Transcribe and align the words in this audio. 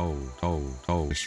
Buenas 0.00 1.26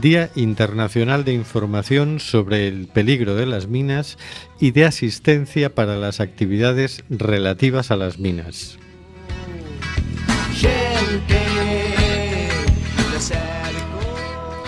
Día 0.00 0.30
Internacional 0.34 1.24
de 1.24 1.32
Información 1.32 2.20
sobre 2.20 2.68
el 2.68 2.86
peligro 2.86 3.34
de 3.34 3.46
las 3.46 3.66
minas 3.66 4.18
y 4.60 4.70
de 4.70 4.84
asistencia 4.84 5.74
para 5.74 5.96
las 5.96 6.20
actividades 6.20 7.02
relativas 7.10 7.90
a 7.90 7.96
las 7.96 8.18
minas. 8.18 8.78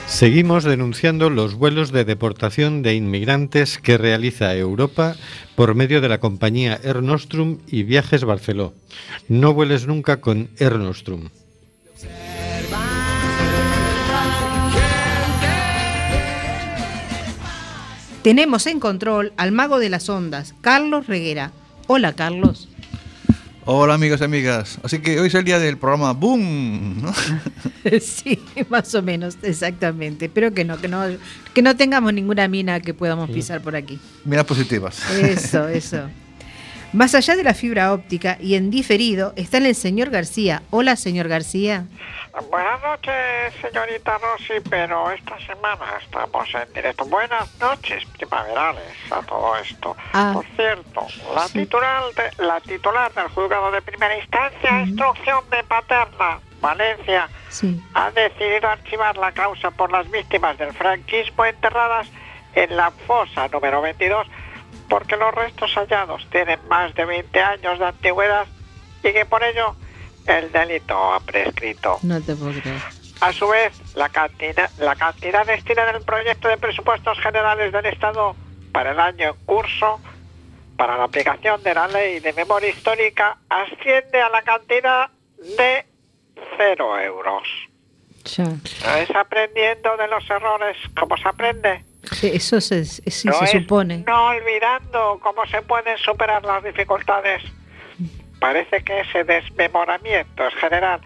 Seguimos 0.06 0.62
denunciando 0.62 1.28
los 1.28 1.56
vuelos 1.56 1.90
de 1.90 2.04
deportación 2.04 2.82
de 2.82 2.94
inmigrantes 2.94 3.78
que 3.78 3.98
realiza 3.98 4.54
Europa 4.54 5.16
por 5.56 5.74
medio 5.74 6.00
de 6.00 6.08
la 6.08 6.20
compañía 6.20 6.78
Air 6.84 7.02
Nostrum 7.02 7.58
y 7.66 7.82
Viajes 7.82 8.22
Barceló. 8.22 8.72
No 9.26 9.54
vueles 9.54 9.88
nunca 9.88 10.20
con 10.20 10.50
Air 10.60 10.78
Nostrum. 10.78 11.30
Tenemos 18.22 18.66
en 18.66 18.80
control 18.80 19.32
al 19.36 19.52
mago 19.52 19.78
de 19.78 19.88
las 19.88 20.08
ondas, 20.08 20.54
Carlos 20.60 21.06
Reguera. 21.06 21.52
Hola, 21.86 22.14
Carlos. 22.14 22.68
Hola 23.64 23.94
amigos 23.94 24.20
y 24.20 24.24
amigas. 24.24 24.78
Así 24.82 24.98
que 24.98 25.20
hoy 25.20 25.28
es 25.28 25.34
el 25.34 25.44
día 25.44 25.58
del 25.58 25.76
programa 25.76 26.12
Boom, 26.14 27.02
¿no? 27.02 27.12
sí, 28.00 28.40
más 28.70 28.94
o 28.94 29.02
menos, 29.02 29.36
exactamente. 29.42 30.24
Espero 30.24 30.52
que 30.52 30.64
no, 30.64 30.80
que 30.80 30.88
no, 30.88 31.04
que 31.54 31.62
no 31.62 31.76
tengamos 31.76 32.12
ninguna 32.12 32.48
mina 32.48 32.80
que 32.80 32.92
podamos 32.92 33.30
pisar 33.30 33.60
por 33.60 33.76
aquí. 33.76 34.00
Minas 34.24 34.46
positivas. 34.46 34.98
Eso, 35.10 35.68
eso. 35.68 36.08
Más 36.92 37.14
allá 37.14 37.36
de 37.36 37.44
la 37.44 37.52
fibra 37.54 37.92
óptica 37.92 38.38
y 38.40 38.54
en 38.54 38.70
diferido 38.70 39.34
está 39.36 39.58
el 39.58 39.74
señor 39.74 40.08
García. 40.10 40.62
Hola, 40.70 40.96
señor 40.96 41.28
García. 41.28 41.84
Buenas 42.50 42.80
noches, 42.82 43.52
señorita 43.60 44.16
Rossi, 44.18 44.54
pero 44.70 45.10
esta 45.10 45.36
semana 45.40 45.84
estamos 46.02 46.48
en 46.54 46.72
directo. 46.72 47.04
Buenas 47.04 47.54
noches 47.60 48.04
primaverales 48.16 48.82
a 49.10 49.20
todo 49.22 49.56
esto. 49.56 49.96
Ah. 50.14 50.30
Por 50.32 50.46
cierto, 50.56 51.06
la, 51.34 51.46
titular 51.48 52.02
de- 52.14 52.44
la 52.44 52.60
titular 52.60 53.12
del 53.12 53.28
juzgado 53.28 53.70
de 53.70 53.82
primera 53.82 54.16
instancia, 54.16 54.82
instrucción 54.82 55.44
de 55.50 55.62
Paterna, 55.64 56.38
Valencia, 56.60 57.28
Sí. 57.50 57.78
ha 57.94 58.10
decidido 58.12 58.68
archivar 58.68 59.16
la 59.18 59.32
causa 59.32 59.70
por 59.72 59.90
las 59.92 60.08
víctimas 60.10 60.56
del 60.58 60.72
franquismo 60.72 61.44
enterradas 61.44 62.08
en 62.54 62.76
la 62.76 62.90
fosa 63.06 63.46
número 63.48 63.82
22 63.82 64.26
porque 64.88 65.16
los 65.16 65.34
restos 65.34 65.72
hallados 65.74 66.26
tienen 66.30 66.58
más 66.68 66.94
de 66.94 67.04
20 67.04 67.40
años 67.40 67.78
de 67.78 67.86
antigüedad 67.86 68.46
y 69.02 69.12
que 69.12 69.24
por 69.26 69.42
ello 69.44 69.76
el 70.26 70.50
delito 70.52 71.12
ha 71.12 71.20
prescrito. 71.20 71.98
No 72.02 72.20
te 72.20 72.34
puedo 72.34 72.60
creer. 72.60 72.80
A 73.20 73.32
su 73.32 73.48
vez, 73.48 73.72
la 73.96 74.08
cantidad, 74.08 74.70
la 74.78 74.94
cantidad 74.94 75.44
destinada 75.44 75.90
el 75.90 76.04
proyecto 76.04 76.48
de 76.48 76.56
presupuestos 76.56 77.18
generales 77.18 77.72
del 77.72 77.86
Estado 77.86 78.36
para 78.72 78.92
el 78.92 79.00
año 79.00 79.30
en 79.30 79.44
curso 79.44 80.00
para 80.78 80.96
la 80.96 81.04
aplicación 81.04 81.60
de 81.64 81.74
la 81.74 81.88
ley 81.88 82.20
de 82.20 82.32
memoria 82.32 82.68
histórica 82.68 83.36
asciende 83.48 84.22
a 84.22 84.28
la 84.28 84.42
cantidad 84.42 85.10
de 85.58 85.84
cero 86.56 86.98
euros. 87.00 87.42
Ya. 88.24 88.44
¿Es 89.00 89.10
aprendiendo 89.10 89.96
de 89.96 90.06
los 90.06 90.30
errores 90.30 90.76
como 90.96 91.16
se 91.16 91.28
aprende? 91.28 91.84
Sí, 92.12 92.30
Eso 92.32 92.60
se, 92.60 92.84
sí, 92.84 93.28
no 93.28 93.34
se 93.34 93.44
es 93.44 93.50
supone. 93.50 94.04
no 94.06 94.26
olvidando 94.28 95.18
cómo 95.22 95.44
se 95.46 95.60
pueden 95.62 95.98
superar 95.98 96.44
las 96.44 96.62
dificultades. 96.64 97.42
Parece 98.40 98.82
que 98.84 99.00
ese 99.00 99.24
desmemoramiento 99.24 100.46
es 100.46 100.54
general. 100.54 101.00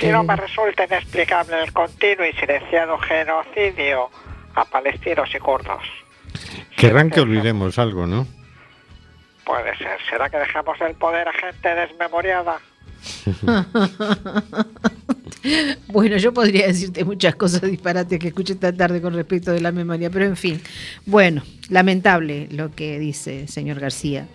Si 0.00 0.08
no 0.08 0.24
me 0.24 0.34
resulta 0.34 0.84
inexplicable 0.84 1.62
el 1.62 1.72
continuo 1.72 2.26
y 2.26 2.32
silenciado 2.32 2.98
genocidio 2.98 4.10
a 4.56 4.64
palestinos 4.64 5.32
y 5.34 5.38
kurdos. 5.38 5.82
Querrán 6.76 7.10
que 7.10 7.20
olvidemos 7.20 7.78
algo, 7.78 8.06
¿no? 8.06 8.26
Puede 9.44 9.76
ser. 9.78 9.96
¿Será 10.10 10.28
que 10.28 10.38
dejamos 10.38 10.80
el 10.80 10.96
poder 10.96 11.28
a 11.28 11.32
gente 11.32 11.68
desmemoriada? 11.74 12.58
Bueno, 15.88 16.16
yo 16.16 16.32
podría 16.32 16.66
decirte 16.66 17.04
muchas 17.04 17.34
cosas 17.36 17.62
disparates 17.62 18.18
que 18.18 18.28
escuché 18.28 18.54
esta 18.54 18.72
tarde 18.72 19.00
con 19.00 19.14
respecto 19.14 19.52
de 19.52 19.60
la 19.60 19.72
memoria, 19.72 20.10
pero 20.10 20.24
en 20.24 20.36
fin. 20.36 20.60
Bueno, 21.06 21.42
lamentable 21.68 22.48
lo 22.50 22.70
que 22.74 22.98
dice 22.98 23.46
señor 23.48 23.80
García. 23.80 24.26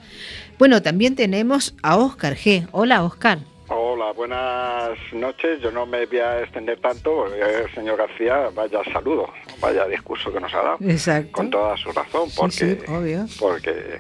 Bueno, 0.58 0.82
también 0.82 1.16
tenemos 1.16 1.74
a 1.84 1.98
Oscar 1.98 2.36
G. 2.36 2.68
Hola, 2.72 3.04
Oscar. 3.04 3.40
Hola, 3.68 4.12
buenas 4.12 4.98
noches. 5.14 5.62
Yo 5.62 5.72
no 5.72 5.86
me 5.86 6.06
voy 6.06 6.20
a 6.20 6.42
extender 6.42 6.80
tanto, 6.80 7.16
porque 7.16 7.40
el 7.40 7.74
señor 7.74 7.98
García, 7.98 8.50
vaya 8.54 8.80
saludo, 8.92 9.30
vaya 9.62 9.88
discurso 9.88 10.32
que 10.32 10.40
nos 10.40 10.54
ha 10.54 10.58
dado. 10.58 10.78
Exacto. 10.82 11.32
Con 11.32 11.50
toda 11.50 11.78
su 11.78 11.92
razón, 11.92 12.30
Sí, 12.30 12.36
porque, 12.38 12.52
sí, 12.54 12.78
obvio. 12.92 13.26
porque 13.40 14.00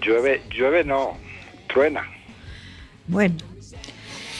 llueve, 0.00 0.42
llueve 0.50 0.84
no, 0.84 1.16
truena. 1.66 2.08
Bueno. 3.08 3.34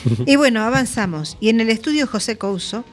Y 0.27 0.37
bueno, 0.37 0.63
avanzamos. 0.63 1.37
Y 1.41 1.49
en 1.49 1.61
el 1.61 1.71
estudio 1.71 2.07
José 2.07 2.37
Couso 2.39 2.85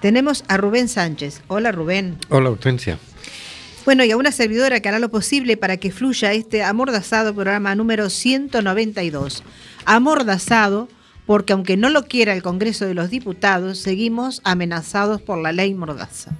tenemos 0.00 0.44
a 0.48 0.56
Rubén 0.56 0.88
Sánchez. 0.88 1.42
Hola, 1.48 1.72
Rubén. 1.72 2.18
Hola, 2.28 2.50
Hortensia. 2.50 2.98
Bueno, 3.84 4.04
y 4.04 4.10
a 4.10 4.16
una 4.16 4.32
servidora 4.32 4.80
que 4.80 4.88
hará 4.88 4.98
lo 4.98 5.10
posible 5.10 5.56
para 5.56 5.76
que 5.76 5.92
fluya 5.92 6.32
este 6.32 6.64
amordazado 6.64 7.34
programa 7.34 7.74
número 7.74 8.10
192. 8.10 9.44
Amordazado 9.84 10.88
porque 11.24 11.52
aunque 11.52 11.76
no 11.76 11.90
lo 11.90 12.06
quiera 12.06 12.32
el 12.32 12.42
Congreso 12.42 12.86
de 12.86 12.94
los 12.94 13.10
Diputados, 13.10 13.78
seguimos 13.78 14.40
amenazados 14.44 15.20
por 15.20 15.38
la 15.38 15.52
ley 15.52 15.74
Mordaza. 15.74 16.32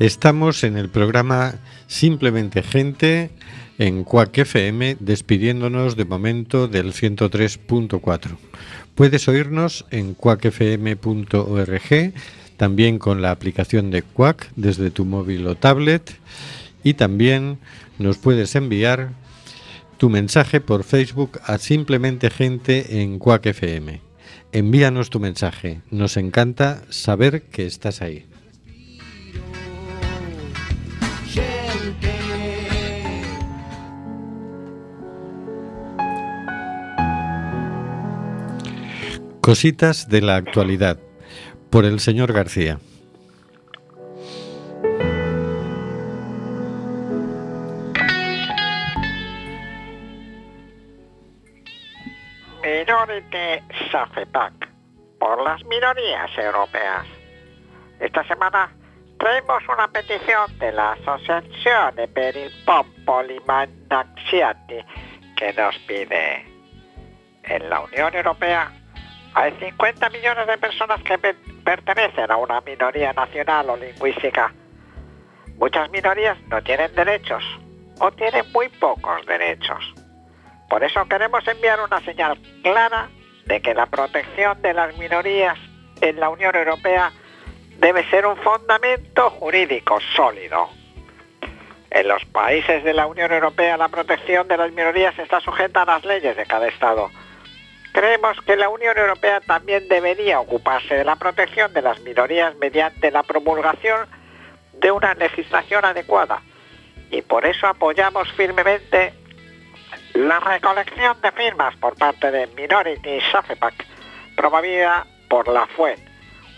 Estamos 0.00 0.64
en 0.64 0.76
el 0.76 0.88
programa 0.88 1.54
Simplemente 1.86 2.64
Gente 2.64 3.30
en 3.78 4.02
Quack 4.02 4.38
FM, 4.38 4.96
despidiéndonos 4.98 5.94
de 5.96 6.04
momento 6.04 6.66
del 6.66 6.92
103.4. 6.92 8.36
Puedes 8.96 9.28
oírnos 9.28 9.86
en 9.92 10.14
quackfm.org, 10.14 12.12
también 12.56 12.98
con 12.98 13.22
la 13.22 13.30
aplicación 13.30 13.92
de 13.92 14.02
Quack 14.02 14.50
desde 14.56 14.90
tu 14.90 15.04
móvil 15.04 15.46
o 15.46 15.54
tablet 15.54 16.16
y 16.82 16.94
también 16.94 17.58
nos 18.00 18.18
puedes 18.18 18.56
enviar 18.56 19.10
tu 19.96 20.10
mensaje 20.10 20.60
por 20.60 20.82
Facebook 20.82 21.38
a 21.44 21.58
Simplemente 21.58 22.30
Gente 22.30 23.00
en 23.00 23.20
Quack 23.20 23.46
FM. 23.46 24.00
Envíanos 24.50 25.10
tu 25.10 25.20
mensaje, 25.20 25.82
nos 25.92 26.16
encanta 26.16 26.82
saber 26.90 27.42
que 27.42 27.64
estás 27.66 28.02
ahí. 28.02 28.26
Cositas 39.44 40.08
de 40.08 40.22
la 40.22 40.36
actualidad 40.36 40.98
por 41.70 41.84
el 41.84 42.00
señor 42.00 42.32
García. 42.32 42.78
Minority 52.62 53.60
Safepac 53.92 54.66
por 55.20 55.42
las 55.42 55.62
minorías 55.66 56.30
europeas. 56.38 57.06
Esta 58.00 58.26
semana 58.26 58.74
traemos 59.18 59.62
una 59.68 59.88
petición 59.88 60.58
de 60.58 60.72
la 60.72 60.92
Asociación 60.92 61.96
per 62.14 62.34
il 62.34 62.50
que 65.36 65.52
nos 65.52 65.78
pide 65.80 66.46
en 67.42 67.68
la 67.68 67.80
Unión 67.80 68.14
Europea 68.14 68.83
hay 69.34 69.52
50 69.58 70.10
millones 70.10 70.46
de 70.46 70.58
personas 70.58 71.02
que 71.02 71.18
pe- 71.18 71.34
pertenecen 71.64 72.30
a 72.30 72.36
una 72.36 72.60
minoría 72.60 73.12
nacional 73.12 73.70
o 73.70 73.76
lingüística. 73.76 74.52
Muchas 75.56 75.90
minorías 75.90 76.38
no 76.48 76.62
tienen 76.62 76.94
derechos 76.94 77.42
o 78.00 78.10
tienen 78.12 78.44
muy 78.52 78.68
pocos 78.68 79.24
derechos. 79.26 79.94
Por 80.68 80.82
eso 80.82 81.06
queremos 81.08 81.46
enviar 81.46 81.80
una 81.80 82.00
señal 82.00 82.38
clara 82.62 83.08
de 83.46 83.60
que 83.60 83.74
la 83.74 83.86
protección 83.86 84.60
de 84.62 84.72
las 84.72 84.96
minorías 84.96 85.58
en 86.00 86.18
la 86.18 86.28
Unión 86.30 86.54
Europea 86.56 87.12
debe 87.78 88.08
ser 88.10 88.26
un 88.26 88.36
fundamento 88.38 89.30
jurídico 89.30 89.98
sólido. 90.16 90.68
En 91.90 92.08
los 92.08 92.24
países 92.26 92.82
de 92.82 92.92
la 92.94 93.06
Unión 93.06 93.30
Europea 93.32 93.76
la 93.76 93.88
protección 93.88 94.48
de 94.48 94.56
las 94.56 94.72
minorías 94.72 95.16
está 95.18 95.40
sujeta 95.40 95.82
a 95.82 95.86
las 95.86 96.04
leyes 96.04 96.36
de 96.36 96.46
cada 96.46 96.66
Estado. 96.66 97.10
Creemos 97.94 98.36
que 98.40 98.56
la 98.56 98.68
Unión 98.68 98.98
Europea 98.98 99.40
también 99.40 99.86
debería 99.86 100.40
ocuparse 100.40 100.96
de 100.96 101.04
la 101.04 101.14
protección 101.14 101.72
de 101.72 101.80
las 101.80 102.00
minorías 102.00 102.56
mediante 102.56 103.12
la 103.12 103.22
promulgación 103.22 104.08
de 104.72 104.90
una 104.90 105.14
legislación 105.14 105.84
adecuada 105.84 106.42
y 107.12 107.22
por 107.22 107.46
eso 107.46 107.68
apoyamos 107.68 108.28
firmemente 108.32 109.14
la 110.12 110.40
recolección 110.40 111.20
de 111.20 111.30
firmas 111.30 111.76
por 111.76 111.96
parte 111.96 112.32
de 112.32 112.48
Minority 112.48 113.20
Safepac 113.30 113.86
promovida 114.34 115.06
por 115.28 115.46
la 115.46 115.64
FUE, 115.68 115.94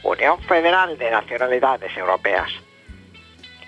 Unión 0.05 0.41
Federal 0.44 0.97
de 0.97 1.11
Nacionalidades 1.11 1.94
Europeas. 1.99 2.50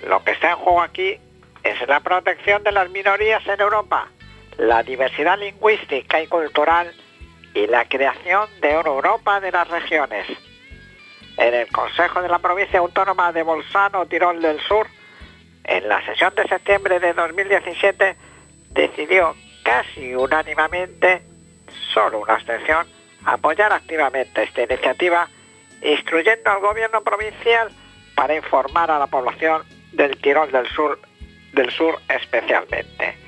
Lo 0.06 0.24
que 0.24 0.30
está 0.30 0.52
en 0.52 0.56
juego 0.56 0.80
aquí 0.80 1.20
es 1.62 1.86
la 1.86 2.00
protección 2.00 2.62
de 2.62 2.72
las 2.72 2.88
minorías 2.88 3.46
en 3.46 3.60
Europa, 3.60 4.08
la 4.56 4.82
diversidad 4.82 5.38
lingüística 5.38 6.22
y 6.22 6.26
cultural 6.28 6.94
y 7.54 7.66
la 7.66 7.84
creación 7.86 8.48
de 8.60 8.76
una 8.76 8.90
Europa 8.90 9.40
de 9.40 9.50
las 9.50 9.68
regiones. 9.68 10.26
En 11.36 11.54
el 11.54 11.68
Consejo 11.68 12.20
de 12.20 12.28
la 12.28 12.38
Provincia 12.38 12.80
Autónoma 12.80 13.32
de 13.32 13.42
Bolzano, 13.42 14.06
Tirol 14.06 14.40
del 14.42 14.60
Sur, 14.60 14.86
en 15.64 15.88
la 15.88 16.04
sesión 16.04 16.34
de 16.34 16.48
septiembre 16.48 16.98
de 16.98 17.12
2017, 17.12 18.16
decidió 18.70 19.34
casi 19.62 20.14
unánimemente, 20.14 21.22
solo 21.92 22.20
una 22.20 22.34
abstención, 22.34 22.86
apoyar 23.24 23.72
activamente 23.72 24.42
esta 24.42 24.62
iniciativa, 24.62 25.28
instruyendo 25.82 26.50
al 26.50 26.60
gobierno 26.60 27.02
provincial 27.02 27.70
para 28.14 28.34
informar 28.34 28.90
a 28.90 28.98
la 28.98 29.06
población 29.06 29.62
del 29.92 30.16
Tirol 30.20 30.50
del 30.50 30.66
Sur, 30.68 30.98
del 31.52 31.70
Sur 31.70 32.00
especialmente. 32.08 33.27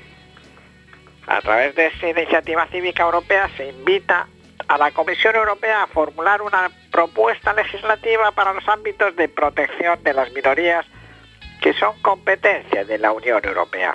A 1.31 1.39
través 1.39 1.73
de 1.75 1.87
esta 1.87 2.09
iniciativa 2.09 2.67
cívica 2.67 3.03
europea 3.03 3.49
se 3.55 3.69
invita 3.69 4.27
a 4.67 4.77
la 4.77 4.91
Comisión 4.91 5.33
Europea 5.33 5.83
a 5.83 5.87
formular 5.87 6.41
una 6.41 6.69
propuesta 6.91 7.53
legislativa 7.53 8.33
para 8.33 8.51
los 8.51 8.67
ámbitos 8.67 9.15
de 9.15 9.29
protección 9.29 10.03
de 10.03 10.13
las 10.13 10.29
minorías 10.33 10.85
que 11.61 11.73
son 11.75 11.97
competencia 12.01 12.83
de 12.83 12.97
la 12.97 13.13
Unión 13.13 13.39
Europea. 13.45 13.93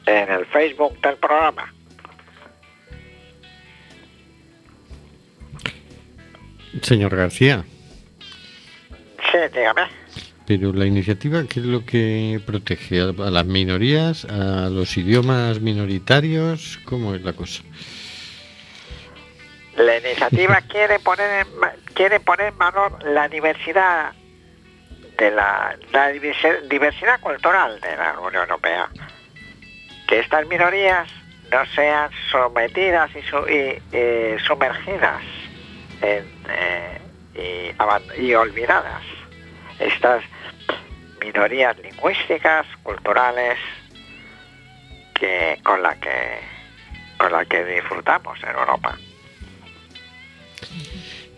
en 0.07 0.31
el 0.31 0.47
Facebook 0.47 0.99
del 1.01 1.17
programa. 1.17 1.75
Señor 6.83 7.17
García, 7.17 7.65
Sí, 9.31 9.39
dígame. 9.53 10.00
Pero 10.51 10.73
la 10.73 10.85
iniciativa, 10.85 11.45
¿qué 11.49 11.61
es 11.61 11.67
lo 11.67 11.85
que 11.87 12.41
protege? 12.45 13.01
¿A 13.03 13.31
las 13.31 13.47
minorías? 13.47 14.25
¿A 14.25 14.69
los 14.69 14.97
idiomas 14.97 15.61
minoritarios? 15.61 16.81
¿Cómo 16.87 17.15
es 17.15 17.23
la 17.23 17.35
cosa? 17.35 17.63
La 19.77 19.97
iniciativa 19.99 20.61
quiere 20.69 20.99
poner 20.99 21.47
en, 21.47 21.95
quiere 21.95 22.19
poner 22.19 22.49
en 22.49 22.59
valor 22.59 22.99
la 23.05 23.29
diversidad 23.29 24.11
de 25.17 25.31
la, 25.31 25.77
la 25.93 26.11
diversi- 26.13 26.63
diversidad 26.69 27.21
cultural 27.21 27.81
de 27.81 27.97
la 27.97 28.19
Unión 28.19 28.43
Europea. 28.43 28.89
Que 30.09 30.19
estas 30.19 30.49
minorías 30.49 31.09
no 31.53 31.65
sean 31.77 32.11
sometidas 32.33 33.09
y, 33.15 33.23
su- 33.23 33.49
y, 33.49 33.81
eh, 33.93 34.37
sumergidas 34.45 35.23
en, 36.03 36.25
eh, 37.37 37.73
y, 38.19 38.21
y 38.27 38.35
olvidadas. 38.35 39.03
Estas 39.79 40.23
minorías 41.21 41.77
lingüísticas, 41.79 42.67
culturales, 42.83 43.59
que 45.15 45.59
con 45.63 45.83
la 45.83 45.95
que 46.01 46.41
con 47.19 47.33
la 47.33 47.45
que 47.45 47.65
disfrutamos 47.65 48.39
en 48.43 48.49
Europa. 48.51 48.99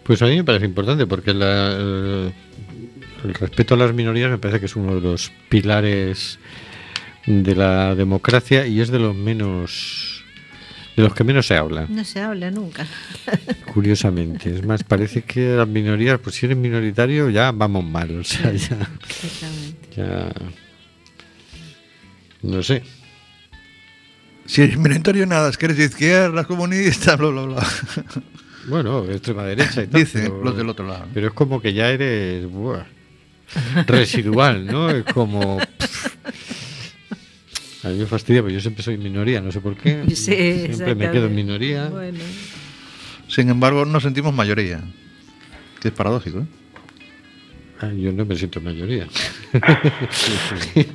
Pues 0.04 0.22
a 0.22 0.26
mí 0.26 0.36
me 0.36 0.44
parece 0.44 0.64
importante 0.66 1.06
porque 1.06 1.32
la- 1.34 1.72
el, 1.72 2.32
el 3.24 3.34
respeto 3.34 3.74
a 3.74 3.76
las 3.78 3.92
minorías 3.92 4.30
me 4.30 4.38
parece 4.38 4.60
que 4.60 4.66
es 4.66 4.76
uno 4.76 4.94
de 4.96 5.00
los 5.00 5.30
pilares 5.48 6.38
de 7.26 7.54
la 7.54 7.94
democracia 7.94 8.66
y 8.66 8.80
es 8.80 8.90
de 8.90 8.98
los 8.98 9.14
menos 9.14 10.11
de 10.96 11.02
los 11.02 11.14
que 11.14 11.24
menos 11.24 11.46
se 11.46 11.56
habla, 11.56 11.86
No 11.88 12.04
se 12.04 12.20
habla 12.20 12.50
nunca. 12.50 12.86
curiosamente. 13.74 14.50
Es 14.54 14.64
más, 14.64 14.84
parece 14.84 15.22
que 15.22 15.56
las 15.56 15.66
minorías, 15.68 16.18
pues 16.20 16.36
si 16.36 16.46
eres 16.46 16.58
minoritario 16.58 17.30
ya 17.30 17.50
vamos 17.52 17.84
mal, 17.84 18.18
o 18.20 18.24
sea, 18.24 18.52
ya, 18.52 18.76
Exactamente. 19.14 19.88
ya 19.96 20.32
no 22.42 22.62
sé. 22.62 22.82
Si 24.46 24.60
eres 24.62 24.76
minoritario, 24.76 25.24
nada, 25.26 25.48
es 25.48 25.56
que 25.56 25.66
eres 25.66 25.78
de 25.78 25.84
izquierda, 25.84 26.44
comunista, 26.44 27.16
bla, 27.16 27.28
bla, 27.30 27.42
bla. 27.42 27.66
Bueno, 28.68 29.04
extrema 29.10 29.44
derecha 29.44 29.82
y 29.82 29.86
tal. 29.86 30.00
Dice 30.00 30.20
pero- 30.22 30.42
los 30.44 30.56
del 30.56 30.68
otro 30.68 30.86
lado. 30.86 31.06
Pero 31.14 31.28
es 31.28 31.32
como 31.32 31.60
que 31.60 31.72
ya 31.72 31.88
eres 31.90 32.46
buah, 32.50 32.84
residual, 33.86 34.66
¿no? 34.66 34.90
Es 34.90 35.04
como... 35.04 35.58
A 37.84 37.88
mí 37.88 37.98
me 37.98 38.06
fastidia, 38.06 38.42
porque 38.42 38.54
yo 38.54 38.60
siempre 38.60 38.82
soy 38.82 38.96
minoría, 38.96 39.40
no 39.40 39.50
sé 39.50 39.60
por 39.60 39.76
qué. 39.76 40.04
Sí, 40.08 40.24
siempre 40.66 40.94
me 40.94 41.10
quedo 41.10 41.26
en 41.26 41.34
minoría. 41.34 41.88
Bueno, 41.88 42.18
Sin 43.28 43.48
embargo, 43.48 43.84
nos 43.84 44.02
sentimos 44.02 44.32
mayoría. 44.34 44.80
Que 45.80 45.88
es 45.88 45.94
paradójico, 45.94 46.40
¿eh? 46.40 46.46
Ah, 47.80 47.90
yo 47.92 48.12
no 48.12 48.24
me 48.24 48.36
siento 48.36 48.60
en 48.60 48.64
mayoría. 48.66 49.08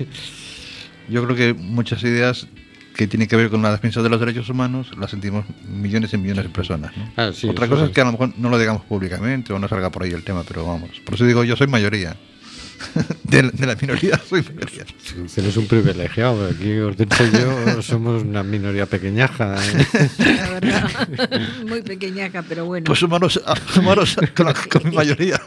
Yo 1.10 1.24
creo 1.24 1.36
que 1.36 1.54
muchas 1.54 2.04
ideas 2.04 2.48
que 2.96 3.08
tienen 3.08 3.28
que 3.28 3.36
ver 3.36 3.50
con 3.50 3.62
la 3.62 3.72
defensa 3.72 4.02
de 4.02 4.10
los 4.10 4.20
derechos 4.20 4.50
humanos 4.50 4.92
las 4.98 5.12
sentimos 5.12 5.46
millones 5.68 6.14
y 6.14 6.18
millones 6.18 6.44
de 6.46 6.50
personas. 6.50 6.96
¿no? 6.98 7.12
Ah, 7.16 7.32
sí, 7.34 7.48
Otra 7.48 7.68
cosa 7.68 7.84
sí. 7.84 7.90
es 7.90 7.96
que 7.96 8.02
a 8.02 8.06
lo 8.06 8.12
mejor 8.14 8.34
no 8.38 8.50
lo 8.50 8.58
digamos 8.58 8.84
públicamente 8.84 9.54
o 9.54 9.60
no 9.60 9.68
salga 9.68 9.90
por 9.90 10.04
ahí 10.04 10.12
el 10.12 10.24
tema, 10.24 10.44
pero 10.48 10.66
vamos. 10.66 10.90
Por 11.06 11.14
eso 11.16 11.26
digo, 11.26 11.44
yo 11.44 11.56
soy 11.56 11.68
mayoría. 11.68 12.18
De, 13.30 13.42
de 13.42 13.66
la 13.68 13.76
minoría 13.76 14.18
soy 14.30 14.42
mayoría. 14.42 14.86
Eres 15.36 15.58
un 15.58 15.68
privilegiado. 15.68 16.48
Aquí 16.48 16.80
Hortensia 16.80 17.26
y 17.28 17.32
yo 17.32 17.82
somos 17.82 18.24
una 18.24 18.44
minoría 18.44 18.86
pequeñaja. 18.86 19.56
¿eh? 19.58 19.86
la 20.20 20.50
verdad. 20.60 21.40
Muy 21.68 21.82
pequeñaca, 21.82 22.44
pero 22.48 22.66
bueno. 22.66 22.86
Pues 22.86 23.00
sumaros, 23.00 23.42
a- 23.46 23.56
sumaros 23.56 24.16
con, 24.36 24.46
la- 24.46 24.54
con 24.54 24.90
mi 24.90 24.96
mayoría. 24.96 25.40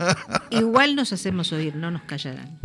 Igual 0.50 0.94
nos 0.96 1.12
hacemos 1.12 1.52
oír, 1.52 1.74
no 1.76 1.90
nos 1.90 2.02
callarán. 2.02 2.58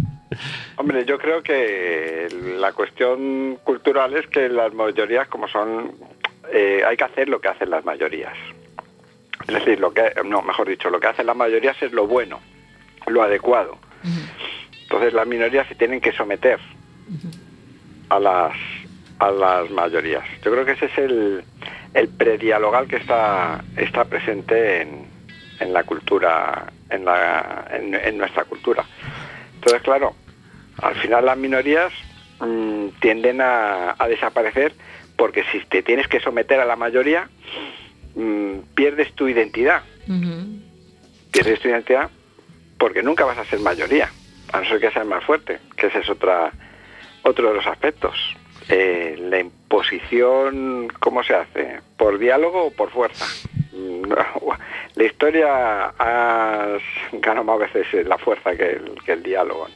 Hombre, 0.75 1.05
yo 1.05 1.17
creo 1.17 1.41
que 1.41 2.27
la 2.59 2.73
cuestión 2.73 3.57
cultural 3.63 4.15
es 4.17 4.27
que 4.27 4.49
las 4.49 4.73
mayorías, 4.73 5.27
como 5.29 5.47
son, 5.47 5.93
eh, 6.51 6.81
hay 6.85 6.97
que 6.97 7.03
hacer 7.05 7.29
lo 7.29 7.39
que 7.39 7.47
hacen 7.47 7.69
las 7.69 7.85
mayorías. 7.85 8.33
Es 9.47 9.53
decir, 9.53 9.79
lo 9.79 9.93
que, 9.93 10.11
no, 10.25 10.41
mejor 10.41 10.67
dicho, 10.67 10.89
lo 10.89 10.99
que 10.99 11.07
hacen 11.07 11.27
las 11.27 11.37
mayorías 11.37 11.77
es 11.81 11.91
lo 11.93 12.05
bueno, 12.07 12.41
lo 13.07 13.21
adecuado. 13.23 13.77
Entonces 14.85 15.13
las 15.13 15.27
minorías 15.27 15.67
se 15.67 15.75
tienen 15.75 15.99
que 15.99 16.11
someter 16.13 16.59
a 18.09 18.19
las 18.19 18.53
a 19.19 19.31
las 19.31 19.69
mayorías. 19.69 20.23
Yo 20.43 20.51
creo 20.51 20.65
que 20.65 20.73
ese 20.73 20.85
es 20.85 20.97
el, 20.97 21.43
el 21.93 22.07
predialogal 22.09 22.87
que 22.87 22.97
está 22.97 23.63
está 23.77 24.05
presente 24.05 24.81
en, 24.81 25.07
en 25.59 25.73
la 25.73 25.83
cultura, 25.83 26.71
en, 26.89 27.05
la, 27.05 27.67
en, 27.71 27.95
en 27.95 28.17
nuestra 28.17 28.43
cultura. 28.43 28.85
Entonces, 29.55 29.81
claro, 29.81 30.15
al 30.81 30.95
final 30.95 31.25
las 31.25 31.37
minorías 31.37 31.91
mm, 32.39 32.87
tienden 32.99 33.41
a, 33.41 33.95
a 33.97 34.07
desaparecer 34.07 34.73
porque 35.17 35.43
si 35.51 35.59
te 35.61 35.81
tienes 35.81 36.07
que 36.07 36.19
someter 36.19 36.59
a 36.59 36.65
la 36.65 36.75
mayoría, 36.75 37.29
mm, 38.15 38.57
pierdes 38.75 39.13
tu 39.13 39.27
identidad. 39.27 39.81
Pierdes 41.31 41.59
tu 41.59 41.69
identidad 41.69 42.09
porque 42.77 43.01
nunca 43.01 43.25
vas 43.25 43.37
a 43.37 43.45
ser 43.45 43.59
mayoría, 43.59 44.09
a 44.53 44.59
no 44.59 44.65
ser 44.67 44.79
que 44.79 44.91
seas 44.91 45.05
más 45.05 45.23
fuerte, 45.23 45.59
que 45.75 45.87
ese 45.87 45.99
es 45.99 46.09
otra, 46.09 46.51
otro 47.23 47.49
de 47.49 47.55
los 47.55 47.67
aspectos. 47.67 48.15
Eh, 48.69 49.15
la 49.19 49.39
imposición, 49.39 50.87
¿cómo 50.99 51.23
se 51.23 51.35
hace? 51.35 51.81
¿Por 51.97 52.17
diálogo 52.17 52.65
o 52.65 52.71
por 52.71 52.89
fuerza? 52.89 53.25
Mm, 53.73 54.11
La 54.95 55.03
historia 55.03 55.93
ha 55.99 56.77
ganado 57.11 57.43
más 57.43 57.59
veces 57.73 58.07
la 58.07 58.17
fuerza 58.17 58.55
que 58.55 58.79
el, 59.07 59.23
diálogo. 59.23 59.67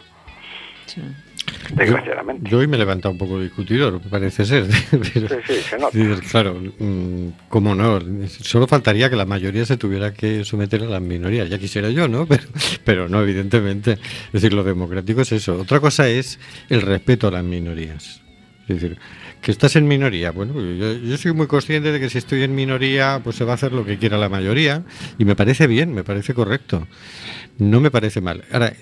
Desgraciadamente. 1.74 2.50
Yo 2.50 2.58
hoy 2.60 2.68
me 2.68 2.75
he 2.75 2.80
levantado 2.80 3.12
un 3.12 3.18
poco 3.18 3.39
discutidor, 3.39 4.00
parece 4.10 4.46
ser. 4.46 4.66
Pero, 5.13 5.28
Sí, 5.30 5.36
sí, 5.48 5.54
se 5.70 5.78
nota. 5.78 5.98
dices, 5.98 6.22
claro, 6.30 6.62
mm, 6.80 7.28
cómo 7.50 7.75
no. 7.75 8.00
Solo 8.28 8.68
faltaría 8.68 9.10
que 9.10 9.16
la 9.16 9.25
mayoría 9.25 9.66
se 9.66 9.78
tuviera 9.78 10.13
que 10.13 10.44
someter 10.46 10.84
a 10.84 10.86
las 10.86 11.01
minorías. 11.01 11.50
Ya 11.50 11.58
quisiera 11.60 11.89
yo, 11.89 12.08
¿no? 12.08 12.25
Pero, 12.28 12.44
pero 12.84 13.10
no, 13.10 13.22
evidentemente. 13.22 13.94
Es 13.94 14.32
decir, 14.34 14.54
lo 14.54 14.63
democrático 14.63 15.22
es 15.22 15.32
eso. 15.32 15.60
Otra 15.60 15.80
cosa 15.80 16.08
es 16.10 16.39
el 16.70 16.82
respeto 16.82 17.28
a 17.28 17.32
las 17.32 17.44
minorías. 17.44 18.22
Es 18.68 18.82
decir, 18.82 18.98
que 19.41 19.51
estás 19.51 19.75
en 19.75 19.88
minoría. 19.88 20.31
Bueno, 20.31 20.53
yo, 20.60 21.17
soy 21.17 21.34
muy 21.34 21.48
consciente 21.48 21.91
de 21.91 22.00
que 22.00 22.10
si 22.10 22.17
estoy 22.17 22.43
en 22.43 22.55
minoría, 22.55 23.22
pues 23.24 23.36
se 23.38 23.46
va 23.46 23.53
a 23.53 23.55
hacer 23.55 23.72
lo 23.72 23.86
que 23.86 23.98
quiera 23.98 24.17
la 24.17 24.29
mayoría. 24.29 24.84
Y 25.17 25.25
me 25.25 25.36
parece 25.36 25.67
bien, 25.67 25.93
me 25.93 26.03
parece 26.03 26.34
correcto. 26.34 26.88
No 27.58 27.79
me 27.79 27.91
parece 27.91 28.22
mal. 28.22 28.43
Ahora, 28.51 28.74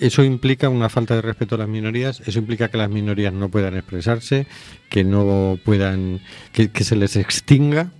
eso 0.00 0.24
implica 0.24 0.68
una 0.68 0.88
falta 0.88 1.14
de 1.14 1.22
respeto 1.22 1.54
a 1.54 1.58
las 1.58 1.68
minorías, 1.68 2.22
eso 2.26 2.38
implica 2.38 2.68
que 2.68 2.78
las 2.78 2.90
minorías 2.90 3.32
no 3.32 3.48
puedan 3.48 3.76
expresarse, 3.76 4.46
que 4.88 5.04
no 5.04 5.58
puedan, 5.64 6.20
que, 6.52 6.70
que 6.70 6.84
se 6.84 6.96
les 6.96 7.16
extinga. 7.16 7.92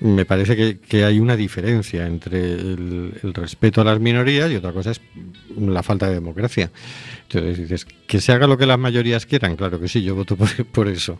Me 0.00 0.24
parece 0.24 0.56
que, 0.56 0.78
que 0.78 1.04
hay 1.04 1.18
una 1.18 1.36
diferencia 1.36 2.06
entre 2.06 2.52
el, 2.52 3.12
respeto 3.34 3.80
a 3.80 3.84
las 3.84 3.98
minorías 3.98 4.50
y 4.50 4.56
otra 4.56 4.72
cosa 4.72 4.92
es 4.92 5.00
la 5.58 5.82
falta 5.82 6.06
de 6.06 6.14
democracia. 6.14 6.70
Entonces 7.22 7.58
dices, 7.58 7.86
que 8.06 8.20
se 8.20 8.32
haga 8.32 8.46
lo 8.46 8.56
que 8.56 8.66
las 8.66 8.78
mayorías 8.78 9.26
quieran, 9.26 9.56
claro 9.56 9.80
que 9.80 9.88
sí, 9.88 10.02
yo 10.02 10.14
voto 10.14 10.36
por, 10.36 10.48
por 10.72 10.88
eso. 10.88 11.18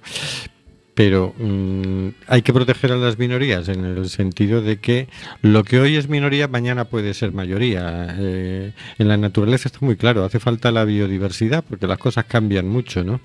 Pero 0.98 1.32
mm, 1.38 2.08
hay 2.26 2.42
que 2.42 2.52
proteger 2.52 2.90
a 2.90 2.96
las 2.96 3.18
minorías 3.18 3.68
en 3.68 3.84
el 3.84 4.08
sentido 4.08 4.62
de 4.62 4.78
que 4.78 5.06
lo 5.42 5.62
que 5.62 5.78
hoy 5.78 5.94
es 5.94 6.08
minoría 6.08 6.48
mañana 6.48 6.86
puede 6.86 7.14
ser 7.14 7.30
mayoría. 7.30 8.16
Eh, 8.18 8.72
en 8.98 9.06
la 9.06 9.16
naturaleza 9.16 9.68
está 9.68 9.78
muy 9.80 9.94
claro, 9.94 10.24
hace 10.24 10.40
falta 10.40 10.72
la 10.72 10.84
biodiversidad 10.84 11.62
porque 11.68 11.86
las 11.86 11.98
cosas 11.98 12.24
cambian 12.24 12.66
mucho, 12.68 13.04
¿no? 13.04 13.20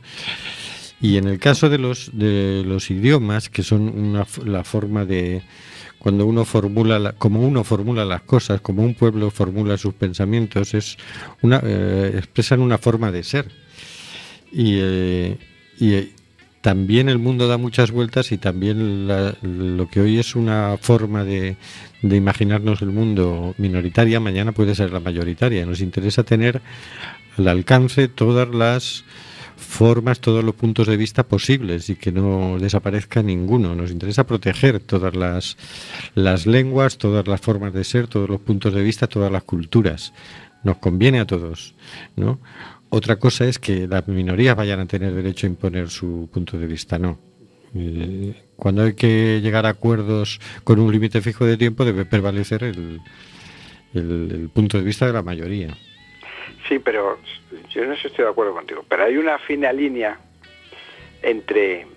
Y 1.04 1.18
en 1.18 1.28
el 1.28 1.38
caso 1.38 1.68
de 1.70 1.78
los, 1.78 2.12
de 2.14 2.64
los 2.66 2.90
idiomas, 2.90 3.50
que 3.50 3.62
son 3.62 3.90
una 3.90 4.26
la 4.46 4.64
forma 4.64 5.04
de 5.04 5.42
cuando 6.00 6.26
uno 6.26 6.46
formula, 6.46 6.98
la- 6.98 7.12
como 7.12 7.42
uno 7.46 7.66
formula 7.66 8.06
las 8.06 8.22
cosas, 8.22 8.62
como 8.62 8.84
un 8.84 8.94
pueblo 8.94 9.30
formula 9.30 9.78
sus 9.78 9.94
pensamientos, 9.94 10.74
es 10.74 10.96
una, 11.42 11.60
eh, 11.62 12.14
expresan 12.16 12.62
una 12.62 12.78
forma 12.78 13.12
de 13.12 13.24
ser. 13.24 13.52
Y, 14.50 14.78
eh, 14.80 15.38
y, 15.78 15.94
eh, 15.94 16.12
también 16.62 17.10
el 17.10 17.20
mundo 17.20 17.50
da 17.50 17.58
muchas 17.58 17.92
vueltas 17.92 18.32
y 18.32 18.38
también 18.38 19.06
la- 19.06 19.36
lo 19.42 19.90
que 19.90 20.00
hoy 20.00 20.20
es 20.20 20.36
una 20.38 20.78
forma 20.80 21.26
de, 21.26 21.58
de 22.02 22.16
imaginarnos 22.16 22.82
el 22.82 22.92
mundo 22.92 23.54
minoritaria, 23.58 24.22
mañana 24.22 24.54
puede 24.54 24.74
ser 24.74 24.94
la 24.94 25.02
mayoritaria. 25.02 25.66
Nos 25.66 25.82
interesa 25.82 26.24
tener 26.24 26.62
al 27.38 27.50
alcance 27.50 28.08
todas 28.08 28.48
las 28.56 29.04
formas, 29.74 30.20
todos 30.20 30.44
los 30.44 30.56
puntos 30.56 30.88
de 30.88 30.96
vista 30.98 31.24
posibles 31.24 31.90
y 31.90 31.96
que 31.96 32.12
no 32.12 32.58
desaparezca 32.60 33.22
ninguno. 33.24 33.76
Nos 33.76 33.92
interesa 33.92 34.26
proteger 34.26 34.80
todas 34.80 35.16
las, 35.16 35.58
las 36.16 36.46
lenguas, 36.46 36.98
todas 36.98 37.28
las 37.28 37.42
formas 37.42 37.74
de 37.74 37.84
ser, 37.84 38.08
todos 38.08 38.30
los 38.30 38.40
puntos 38.42 38.74
de 38.74 38.82
vista, 38.84 39.08
todas 39.08 39.32
las 39.32 39.44
culturas. 39.44 40.14
Nos 40.64 40.78
conviene 40.78 41.20
a 41.20 41.26
todos, 41.26 41.76
¿no? 42.16 42.40
Otra 42.90 43.18
cosa 43.18 43.46
es 43.46 43.58
que 43.58 43.88
las 43.88 44.08
minorías 44.08 44.56
vayan 44.56 44.80
a 44.80 44.86
tener 44.86 45.14
derecho 45.14 45.48
a 45.48 45.50
imponer 45.50 45.90
su 45.90 46.30
punto 46.32 46.58
de 46.60 46.68
vista, 46.68 47.00
no. 47.00 47.20
Eh, 47.76 48.34
Cuando 48.56 48.84
hay 48.84 48.94
que 48.94 49.40
llegar 49.42 49.66
a 49.66 49.70
acuerdos 49.70 50.40
con 50.64 50.80
un 50.80 50.92
límite 50.92 51.20
fijo 51.22 51.44
de 51.46 51.58
tiempo 51.58 51.84
debe 51.84 52.06
prevalecer 52.06 52.64
el, 52.64 53.02
el- 53.96 54.30
el 54.32 54.50
punto 54.54 54.78
de 54.78 54.84
vista 54.84 55.08
de 55.08 55.14
la 55.14 55.24
mayoría. 55.24 55.76
Sí, 56.70 56.78
pero 56.80 57.18
yo 57.74 57.86
no 57.86 57.96
sé 57.96 58.02
si 58.02 58.08
estoy 58.08 58.26
de 58.26 58.32
acuerdo 58.32 58.54
contigo, 58.54 58.86
pero 58.88 59.06
hay 59.06 59.18
una 59.18 59.40
fina 59.40 59.74
línea 59.74 60.20
entre 61.22 61.88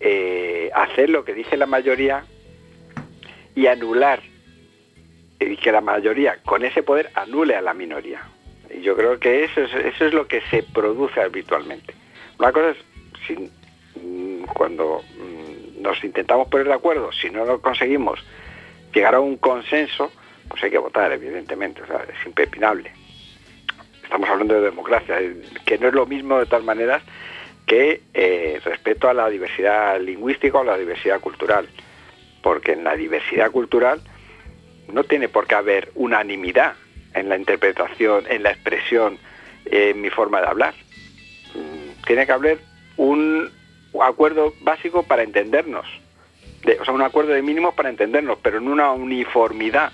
eh, 0.00 0.70
hacer 0.74 1.10
lo 1.10 1.24
que 1.24 1.34
dice 1.34 1.56
la 1.56 1.66
mayoría 1.66 2.24
y 3.54 3.66
anular, 3.66 4.20
y 5.38 5.56
que 5.56 5.72
la 5.72 5.80
mayoría 5.80 6.38
con 6.44 6.64
ese 6.64 6.82
poder 6.82 7.10
anule 7.14 7.54
a 7.54 7.60
la 7.60 7.74
minoría. 7.74 8.22
Y 8.74 8.80
yo 8.82 8.96
creo 8.96 9.18
que 9.18 9.44
eso 9.44 9.62
es, 9.62 9.74
eso 9.74 10.06
es 10.06 10.14
lo 10.14 10.26
que 10.26 10.40
se 10.42 10.62
produce 10.62 11.20
habitualmente. 11.20 11.94
Una 12.38 12.52
cosa 12.52 12.70
es, 12.70 13.38
mm, 13.96 14.44
cuando 14.44 15.02
mm, 15.18 15.82
nos 15.82 16.02
intentamos 16.04 16.48
poner 16.48 16.68
de 16.68 16.74
acuerdo, 16.74 17.12
si 17.12 17.28
no 17.30 17.44
lo 17.44 17.60
conseguimos 17.60 18.20
llegar 18.94 19.14
a 19.14 19.20
un 19.20 19.36
consenso, 19.36 20.10
pues 20.48 20.62
hay 20.62 20.70
que 20.70 20.78
votar, 20.78 21.12
evidentemente, 21.12 21.82
es 21.82 22.26
impepinable 22.26 22.99
estamos 24.10 24.28
hablando 24.28 24.54
de 24.54 24.62
democracia, 24.62 25.20
eh, 25.20 25.40
que 25.64 25.78
no 25.78 25.86
es 25.86 25.94
lo 25.94 26.04
mismo 26.04 26.36
de 26.40 26.46
todas 26.46 26.64
maneras 26.64 27.00
que 27.64 28.02
eh, 28.12 28.60
respeto 28.64 29.08
a 29.08 29.14
la 29.14 29.30
diversidad 29.30 30.00
lingüística 30.00 30.58
o 30.58 30.64
la 30.64 30.76
diversidad 30.76 31.20
cultural, 31.20 31.68
porque 32.42 32.72
en 32.72 32.82
la 32.82 32.96
diversidad 32.96 33.52
cultural 33.52 34.00
no 34.92 35.04
tiene 35.04 35.28
por 35.28 35.46
qué 35.46 35.54
haber 35.54 35.92
unanimidad 35.94 36.74
en 37.14 37.28
la 37.28 37.36
interpretación, 37.36 38.24
en 38.28 38.42
la 38.42 38.50
expresión, 38.50 39.16
en 39.66 40.00
mi 40.00 40.10
forma 40.10 40.40
de 40.40 40.48
hablar. 40.48 40.74
Mm, 41.54 42.02
Tiene 42.04 42.26
que 42.26 42.32
haber 42.32 42.58
un 42.96 43.48
acuerdo 44.02 44.54
básico 44.62 45.04
para 45.04 45.22
entendernos, 45.22 45.86
de, 46.64 46.80
o 46.80 46.84
sea, 46.84 46.92
un 46.94 47.02
acuerdo 47.02 47.30
de 47.30 47.42
mínimos 47.42 47.74
para 47.74 47.90
entendernos, 47.90 48.38
pero 48.42 48.58
en 48.58 48.66
una 48.66 48.90
uniformidad 48.90 49.92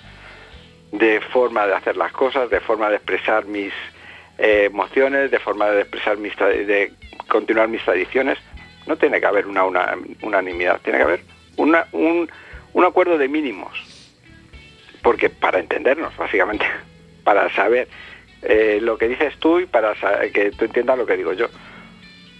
de 0.91 1.21
forma 1.21 1.67
de 1.67 1.75
hacer 1.75 1.95
las 1.97 2.11
cosas, 2.13 2.49
de 2.49 2.59
forma 2.61 2.89
de 2.89 2.95
expresar 2.95 3.45
mis 3.45 3.73
eh, 4.37 4.65
emociones, 4.65 5.31
de 5.31 5.39
forma 5.39 5.69
de 5.71 5.81
expresar 5.81 6.17
mis 6.17 6.35
de 6.37 6.91
continuar 7.27 7.67
mis 7.67 7.83
tradiciones. 7.83 8.37
No 8.85 8.95
tiene 8.97 9.19
que 9.19 9.25
haber 9.25 9.47
una, 9.47 9.65
una 9.65 9.95
unanimidad, 10.21 10.79
tiene 10.81 10.99
que 10.99 11.03
haber 11.03 11.21
una- 11.57 11.87
un, 11.91 12.29
un 12.73 12.85
acuerdo 12.85 13.17
de 13.17 13.27
mínimos. 13.27 13.73
Porque 15.01 15.29
para 15.29 15.59
entendernos, 15.59 16.15
básicamente, 16.17 16.65
para 17.23 17.49
saber 17.53 17.87
eh, 18.43 18.79
lo 18.81 18.97
que 18.97 19.07
dices 19.07 19.35
tú 19.39 19.59
y 19.59 19.65
para 19.65 19.93
que 20.33 20.51
tú 20.51 20.65
entiendas 20.65 20.97
lo 20.97 21.05
que 21.05 21.17
digo 21.17 21.33
yo. 21.33 21.47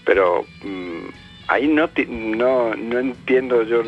Pero 0.04 0.46
mm, 0.62 1.08
ahí 1.48 1.66
no, 1.68 1.90
no, 2.08 2.74
no 2.74 2.98
entiendo 2.98 3.62
yo 3.64 3.82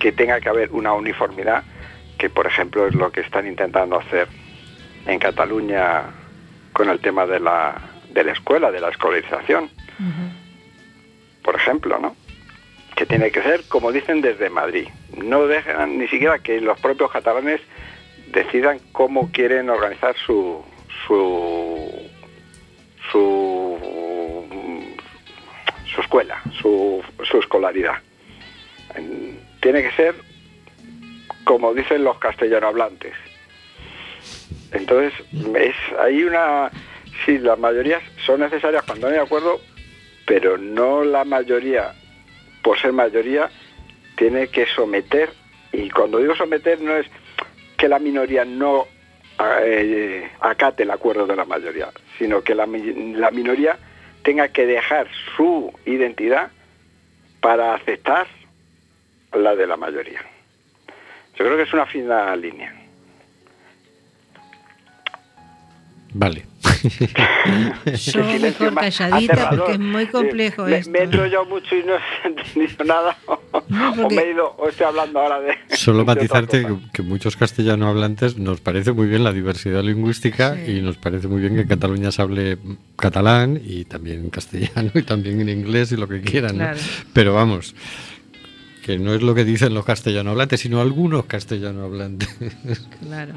que 0.00 0.12
tenga 0.12 0.40
que 0.40 0.48
haber 0.48 0.70
una 0.72 0.92
uniformidad, 0.92 1.62
que 2.18 2.28
por 2.28 2.46
ejemplo 2.46 2.86
es 2.86 2.94
lo 2.94 3.10
que 3.10 3.20
están 3.20 3.46
intentando 3.46 3.98
hacer 3.98 4.28
en 5.06 5.18
Cataluña 5.18 6.04
con 6.72 6.88
el 6.90 7.00
tema 7.00 7.26
de 7.26 7.40
la, 7.40 7.80
de 8.10 8.24
la 8.24 8.32
escuela, 8.32 8.70
de 8.70 8.80
la 8.80 8.88
escolarización, 8.90 9.70
por 11.42 11.54
ejemplo, 11.56 11.98
¿no? 11.98 12.16
Que 12.96 13.06
tiene 13.06 13.30
que 13.30 13.42
ser, 13.42 13.64
como 13.68 13.90
dicen, 13.92 14.20
desde 14.20 14.50
Madrid. 14.50 14.88
No 15.16 15.46
dejan 15.46 15.98
ni 15.98 16.06
siquiera 16.08 16.38
que 16.38 16.60
los 16.60 16.78
propios 16.80 17.10
catalanes 17.10 17.60
decidan 18.28 18.78
cómo 18.92 19.30
quieren 19.32 19.68
organizar 19.70 20.14
su 20.16 20.64
su 21.06 22.08
su, 23.10 23.78
su 25.94 26.00
escuela, 26.00 26.40
su, 26.60 27.02
su 27.24 27.38
escolaridad. 27.38 27.96
En- 28.94 29.40
Tiene 29.60 29.82
que 29.82 29.90
ser 29.92 30.14
como 31.44 31.74
dicen 31.74 32.04
los 32.04 32.18
castellano 32.18 32.68
hablantes. 32.68 33.14
Entonces, 34.72 35.12
es 35.54 35.74
hay 35.98 36.24
una 36.24 36.70
sí, 37.24 37.38
las 37.38 37.58
mayorías 37.58 38.02
son 38.24 38.40
necesarias 38.40 38.84
cuando 38.84 39.08
no 39.08 39.14
hay 39.14 39.20
acuerdo, 39.20 39.60
pero 40.26 40.56
no 40.58 41.04
la 41.04 41.24
mayoría 41.24 41.92
por 42.62 42.78
ser 42.78 42.92
mayoría 42.92 43.50
tiene 44.16 44.48
que 44.48 44.66
someter 44.66 45.30
y 45.72 45.90
cuando 45.90 46.18
digo 46.18 46.34
someter 46.36 46.80
no 46.80 46.96
es 46.96 47.06
que 47.76 47.88
la 47.88 47.98
minoría 47.98 48.44
no 48.44 48.86
eh, 49.62 50.30
acate 50.40 50.84
el 50.84 50.90
acuerdo 50.90 51.26
de 51.26 51.36
la 51.36 51.44
mayoría, 51.44 51.90
sino 52.18 52.42
que 52.42 52.54
la, 52.54 52.66
la 52.66 53.30
minoría 53.30 53.78
tenga 54.22 54.48
que 54.48 54.66
dejar 54.66 55.08
su 55.36 55.72
identidad 55.84 56.50
para 57.40 57.74
aceptar 57.74 58.28
la 59.32 59.56
de 59.56 59.66
la 59.66 59.76
mayoría. 59.76 60.20
Yo 61.34 61.44
creo 61.44 61.56
que 61.56 61.64
es 61.64 61.72
una 61.72 61.86
fina 61.86 62.36
línea. 62.36 62.81
Vale. 66.14 66.44
Yo 68.12 68.24
mejor 68.24 68.74
calladita 68.74 69.32
aterrador. 69.32 69.58
porque 69.58 69.72
es 69.72 69.78
muy 69.78 70.02
Eh, 70.04 70.10
complejo 70.10 70.64
me, 70.64 70.76
esto. 70.76 70.90
Me 70.90 70.98
he 71.00 71.02
enrollado 71.04 71.44
mucho 71.46 71.76
y 71.76 71.82
no 71.84 71.92
he 71.94 72.28
entendido 72.28 72.84
nada. 72.84 73.16
No, 73.68 73.90
o 73.92 73.94
porque- 73.94 74.14
me 74.14 74.22
he 74.22 74.30
ido, 74.32 74.54
o 74.58 74.68
estoy 74.68 74.86
hablando 74.86 75.20
ahora 75.20 75.40
de. 75.40 75.54
Solo 75.76 76.04
matizarte 76.04 76.62
que, 76.62 76.76
que 76.92 77.02
muchos 77.02 77.36
castellano 77.36 77.88
hablantes 77.88 78.36
nos 78.38 78.60
parece 78.60 78.92
muy 78.92 79.06
bien 79.06 79.24
la 79.24 79.32
diversidad 79.32 79.82
lingüística 79.82 80.54
Sí. 80.64 80.72
y 80.78 80.82
nos 80.82 80.96
parece 80.98 81.28
muy 81.28 81.40
bien 81.40 81.54
que 81.54 81.62
en 81.62 81.68
Cataluña 81.68 82.12
se 82.12 82.22
hable 82.22 82.58
catalán 82.96 83.60
y 83.64 83.84
también 83.84 84.28
castellano 84.30 84.90
y 84.94 85.02
también 85.02 85.40
en 85.40 85.48
inglés 85.48 85.92
y 85.92 85.96
lo 85.96 86.08
que 86.08 86.20
quieran. 86.20 86.58
¿no? 86.58 86.64
Claro. 86.64 86.78
Pero 87.12 87.34
vamos, 87.34 87.74
que 88.82 88.98
no 88.98 89.14
es 89.14 89.22
lo 89.22 89.34
que 89.34 89.44
dicen 89.44 89.74
los 89.74 89.84
castellano 89.84 90.30
hablantes, 90.32 90.60
sino 90.60 90.80
algunos 90.80 91.24
castellano 91.26 91.84
hablantes. 91.84 92.28
Claro. 93.02 93.34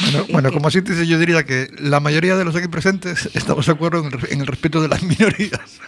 Bueno, 0.00 0.26
bueno, 0.30 0.52
como 0.52 0.70
síntesis 0.70 1.08
yo 1.08 1.18
diría 1.18 1.44
que 1.44 1.68
la 1.78 2.00
mayoría 2.00 2.36
de 2.36 2.44
los 2.44 2.54
aquí 2.56 2.68
presentes 2.68 3.30
estamos 3.34 3.64
de 3.66 3.72
acuerdo 3.72 4.00
en 4.00 4.06
el, 4.06 4.12
re- 4.12 4.32
en 4.32 4.40
el 4.42 4.46
respeto 4.46 4.80
de 4.82 4.88
las 4.88 5.02
minorías. 5.02 5.80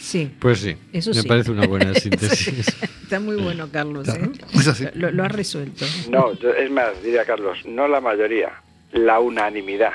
Sí. 0.00 0.30
Pues 0.38 0.60
sí, 0.60 0.76
Eso 0.92 1.10
me 1.10 1.22
sí. 1.22 1.28
parece 1.28 1.50
una 1.50 1.66
buena 1.66 1.94
síntesis. 1.94 2.38
sí. 2.66 2.86
Está 3.02 3.20
muy 3.20 3.36
bueno, 3.36 3.68
Carlos. 3.70 4.08
¿eh? 4.08 4.12
Claro, 4.12 4.32
es 4.54 4.66
así. 4.68 4.84
Lo, 4.94 5.10
lo 5.10 5.24
has 5.24 5.32
resuelto. 5.32 5.84
No, 6.10 6.32
yo- 6.38 6.54
es 6.54 6.70
más, 6.70 7.02
diría 7.02 7.24
Carlos, 7.24 7.58
no 7.66 7.86
la 7.88 8.00
mayoría, 8.00 8.50
la 8.92 9.20
unanimidad. 9.20 9.92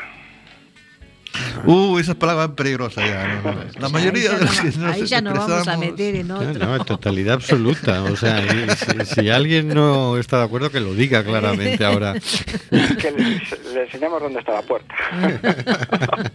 Uh, 1.65 1.97
esa 1.99 2.13
palabra 2.15 2.45
es 2.45 2.51
peligrosa 2.51 3.05
ya. 3.05 3.41
no, 3.43 3.51
no. 3.53 3.59
La 3.79 3.89
mayoría 3.89 4.31
de 4.31 4.39
los 4.45 4.55
no, 4.55 4.61
que 4.63 4.69
va- 4.77 4.85
nos 4.87 4.95
ahí 4.95 5.05
ya 5.05 5.21
no 5.21 5.33
vamos 5.33 5.67
a 5.67 5.77
meter 5.77 6.15
en 6.15 6.27
No, 6.27 6.39
otro. 6.39 6.65
no, 6.65 6.85
totalidad 6.85 7.35
absoluta. 7.35 8.03
O 8.03 8.15
sea, 8.15 8.43
si, 8.75 9.15
si 9.15 9.29
alguien 9.29 9.67
no 9.69 10.17
está 10.17 10.37
de 10.39 10.43
acuerdo, 10.45 10.69
que 10.71 10.79
lo 10.79 10.93
diga 10.93 11.23
claramente 11.23 11.83
ahora. 11.85 12.13
Que 12.69 13.11
le, 13.11 13.41
le 13.73 13.83
enseñamos 13.83 14.21
dónde 14.21 14.39
está 14.39 14.53
la 14.53 14.61
puerta. 14.61 14.93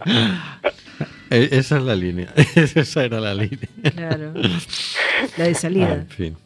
Eh, 1.29 1.49
Esa 1.51 1.77
es 1.77 1.83
la 1.83 1.95
línea. 1.95 2.31
Esa 2.75 3.03
era 3.05 3.19
la 3.19 3.33
línea. 3.33 3.67
Claro. 3.95 4.33
La 5.37 5.45
de 5.45 5.55
salida. 5.55 5.93
En 5.93 6.07
fin. 6.07 6.37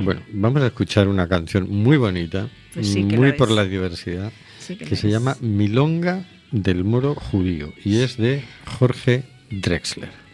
Bueno, 0.00 0.22
vamos 0.32 0.62
a 0.62 0.66
escuchar 0.68 1.06
una 1.06 1.28
canción 1.28 1.68
muy 1.70 1.98
bonita, 1.98 2.48
Pues 2.72 2.90
sí 2.90 3.02
muy 3.04 3.32
por 3.32 3.50
la 3.50 3.64
diversidad, 3.64 4.32
Sí 4.58 4.76
que 4.76 4.96
se 4.96 5.06
es. 5.08 5.12
llama 5.12 5.36
Milonga 5.40 6.24
del 6.50 6.84
Moro 6.84 7.14
Judío 7.14 7.72
y 7.84 8.00
es 8.00 8.16
de 8.16 8.44
Jorge 8.78 9.24
Drexler. 9.50 10.28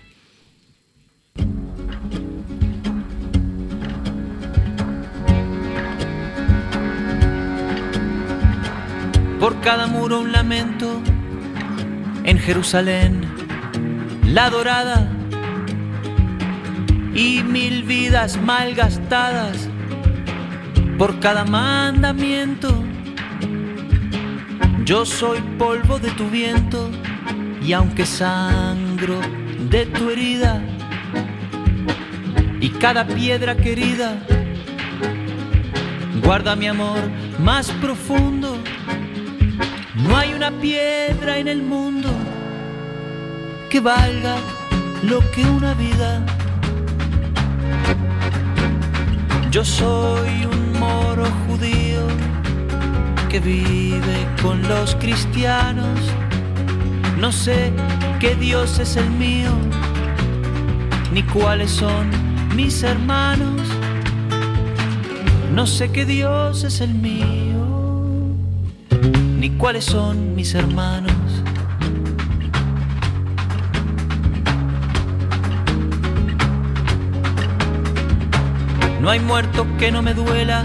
por 9.44 9.60
cada 9.60 9.86
muro 9.86 10.20
un 10.20 10.32
lamento. 10.32 11.02
En 12.24 12.38
Jerusalén, 12.38 13.20
la 14.24 14.48
dorada 14.48 15.06
y 17.14 17.42
mil 17.42 17.82
vidas 17.82 18.40
malgastadas 18.40 19.68
por 20.96 21.20
cada 21.20 21.44
mandamiento. 21.44 22.93
Yo 24.84 25.06
soy 25.06 25.40
polvo 25.58 25.98
de 25.98 26.10
tu 26.10 26.28
viento 26.28 26.90
y 27.62 27.72
aunque 27.72 28.04
sangro 28.04 29.18
de 29.70 29.86
tu 29.86 30.10
herida 30.10 30.62
y 32.60 32.68
cada 32.68 33.06
piedra 33.06 33.56
querida 33.56 34.18
guarda 36.22 36.54
mi 36.54 36.66
amor 36.66 36.98
más 37.38 37.70
profundo. 37.72 38.58
No 39.94 40.18
hay 40.18 40.34
una 40.34 40.50
piedra 40.50 41.38
en 41.38 41.48
el 41.48 41.62
mundo 41.62 42.10
que 43.70 43.80
valga 43.80 44.36
lo 45.02 45.20
que 45.30 45.46
una 45.46 45.72
vida. 45.72 46.26
Yo 49.50 49.64
soy 49.64 50.44
un 50.44 50.78
moro 50.78 51.24
judío 51.46 52.06
que 53.34 53.40
vive 53.40 54.28
con 54.40 54.62
los 54.68 54.94
cristianos. 54.94 55.98
No 57.18 57.32
sé 57.32 57.72
qué 58.20 58.36
Dios 58.36 58.78
es 58.78 58.96
el 58.96 59.10
mío, 59.10 59.50
ni 61.12 61.24
cuáles 61.24 61.72
son 61.72 62.10
mis 62.54 62.84
hermanos. 62.84 63.60
No 65.52 65.66
sé 65.66 65.90
qué 65.90 66.04
Dios 66.04 66.62
es 66.62 66.80
el 66.80 66.94
mío 66.94 67.66
ni 69.40 69.50
cuáles 69.50 69.84
son 69.84 70.36
mis 70.36 70.54
hermanos. 70.54 71.12
No 79.00 79.10
hay 79.10 79.18
muerto 79.18 79.66
que 79.76 79.90
no 79.90 80.02
me 80.02 80.14
duela, 80.14 80.62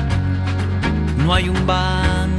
no 1.18 1.34
hay 1.34 1.50
un 1.50 1.66
bando 1.66 2.39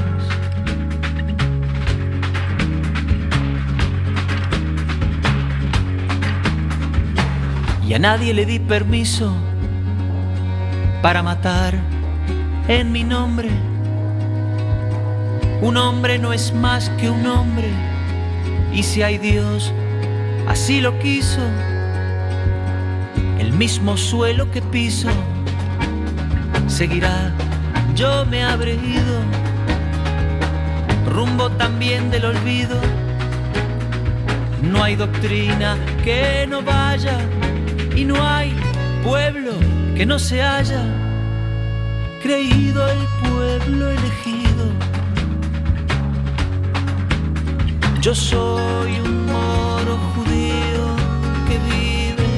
Y 7.91 7.93
a 7.93 7.99
nadie 7.99 8.33
le 8.33 8.45
di 8.45 8.57
permiso 8.57 9.35
para 11.01 11.21
matar 11.21 11.77
en 12.69 12.89
mi 12.89 13.03
nombre. 13.03 13.49
Un 15.61 15.75
hombre 15.75 16.17
no 16.17 16.31
es 16.31 16.53
más 16.53 16.89
que 16.91 17.09
un 17.09 17.27
hombre, 17.27 17.67
y 18.71 18.83
si 18.83 19.03
hay 19.03 19.17
Dios, 19.17 19.73
así 20.47 20.79
lo 20.79 20.97
quiso. 20.99 21.41
El 23.39 23.51
mismo 23.51 23.97
suelo 23.97 24.49
que 24.51 24.61
piso 24.61 25.09
seguirá, 26.67 27.33
yo 27.93 28.25
me 28.25 28.41
habré 28.41 28.75
ido, 28.75 29.19
rumbo 31.13 31.49
también 31.49 32.09
del 32.09 32.23
olvido. 32.23 32.79
No 34.61 34.81
hay 34.81 34.95
doctrina 34.95 35.75
que 36.05 36.47
no 36.47 36.61
vaya 36.61 37.17
y 38.01 38.05
no 38.05 38.15
hay 38.27 38.55
pueblo 39.03 39.51
que 39.95 40.07
no 40.07 40.17
se 40.17 40.41
haya 40.41 40.83
creído 42.23 42.87
el 42.87 42.97
pueblo 43.21 43.91
elegido. 43.91 44.63
Yo 48.01 48.15
soy 48.15 48.99
un 49.05 49.27
moro 49.27 49.99
judío 50.13 50.83
que 51.47 51.57
vive 51.75 52.29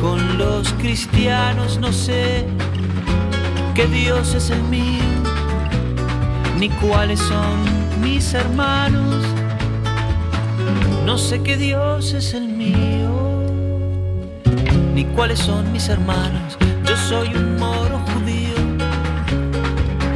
con 0.00 0.38
los 0.38 0.72
cristianos, 0.74 1.78
no 1.78 1.92
sé 1.92 2.46
qué 3.74 3.86
Dios 3.88 4.36
es 4.36 4.50
el 4.50 4.62
mío, 4.62 5.02
ni 6.60 6.68
cuáles 6.68 7.18
son 7.18 7.58
mis 8.00 8.34
hermanos, 8.34 9.16
no 11.04 11.18
sé 11.18 11.42
qué 11.42 11.56
Dios 11.56 12.12
es 12.12 12.34
el 12.34 12.46
mío, 12.46 13.21
ni 15.02 15.14
cuáles 15.14 15.40
son 15.40 15.72
mis 15.72 15.88
hermanos, 15.88 16.56
yo 16.86 16.96
soy 16.96 17.28
un 17.34 17.56
moro 17.56 17.98
judío 17.98 18.54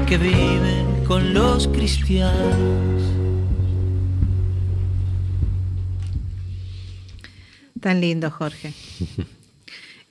que 0.06 0.16
vive 0.16 0.84
con 1.06 1.34
los 1.34 1.66
cristianos. 1.68 3.02
Tan 7.80 8.00
lindo, 8.00 8.30
Jorge. 8.30 8.72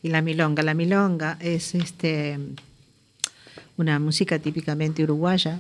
Y 0.03 0.09
la 0.09 0.21
milonga. 0.21 0.61
La 0.61 0.73
milonga 0.73 1.38
es 1.39 1.73
este 1.73 2.38
una 3.77 3.97
música 3.99 4.39
típicamente 4.39 5.03
uruguaya 5.03 5.59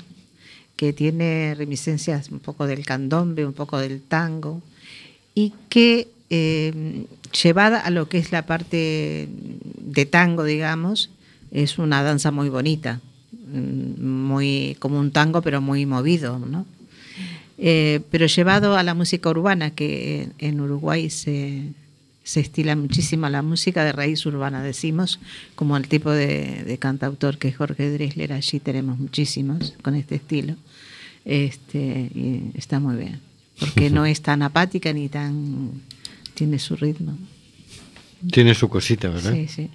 que 0.75 0.93
tiene 0.93 1.55
reminiscencias 1.57 2.29
un 2.29 2.39
poco 2.39 2.67
del 2.67 2.85
candombe, 2.85 3.45
un 3.45 3.53
poco 3.53 3.79
del 3.79 4.01
tango, 4.01 4.61
y 5.33 5.53
que 5.69 6.09
eh, 6.29 7.05
llevada 7.43 7.79
a 7.79 7.89
lo 7.89 8.07
que 8.09 8.17
es 8.17 8.31
la 8.31 8.45
parte 8.45 9.27
de 9.29 10.05
tango, 10.05 10.43
digamos, 10.43 11.09
es 11.51 11.77
una 11.77 12.03
danza 12.03 12.31
muy 12.31 12.49
bonita, 12.49 13.01
mm, 13.31 14.03
muy 14.03 14.75
como 14.79 14.99
un 14.99 15.11
tango, 15.11 15.41
pero 15.41 15.61
muy 15.61 15.85
movido, 15.85 16.39
¿no? 16.39 16.65
Eh, 17.57 18.01
pero 18.11 18.25
llevado 18.25 18.75
a 18.75 18.83
la 18.83 18.93
música 18.93 19.29
urbana, 19.29 19.71
que 19.71 20.29
en 20.39 20.59
Uruguay 20.59 21.09
se, 21.09 21.69
se 22.23 22.41
estila 22.41 22.75
muchísimo 22.75 23.29
la 23.29 23.41
música 23.41 23.85
de 23.85 23.93
raíz 23.93 24.25
urbana, 24.25 24.61
decimos, 24.61 25.19
como 25.55 25.77
el 25.77 25.87
tipo 25.87 26.11
de, 26.11 26.63
de 26.65 26.77
cantautor 26.77 27.37
que 27.37 27.47
es 27.47 27.55
Jorge 27.55 27.91
Dressler, 27.91 28.33
allí 28.33 28.59
tenemos 28.59 28.99
muchísimos 28.99 29.73
con 29.81 29.95
este 29.95 30.15
estilo. 30.15 30.55
Este, 31.23 32.11
y 32.13 32.51
está 32.53 32.79
muy 32.79 32.97
bien, 32.97 33.19
porque 33.59 33.89
no 33.91 34.05
es 34.05 34.21
tan 34.21 34.41
apática 34.41 34.93
ni 34.93 35.09
tan... 35.09 35.71
tiene 36.35 36.59
su 36.59 36.75
ritmo. 36.75 37.17
Tiene 38.31 38.53
su 38.53 38.69
cosita, 38.69 39.09
¿verdad? 39.09 39.33
Sí, 39.33 39.47
sí. 39.47 39.69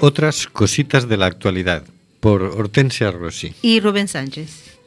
Otras 0.00 0.48
cositas 0.48 1.08
de 1.08 1.16
la 1.16 1.26
actualidad, 1.26 1.84
por 2.20 2.42
Hortensia 2.42 3.10
Rossi. 3.12 3.54
Y 3.62 3.80
Rubén 3.80 4.08
Sánchez. 4.08 4.78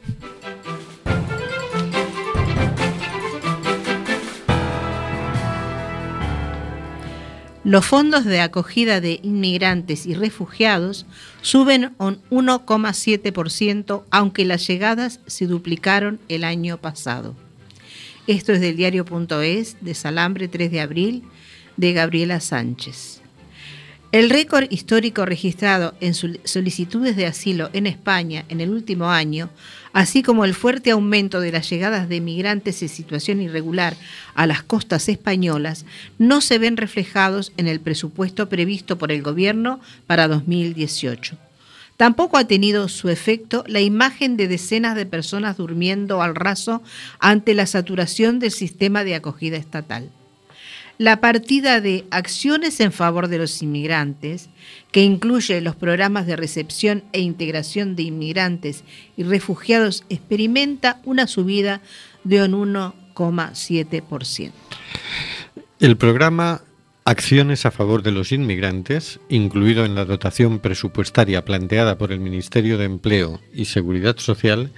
Los 7.66 7.84
fondos 7.84 8.24
de 8.24 8.40
acogida 8.40 9.00
de 9.00 9.18
inmigrantes 9.24 10.06
y 10.06 10.14
refugiados 10.14 11.04
suben 11.42 11.96
un 11.98 12.22
1,7%, 12.30 14.04
aunque 14.08 14.44
las 14.44 14.64
llegadas 14.68 15.18
se 15.26 15.48
duplicaron 15.48 16.20
el 16.28 16.44
año 16.44 16.80
pasado. 16.80 17.34
Esto 18.28 18.52
es 18.52 18.60
del 18.60 18.76
diario.es 18.76 19.78
de 19.80 19.94
Salambre 19.94 20.46
3 20.46 20.70
de 20.70 20.80
abril 20.80 21.24
de 21.76 21.92
Gabriela 21.92 22.38
Sánchez. 22.38 23.20
El 24.12 24.30
récord 24.30 24.70
histórico 24.70 25.26
registrado 25.26 25.94
en 26.00 26.14
solicitudes 26.14 27.16
de 27.16 27.26
asilo 27.26 27.68
en 27.72 27.88
España 27.88 28.44
en 28.48 28.60
el 28.60 28.70
último 28.70 29.10
año, 29.10 29.50
así 29.96 30.22
como 30.22 30.44
el 30.44 30.52
fuerte 30.52 30.90
aumento 30.90 31.40
de 31.40 31.50
las 31.50 31.70
llegadas 31.70 32.06
de 32.06 32.20
migrantes 32.20 32.82
en 32.82 32.90
situación 32.90 33.40
irregular 33.40 33.96
a 34.34 34.46
las 34.46 34.62
costas 34.62 35.08
españolas, 35.08 35.86
no 36.18 36.42
se 36.42 36.58
ven 36.58 36.76
reflejados 36.76 37.50
en 37.56 37.66
el 37.66 37.80
presupuesto 37.80 38.50
previsto 38.50 38.98
por 38.98 39.10
el 39.10 39.22
Gobierno 39.22 39.80
para 40.06 40.28
2018. 40.28 41.38
Tampoco 41.96 42.36
ha 42.36 42.46
tenido 42.46 42.88
su 42.88 43.08
efecto 43.08 43.64
la 43.68 43.80
imagen 43.80 44.36
de 44.36 44.48
decenas 44.48 44.96
de 44.96 45.06
personas 45.06 45.56
durmiendo 45.56 46.20
al 46.20 46.34
raso 46.34 46.82
ante 47.18 47.54
la 47.54 47.64
saturación 47.64 48.38
del 48.38 48.50
sistema 48.50 49.02
de 49.02 49.14
acogida 49.14 49.56
estatal 49.56 50.10
la 50.98 51.20
partida 51.20 51.80
de 51.80 52.06
acciones 52.10 52.80
en 52.80 52.92
favor 52.92 53.28
de 53.28 53.38
los 53.38 53.62
inmigrantes, 53.62 54.48
que 54.92 55.02
incluye 55.02 55.60
los 55.60 55.76
programas 55.76 56.26
de 56.26 56.36
recepción 56.36 57.04
e 57.12 57.20
integración 57.20 57.96
de 57.96 58.04
inmigrantes 58.04 58.84
y 59.16 59.22
refugiados, 59.22 60.04
experimenta 60.08 61.00
una 61.04 61.26
subida 61.26 61.80
de 62.24 62.42
un 62.42 62.74
1,7%. 62.74 64.52
El 65.80 65.96
programa 65.96 66.62
Acciones 67.08 67.66
a 67.66 67.70
favor 67.70 68.02
de 68.02 68.10
los 68.10 68.32
inmigrantes, 68.32 69.20
incluido 69.28 69.84
en 69.84 69.94
la 69.94 70.04
dotación 70.04 70.58
presupuestaria 70.58 71.44
planteada 71.44 71.98
por 71.98 72.10
el 72.10 72.18
Ministerio 72.18 72.78
de 72.78 72.84
Empleo 72.84 73.40
y 73.54 73.66
Seguridad 73.66 74.16
Social, 74.16 74.72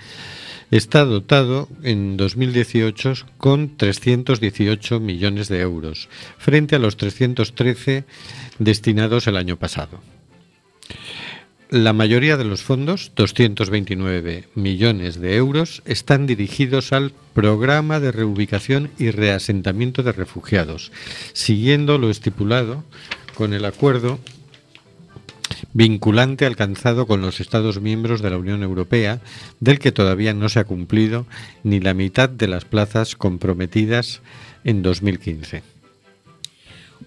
está 0.70 1.04
dotado 1.04 1.68
en 1.82 2.16
2018 2.16 3.14
con 3.38 3.76
318 3.76 5.00
millones 5.00 5.48
de 5.48 5.60
euros, 5.60 6.08
frente 6.38 6.76
a 6.76 6.78
los 6.78 6.96
313 6.96 8.04
destinados 8.58 9.26
el 9.26 9.36
año 9.36 9.56
pasado. 9.56 10.00
La 11.70 11.92
mayoría 11.92 12.38
de 12.38 12.44
los 12.44 12.62
fondos, 12.62 13.12
229 13.14 14.48
millones 14.54 15.20
de 15.20 15.36
euros, 15.36 15.82
están 15.84 16.26
dirigidos 16.26 16.94
al 16.94 17.12
programa 17.34 18.00
de 18.00 18.10
reubicación 18.10 18.90
y 18.98 19.10
reasentamiento 19.10 20.02
de 20.02 20.12
refugiados, 20.12 20.92
siguiendo 21.34 21.98
lo 21.98 22.08
estipulado 22.08 22.84
con 23.34 23.52
el 23.52 23.66
acuerdo 23.66 24.18
vinculante 25.72 26.46
alcanzado 26.46 27.06
con 27.06 27.20
los 27.20 27.40
Estados 27.40 27.80
miembros 27.80 28.22
de 28.22 28.30
la 28.30 28.38
Unión 28.38 28.62
Europea, 28.62 29.20
del 29.60 29.78
que 29.78 29.92
todavía 29.92 30.34
no 30.34 30.48
se 30.48 30.60
ha 30.60 30.64
cumplido 30.64 31.26
ni 31.62 31.80
la 31.80 31.94
mitad 31.94 32.28
de 32.28 32.48
las 32.48 32.64
plazas 32.64 33.16
comprometidas 33.16 34.20
en 34.64 34.82
2015. 34.82 35.62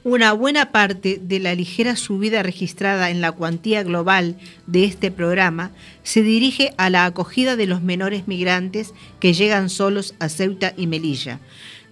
Una 0.04 0.34
buena 0.34 0.72
parte 0.72 1.20
de 1.22 1.40
la 1.40 1.54
ligera 1.54 1.96
subida 1.96 2.42
registrada 2.42 3.12
en 3.12 3.22
la 3.22 3.34
cuantía 3.34 3.84
global 3.84 4.36
de 4.66 4.86
este 4.86 5.12
programa 5.12 5.72
se 6.02 6.24
dirige 6.24 6.74
a 6.78 6.90
la 6.90 7.06
acogida 7.06 7.56
de 7.56 7.68
los 7.68 7.84
menores 7.84 8.28
migrantes 8.28 8.96
que 9.20 9.34
llegan 9.34 9.70
solos 9.70 10.16
a 10.20 10.30
Ceuta 10.30 10.74
y 10.76 10.88
Melilla, 10.88 11.40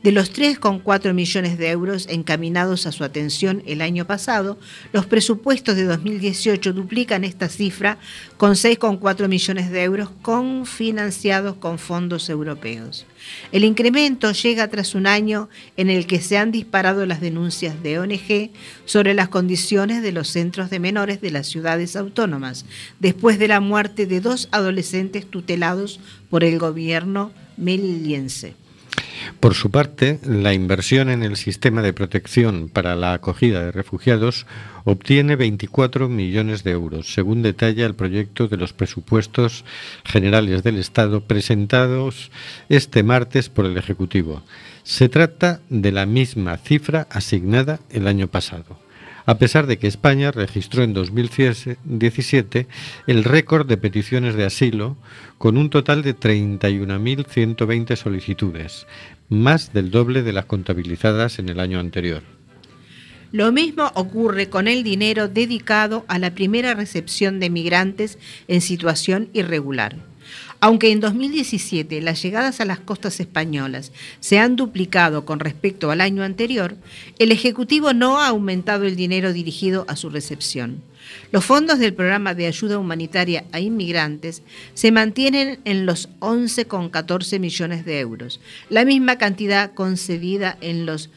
De 0.01 0.13
los 0.13 0.31
3,4 0.31 1.13
millones 1.13 1.57
de 1.57 1.71
euros 1.71 2.07
encaminados 2.09 2.85
a 2.85 2.93
su 2.93 3.03
atención 3.03 3.61
el 3.65 3.81
año 3.81 4.07
pasado, 4.07 4.57
los 4.93 5.05
presupuestos 5.05 5.75
de 5.75 5.83
2018 5.83 6.71
duplican 6.71 7.25
esta 7.25 7.49
cifra 7.49 7.97
con 8.37 8.51
6,4 8.51 9.27
millones 9.27 9.69
de 9.69 9.83
euros 9.83 10.09
confinanciados 10.21 11.57
con 11.57 11.79
fondos 11.79 12.29
europeos. 12.29 13.07
El 13.51 13.65
incremento 13.65 14.31
llega 14.31 14.69
tras 14.69 14.95
un 14.95 15.05
año 15.05 15.49
en 15.75 15.89
el 15.89 16.07
que 16.07 16.21
se 16.21 16.37
han 16.37 16.53
disparado 16.53 17.05
las 17.05 17.19
denuncias 17.19 17.83
de 17.83 17.99
ONG 17.99 18.51
sobre 18.85 19.13
las 19.13 19.27
condiciones 19.27 20.01
de 20.01 20.13
los 20.13 20.29
centros 20.29 20.69
de 20.69 20.79
menores 20.79 21.19
de 21.19 21.31
las 21.31 21.47
ciudades 21.47 21.97
autónomas, 21.97 22.65
después 23.01 23.37
de 23.37 23.49
la 23.49 23.59
muerte 23.59 24.05
de 24.05 24.21
dos 24.21 24.47
adolescentes 24.51 25.25
tutelados 25.29 25.99
por 26.29 26.45
el 26.45 26.57
gobierno 26.57 27.33
melillense. 27.57 28.55
Por 29.39 29.53
su 29.53 29.71
parte, 29.71 30.19
la 30.25 30.53
inversión 30.53 31.09
en 31.09 31.23
el 31.23 31.37
sistema 31.37 31.81
de 31.81 31.93
protección 31.93 32.69
para 32.69 32.95
la 32.95 33.13
acogida 33.13 33.63
de 33.63 33.71
refugiados 33.71 34.45
obtiene 34.83 35.35
24 35.35 36.09
millones 36.09 36.63
de 36.63 36.71
euros, 36.71 37.13
según 37.13 37.41
detalla 37.41 37.85
el 37.85 37.95
proyecto 37.95 38.47
de 38.47 38.57
los 38.57 38.73
presupuestos 38.73 39.63
generales 40.03 40.63
del 40.63 40.77
Estado 40.77 41.21
presentados 41.21 42.31
este 42.67 43.03
martes 43.03 43.49
por 43.49 43.65
el 43.65 43.77
Ejecutivo. 43.77 44.43
Se 44.83 45.07
trata 45.07 45.61
de 45.69 45.91
la 45.91 46.05
misma 46.05 46.57
cifra 46.57 47.07
asignada 47.09 47.79
el 47.89 48.07
año 48.07 48.27
pasado 48.27 48.88
a 49.25 49.37
pesar 49.37 49.67
de 49.67 49.77
que 49.77 49.87
España 49.87 50.31
registró 50.31 50.83
en 50.83 50.93
2017 50.93 52.67
el 53.07 53.23
récord 53.23 53.67
de 53.67 53.77
peticiones 53.77 54.35
de 54.35 54.45
asilo 54.45 54.97
con 55.37 55.57
un 55.57 55.69
total 55.69 56.01
de 56.01 56.15
31.120 56.15 57.95
solicitudes, 57.95 58.87
más 59.29 59.73
del 59.73 59.91
doble 59.91 60.23
de 60.23 60.33
las 60.33 60.45
contabilizadas 60.45 61.39
en 61.39 61.49
el 61.49 61.59
año 61.59 61.79
anterior. 61.79 62.23
Lo 63.31 63.51
mismo 63.51 63.91
ocurre 63.93 64.49
con 64.49 64.67
el 64.67 64.83
dinero 64.83 65.27
dedicado 65.27 66.03
a 66.07 66.17
la 66.17 66.33
primera 66.33 66.73
recepción 66.73 67.39
de 67.39 67.51
migrantes 67.51 68.17
en 68.47 68.61
situación 68.61 69.29
irregular. 69.33 70.08
Aunque 70.61 70.91
en 70.91 70.99
2017 70.99 72.01
las 72.01 72.21
llegadas 72.21 72.59
a 72.59 72.65
las 72.65 72.79
costas 72.79 73.19
españolas 73.21 73.93
se 74.19 74.39
han 74.39 74.57
duplicado 74.57 75.23
con 75.25 75.39
respecto 75.39 75.89
al 75.89 76.01
año 76.01 76.23
anterior, 76.23 76.75
el 77.17 77.31
Ejecutivo 77.31 77.93
no 77.93 78.19
ha 78.19 78.27
aumentado 78.27 78.83
el 78.83 78.97
dinero 78.97 79.31
dirigido 79.31 79.85
a 79.87 79.95
su 79.95 80.09
recepción. 80.09 80.81
Los 81.31 81.45
fondos 81.45 81.79
del 81.79 81.93
programa 81.93 82.33
de 82.33 82.47
ayuda 82.47 82.77
humanitaria 82.77 83.45
a 83.53 83.61
inmigrantes 83.61 84.43
se 84.73 84.91
mantienen 84.91 85.59
en 85.63 85.85
los 85.85 86.09
11,14 86.19 87.39
millones 87.39 87.85
de 87.85 87.99
euros, 88.01 88.41
la 88.69 88.83
misma 88.83 89.17
cantidad 89.17 89.73
concedida 89.73 90.57
en 90.59 90.85
los 90.85 91.09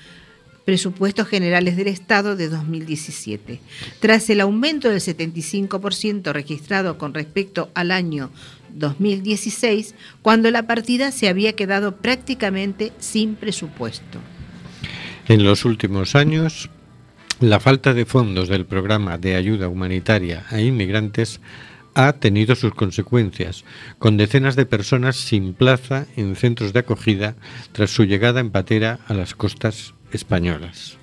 presupuestos 0.65 1.27
generales 1.27 1.77
del 1.77 1.89
Estado 1.89 2.37
de 2.37 2.49
2017. 2.49 3.61
Tras 3.99 4.31
el 4.31 4.41
aumento 4.41 4.89
del 4.89 5.01
75% 5.01 6.33
registrado 6.33 6.99
con 6.99 7.15
respecto 7.15 7.71
al 7.75 7.91
año 7.91 8.31
2016, 8.75 9.95
cuando 10.23 10.51
la 10.51 10.67
partida 10.67 11.11
se 11.13 11.29
había 11.29 11.55
quedado 11.55 11.97
prácticamente 11.97 12.93
sin 12.99 13.35
presupuesto. 13.35 14.19
En 15.29 15.45
los 15.45 15.65
últimos 15.65 16.15
años, 16.15 16.71
la 17.41 17.61
falta 17.61 17.95
de 17.95 18.05
fondos 18.05 18.49
del 18.49 18.67
programa 18.67 19.19
de 19.19 19.37
ayuda 19.37 19.69
humanitaria 19.69 20.45
a 20.51 20.61
inmigrantes 20.61 21.41
ha 21.95 22.13
tenido 22.15 22.55
sus 22.55 22.75
consecuencias, 22.75 23.65
con 23.99 24.17
decenas 24.17 24.57
de 24.57 24.67
personas 24.67 25.17
sin 25.17 25.55
plaza 25.55 26.07
en 26.17 26.37
centros 26.37 26.73
de 26.73 26.81
acogida 26.81 27.37
tras 27.73 27.91
su 27.91 28.05
llegada 28.05 28.41
en 28.41 28.51
patera 28.51 29.01
a 29.07 29.15
las 29.15 29.35
costas 29.35 29.95
españolas. 30.13 30.99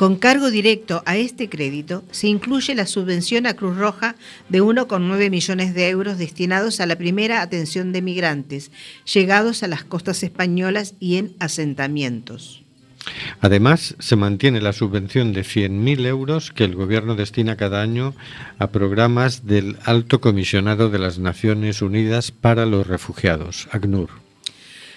Con 0.00 0.16
cargo 0.16 0.50
directo 0.50 1.02
a 1.04 1.18
este 1.18 1.50
crédito 1.50 2.04
se 2.10 2.26
incluye 2.26 2.74
la 2.74 2.86
subvención 2.86 3.46
a 3.46 3.52
Cruz 3.52 3.76
Roja 3.76 4.16
de 4.48 4.62
1,9 4.62 5.28
millones 5.28 5.74
de 5.74 5.90
euros 5.90 6.16
destinados 6.16 6.80
a 6.80 6.86
la 6.86 6.96
primera 6.96 7.42
atención 7.42 7.92
de 7.92 8.00
migrantes 8.00 8.70
llegados 9.04 9.62
a 9.62 9.68
las 9.68 9.84
costas 9.84 10.22
españolas 10.22 10.94
y 11.00 11.16
en 11.16 11.34
asentamientos. 11.38 12.62
Además, 13.42 13.94
se 13.98 14.16
mantiene 14.16 14.62
la 14.62 14.72
subvención 14.72 15.34
de 15.34 15.42
100.000 15.42 16.06
euros 16.06 16.50
que 16.50 16.64
el 16.64 16.76
Gobierno 16.76 17.14
destina 17.14 17.58
cada 17.58 17.82
año 17.82 18.14
a 18.58 18.68
programas 18.68 19.44
del 19.44 19.76
Alto 19.84 20.22
Comisionado 20.22 20.88
de 20.88 20.98
las 20.98 21.18
Naciones 21.18 21.82
Unidas 21.82 22.30
para 22.30 22.64
los 22.64 22.86
Refugiados, 22.86 23.68
ACNUR. 23.70 24.29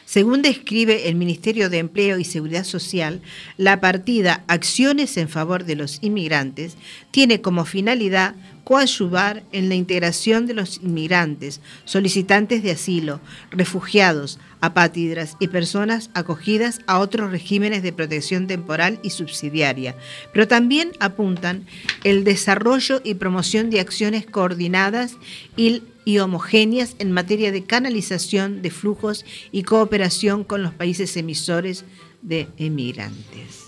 Según 0.06 0.42
describe 0.42 1.08
el 1.10 1.16
Ministerio 1.16 1.70
de 1.70 1.80
Empleo 1.80 2.20
y 2.20 2.24
Seguridad 2.24 2.66
Social, 2.66 3.22
la 3.58 3.80
partida 3.80 4.44
Acciones 4.48 5.18
en 5.18 5.30
favor 5.30 5.64
de 5.64 5.76
los 5.76 6.00
inmigrantes 6.02 6.76
tiene 7.12 7.42
como 7.42 7.66
finalidad 7.66 8.36
coadyuvar 8.64 9.44
en 9.52 9.70
la 9.70 9.76
integración 9.76 10.46
de 10.46 10.54
los 10.54 10.78
inmigrantes, 10.78 11.60
solicitantes 11.86 12.64
de 12.64 12.72
asilo, 12.72 13.20
refugiados, 13.52 14.40
apátridas 14.62 15.36
y 15.40 15.50
personas 15.50 16.10
acogidas 16.14 16.80
a 16.88 17.00
otros 17.00 17.32
regímenes 17.32 17.84
de 17.84 17.92
protección 17.92 18.48
temporal 18.48 19.00
y 19.04 19.10
subsidiaria, 19.10 19.96
pero 20.32 20.48
también 20.48 20.92
apuntan 21.00 21.66
el 22.04 22.24
desarrollo 22.24 23.02
y 23.04 23.16
promoción 23.16 23.70
de 23.70 23.82
acciones 23.82 24.26
coordinadas 24.26 25.18
y, 25.58 25.84
y 26.06 26.20
homogéneas 26.20 26.96
en 27.00 27.12
materia 27.12 27.52
de 27.52 27.64
canalización 27.64 28.62
de 28.62 28.72
flujos 28.72 29.26
y 29.52 29.64
cooperación 29.64 30.44
con 30.44 30.64
los 30.64 30.74
países 30.74 31.16
emisores 31.18 31.86
de 32.22 32.48
inmigrantes. 32.58 33.64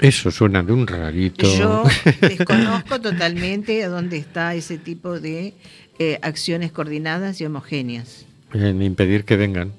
Eso 0.00 0.30
suena 0.30 0.62
de 0.62 0.72
un 0.72 0.86
rarito. 0.86 1.46
Yo 1.56 1.84
desconozco 2.20 3.00
totalmente 3.00 3.82
a 3.82 3.88
dónde 3.88 4.18
está 4.18 4.54
ese 4.54 4.78
tipo 4.78 5.18
de 5.20 5.54
eh, 5.98 6.18
acciones 6.22 6.70
coordinadas 6.72 7.40
y 7.40 7.46
homogéneas. 7.46 8.26
En 8.52 8.82
impedir 8.82 9.24
que 9.24 9.36
vengan. 9.36 9.72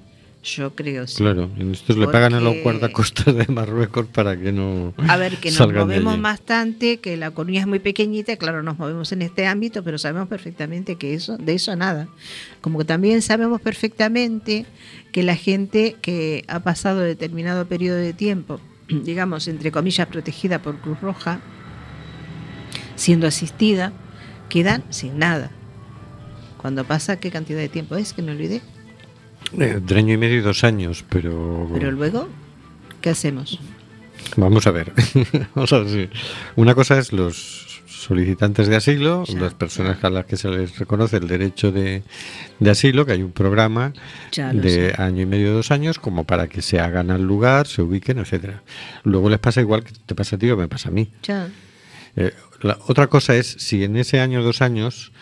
Yo 0.56 0.74
creo 0.74 1.06
sí. 1.06 1.16
Claro, 1.16 1.50
en 1.58 1.72
estos 1.72 1.96
le 1.96 2.06
pagan 2.06 2.34
a 2.34 2.40
los 2.40 2.54
guardacostas 2.62 3.34
de 3.34 3.46
Marruecos 3.48 4.06
para 4.06 4.38
que 4.38 4.52
no. 4.52 4.94
A 4.96 5.16
ver, 5.16 5.36
que 5.36 5.50
nos 5.50 5.72
movemos 5.72 6.20
bastante, 6.20 6.98
que 6.98 7.16
la 7.16 7.30
Coruña 7.30 7.60
es 7.60 7.66
muy 7.66 7.78
pequeñita, 7.78 8.36
claro, 8.36 8.62
nos 8.62 8.78
movemos 8.78 9.12
en 9.12 9.22
este 9.22 9.46
ámbito, 9.46 9.82
pero 9.82 9.98
sabemos 9.98 10.28
perfectamente 10.28 10.96
que 10.96 11.14
eso, 11.14 11.36
de 11.36 11.54
eso 11.54 11.74
nada. 11.76 12.08
Como 12.60 12.78
que 12.78 12.84
también 12.84 13.22
sabemos 13.22 13.60
perfectamente 13.60 14.66
que 15.12 15.22
la 15.22 15.36
gente 15.36 15.96
que 16.00 16.44
ha 16.48 16.60
pasado 16.60 17.00
determinado 17.00 17.66
periodo 17.66 17.96
de 17.96 18.12
tiempo 18.12 18.60
digamos, 18.88 19.48
entre 19.48 19.70
comillas, 19.70 20.06
protegida 20.06 20.60
por 20.60 20.78
Cruz 20.78 21.00
Roja, 21.00 21.40
siendo 22.96 23.26
asistida, 23.26 23.92
quedan 24.48 24.84
sin 24.90 25.18
nada. 25.18 25.50
Cuando 26.56 26.84
pasa, 26.84 27.20
¿qué 27.20 27.30
cantidad 27.30 27.60
de 27.60 27.68
tiempo 27.68 27.96
es? 27.96 28.12
Que 28.12 28.22
me 28.22 28.32
olvidé. 28.32 28.62
Eh, 29.58 29.80
de 29.82 29.94
año 29.96 30.14
y 30.14 30.16
medio 30.16 30.38
y 30.38 30.40
dos 30.40 30.64
años, 30.64 31.04
pero... 31.08 31.68
Pero 31.72 31.90
luego, 31.92 32.28
¿qué 33.00 33.10
hacemos? 33.10 33.58
Vamos 34.36 34.66
a 34.66 34.70
ver. 34.70 34.92
Vamos 35.54 35.72
a 35.72 35.78
ver 35.78 36.10
Una 36.56 36.74
cosa 36.74 36.98
es 36.98 37.12
los 37.12 37.82
solicitantes 37.86 38.68
de 38.68 38.76
asilo, 38.76 39.24
las 39.38 39.54
personas 39.54 40.02
a 40.04 40.10
las 40.10 40.24
que 40.24 40.36
se 40.36 40.48
les 40.48 40.78
reconoce 40.78 41.16
el 41.16 41.26
derecho 41.26 41.72
de, 41.72 42.02
asilo, 42.66 43.04
que 43.04 43.12
hay 43.12 43.22
un 43.22 43.32
programa 43.32 43.92
de 44.32 44.94
año 44.96 45.22
y 45.22 45.26
medio, 45.26 45.52
dos 45.52 45.70
años, 45.70 45.98
como 45.98 46.24
para 46.24 46.46
que 46.46 46.62
se 46.62 46.78
hagan 46.80 47.10
al 47.10 47.22
lugar, 47.22 47.66
se 47.66 47.82
ubiquen, 47.82 48.18
etcétera. 48.18 48.62
Luego 49.02 49.28
les 49.28 49.40
pasa 49.40 49.60
igual 49.60 49.84
que 49.84 49.92
te 50.06 50.14
pasa 50.14 50.36
a 50.36 50.38
ti 50.38 50.50
o 50.50 50.56
me 50.56 50.68
pasa 50.68 50.88
a 50.88 50.92
mí. 50.92 51.10
Eh, 52.18 52.32
la 52.60 52.78
otra 52.86 53.06
cosa 53.06 53.34
es 53.36 53.46
si 53.46 53.84
en 53.84 53.96
ese 53.96 54.20
año 54.20 54.40
o 54.40 54.42
dos 54.42 54.60
años 54.62 55.12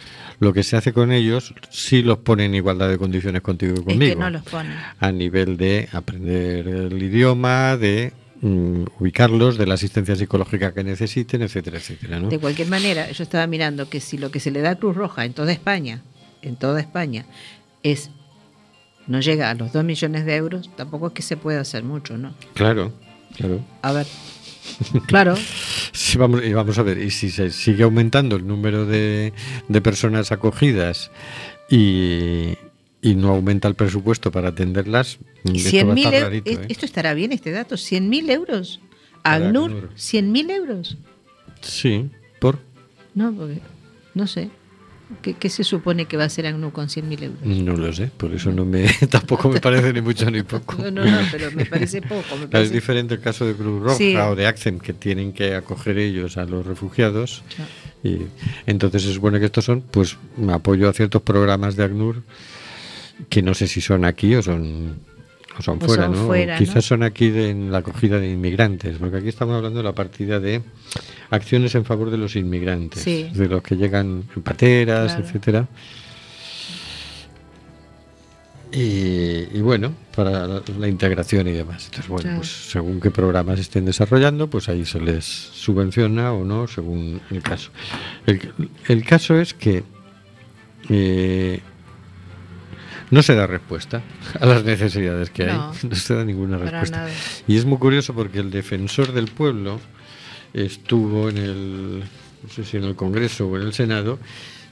lo 0.40 0.52
que 0.52 0.62
se 0.62 0.76
hace 0.76 0.92
con 0.92 1.12
ellos 1.12 1.54
sí 1.70 2.02
los 2.02 2.18
pone 2.18 2.46
en 2.46 2.54
igualdad 2.54 2.88
de 2.88 2.98
condiciones 2.98 3.42
contigo 3.42 3.74
y 3.74 3.84
conmigo. 3.84 4.02
Es 4.02 4.10
que 4.10 4.16
no 4.16 4.30
los 4.30 4.42
pone. 4.42 4.74
A 4.98 5.12
nivel 5.12 5.56
de 5.56 5.88
aprender 5.92 6.66
el 6.66 7.02
idioma, 7.02 7.76
de 7.76 8.12
Mm, 8.42 8.84
ubicarlos, 9.00 9.56
de 9.56 9.66
la 9.66 9.74
asistencia 9.74 10.14
psicológica 10.14 10.74
que 10.74 10.84
necesiten, 10.84 11.40
etcétera, 11.40 11.78
etcétera. 11.78 12.20
De 12.20 12.38
cualquier 12.38 12.68
manera, 12.68 13.10
yo 13.10 13.22
estaba 13.22 13.46
mirando 13.46 13.88
que 13.88 14.00
si 14.00 14.18
lo 14.18 14.30
que 14.30 14.40
se 14.40 14.50
le 14.50 14.60
da 14.60 14.70
a 14.70 14.74
Cruz 14.76 14.94
Roja 14.94 15.24
en 15.24 15.32
toda 15.32 15.52
España, 15.52 16.02
en 16.42 16.56
toda 16.56 16.80
España, 16.80 17.24
es 17.82 18.10
no 19.06 19.20
llega 19.20 19.50
a 19.50 19.54
los 19.54 19.72
2 19.72 19.84
millones 19.84 20.26
de 20.26 20.36
euros, 20.36 20.70
tampoco 20.76 21.08
es 21.08 21.12
que 21.14 21.22
se 21.22 21.36
pueda 21.36 21.60
hacer 21.60 21.82
mucho, 21.82 22.18
¿no? 22.18 22.34
Claro, 22.54 22.92
claro. 23.36 23.64
A 23.80 23.92
ver, 23.92 24.06
claro. 25.06 25.34
sí, 25.92 26.18
vamos, 26.18 26.42
y 26.44 26.52
vamos 26.52 26.78
a 26.78 26.82
ver, 26.82 26.98
y 26.98 27.10
si 27.10 27.30
se 27.30 27.50
sigue 27.50 27.82
aumentando 27.84 28.36
el 28.36 28.46
número 28.46 28.86
de, 28.86 29.32
de 29.68 29.80
personas 29.80 30.32
acogidas 30.32 31.10
y, 31.70 32.54
y 33.02 33.14
no 33.14 33.28
aumenta 33.28 33.68
el 33.68 33.74
presupuesto 33.74 34.30
para 34.30 34.48
atenderlas, 34.48 35.18
esto, 35.44 35.94
¿eh? 35.94 36.42
esto 36.68 36.86
estará 36.86 37.14
bien 37.14 37.32
este 37.32 37.50
dato, 37.50 37.76
100.000 37.76 38.30
euros. 38.30 38.80
¿100 39.24 39.90
100.000 39.96 40.50
euros. 40.50 40.96
Sí, 41.60 42.08
¿por? 42.38 42.58
No, 43.14 43.32
porque, 43.32 43.60
no 44.14 44.26
sé. 44.26 44.50
¿Qué, 45.22 45.34
qué 45.34 45.48
se 45.48 45.62
supone 45.62 46.06
que 46.06 46.16
va 46.16 46.24
a 46.24 46.26
hacer 46.26 46.46
ACNUR 46.46 46.72
con 46.72 46.88
100.000 46.88 47.22
euros? 47.22 47.38
No 47.44 47.76
lo 47.76 47.92
sé, 47.92 48.08
por 48.16 48.32
eso 48.32 48.50
no 48.50 48.64
me 48.64 48.88
tampoco 49.10 49.48
me 49.48 49.60
parece 49.60 49.92
ni 49.92 50.00
mucho 50.00 50.28
ni 50.30 50.42
poco. 50.42 50.76
No, 50.82 50.90
no, 50.90 51.04
no, 51.04 51.18
pero 51.30 51.52
me 51.52 51.64
parece 51.64 52.02
poco. 52.02 52.24
Me 52.52 52.60
Es 52.62 52.72
diferente 52.72 53.14
el 53.14 53.20
caso 53.20 53.46
de 53.46 53.54
Cruz 53.54 53.82
Roja 53.82 53.96
Sí. 53.96 54.16
o 54.16 54.34
de 54.34 54.46
ACCEM, 54.48 54.80
que 54.80 54.92
tienen 54.92 55.32
que 55.32 55.54
acoger 55.54 55.98
ellos 55.98 56.36
a 56.36 56.44
los 56.44 56.66
refugiados. 56.66 57.42
Y 58.02 58.18
entonces 58.66 59.04
es 59.04 59.18
bueno 59.18 59.38
que 59.38 59.46
estos 59.46 59.64
son, 59.64 59.80
pues, 59.82 60.16
apoyo 60.50 60.88
a 60.88 60.92
ciertos 60.92 61.22
programas 61.22 61.76
de 61.76 61.84
ACNUR 61.84 62.22
que 63.28 63.42
no 63.42 63.54
sé 63.54 63.66
si 63.68 63.80
son 63.80 64.04
aquí 64.04 64.34
o 64.34 64.42
son, 64.42 64.98
o 65.58 65.62
son 65.62 65.78
O 65.82 65.86
fuera, 65.86 66.04
son 66.04 66.12
¿no? 66.14 66.26
fuera, 66.26 66.58
Quizás 66.58 66.74
¿no? 66.76 66.82
son 66.82 67.02
aquí 67.02 67.30
de, 67.30 67.50
en 67.50 67.70
la 67.72 67.78
acogida 67.78 68.18
de 68.18 68.30
inmigrantes, 68.30 68.98
porque 68.98 69.16
aquí 69.18 69.28
estamos 69.28 69.54
hablando 69.56 69.78
de 69.78 69.84
la 69.84 69.94
partida 69.94 70.38
de 70.40 70.62
acciones 71.30 71.74
en 71.74 71.84
favor 71.84 72.10
de 72.10 72.18
los 72.18 72.36
inmigrantes, 72.36 73.02
Sí. 73.02 73.30
de 73.34 73.48
los 73.48 73.62
que 73.62 73.76
llegan 73.76 74.24
en 74.34 74.42
pateras, 74.42 75.12
Claro. 75.14 75.24
etcétera. 75.26 75.68
Y, 78.72 79.46
y 79.56 79.60
bueno, 79.62 79.92
para 80.14 80.46
la, 80.46 80.62
la 80.78 80.88
integración 80.88 81.46
y 81.48 81.52
demás. 81.52 81.84
Entonces, 81.86 82.08
bueno, 82.08 82.22
Claro. 82.22 82.38
pues 82.38 82.70
según 82.70 83.00
qué 83.00 83.10
programas 83.10 83.58
estén 83.60 83.84
desarrollando, 83.84 84.48
pues 84.50 84.68
ahí 84.68 84.84
se 84.84 85.00
les 85.00 85.24
subvenciona 85.24 86.32
o 86.32 86.44
no, 86.44 86.66
según 86.66 87.20
el 87.30 87.42
caso. 87.42 87.70
El, 88.26 88.40
el 88.88 89.04
caso 89.04 89.38
es 89.38 89.54
que 89.54 89.84
eh, 90.90 91.60
no 93.10 93.22
se 93.22 93.34
da 93.34 93.46
respuesta 93.46 94.02
a 94.40 94.46
las 94.46 94.64
necesidades 94.64 95.30
que 95.30 95.44
No, 95.44 95.70
hay. 95.70 95.78
No 95.88 95.94
se 95.94 96.14
da 96.14 96.24
ninguna 96.24 96.58
respuesta. 96.58 97.08
Y 97.46 97.56
es 97.56 97.64
muy 97.64 97.78
curioso 97.78 98.14
porque 98.14 98.38
el 98.40 98.50
defensor 98.50 99.12
del 99.12 99.26
pueblo 99.26 99.80
estuvo 100.52 101.28
en 101.28 101.38
el, 101.38 102.00
no 102.00 102.48
sé 102.50 102.64
si 102.64 102.76
en 102.76 102.84
el 102.84 102.96
Congreso 102.96 103.48
o 103.48 103.56
en 103.56 103.62
el 103.62 103.72
Senado, 103.72 104.18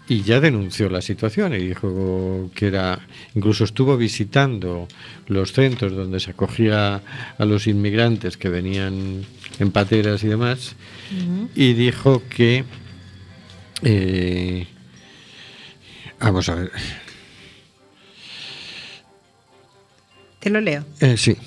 y 0.07 0.23
ya 0.23 0.41
denunció 0.41 0.91
la 0.91 1.01
situación 1.01 1.55
y 1.55 1.59
dijo 1.59 2.51
que 2.55 2.67
era, 2.67 3.01
incluso 3.35 3.65
estuvo 3.65 3.97
visitando 3.97 4.87
los 5.29 5.53
centros 5.53 5.93
donde 5.93 6.21
se 6.21 6.33
acogía 6.33 7.01
a 7.39 7.45
los 7.45 7.67
inmigrantes 7.67 8.37
que 8.37 8.51
venían 8.51 9.25
en 9.59 9.71
pateras 9.71 10.23
y 10.25 10.29
demás, 10.29 10.77
y 11.55 11.73
dijo 11.73 12.23
que, 12.29 12.65
eh, 13.83 14.67
vamos 16.21 16.49
a 16.49 16.55
ver, 16.57 16.73
Te 20.45 20.51
lo 20.51 20.61
leo. 20.61 20.85
eh, 21.01 21.17
sí, 21.17 21.39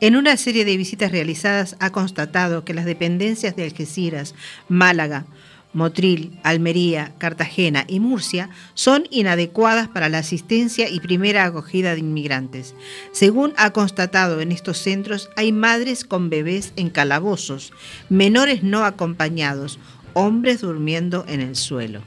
En 0.00 0.16
una 0.16 0.38
serie 0.38 0.64
de 0.64 0.78
visitas 0.78 1.12
realizadas 1.12 1.76
ha 1.78 1.92
constatado 1.92 2.64
que 2.64 2.72
las 2.72 2.86
dependencias 2.86 3.54
de 3.54 3.64
Algeciras, 3.64 4.34
Málaga, 4.66 5.26
Motril, 5.74 6.40
Almería, 6.42 7.12
Cartagena 7.18 7.84
y 7.86 8.00
Murcia 8.00 8.48
son 8.72 9.04
inadecuadas 9.10 9.88
para 9.88 10.08
la 10.08 10.20
asistencia 10.20 10.88
y 10.88 11.00
primera 11.00 11.44
acogida 11.44 11.92
de 11.92 12.00
inmigrantes. 12.00 12.74
Según 13.12 13.52
ha 13.58 13.74
constatado 13.74 14.40
en 14.40 14.52
estos 14.52 14.78
centros, 14.78 15.28
hay 15.36 15.52
madres 15.52 16.04
con 16.04 16.30
bebés 16.30 16.72
en 16.76 16.88
calabozos, 16.88 17.74
menores 18.08 18.62
no 18.62 18.86
acompañados, 18.86 19.78
hombres 20.14 20.62
durmiendo 20.62 21.26
en 21.28 21.42
el 21.42 21.56
suelo. 21.56 22.00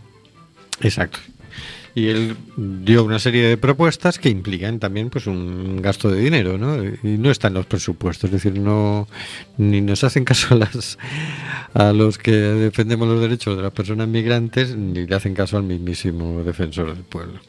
Exacto. 0.81 1.19
Y 1.93 2.07
él 2.07 2.37
dio 2.55 3.03
una 3.03 3.19
serie 3.19 3.43
de 3.43 3.57
propuestas 3.57 4.17
que 4.17 4.29
implican 4.29 4.79
también 4.79 5.09
pues 5.09 5.27
un 5.27 5.81
gasto 5.81 6.09
de 6.09 6.21
dinero, 6.21 6.57
¿no? 6.57 6.83
Y 6.83 7.17
no 7.17 7.31
están 7.31 7.53
los 7.53 7.65
presupuestos, 7.65 8.29
es 8.29 8.31
decir, 8.31 8.59
no 8.59 9.07
ni 9.57 9.81
nos 9.81 10.03
hacen 10.03 10.23
caso 10.23 10.55
a 10.55 10.57
las 10.57 10.97
a 11.73 11.91
los 11.91 12.17
que 12.17 12.31
defendemos 12.31 13.07
los 13.07 13.21
derechos 13.21 13.57
de 13.57 13.63
las 13.63 13.73
personas 13.73 14.07
migrantes 14.07 14.75
ni 14.75 15.05
le 15.05 15.15
hacen 15.15 15.33
caso 15.33 15.57
al 15.57 15.63
mismísimo 15.63 16.43
defensor 16.43 16.93
del 16.93 17.03
pueblo. 17.03 17.39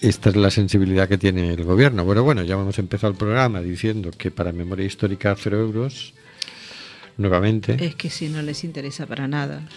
Esta 0.00 0.30
es 0.30 0.36
la 0.36 0.50
sensibilidad 0.50 1.08
que 1.08 1.18
tiene 1.18 1.52
el 1.52 1.64
gobierno. 1.64 2.04
Bueno, 2.04 2.22
bueno, 2.22 2.44
ya 2.44 2.54
hemos 2.54 2.78
empezado 2.78 3.12
el 3.12 3.18
programa 3.18 3.60
diciendo 3.60 4.10
que 4.16 4.30
para 4.30 4.52
memoria 4.52 4.86
histórica 4.86 5.34
cero 5.36 5.58
euros 5.58 6.14
nuevamente. 7.16 7.76
Es 7.84 7.96
que 7.96 8.08
si 8.08 8.28
no 8.28 8.40
les 8.42 8.62
interesa 8.62 9.06
para 9.06 9.26
nada. 9.26 9.68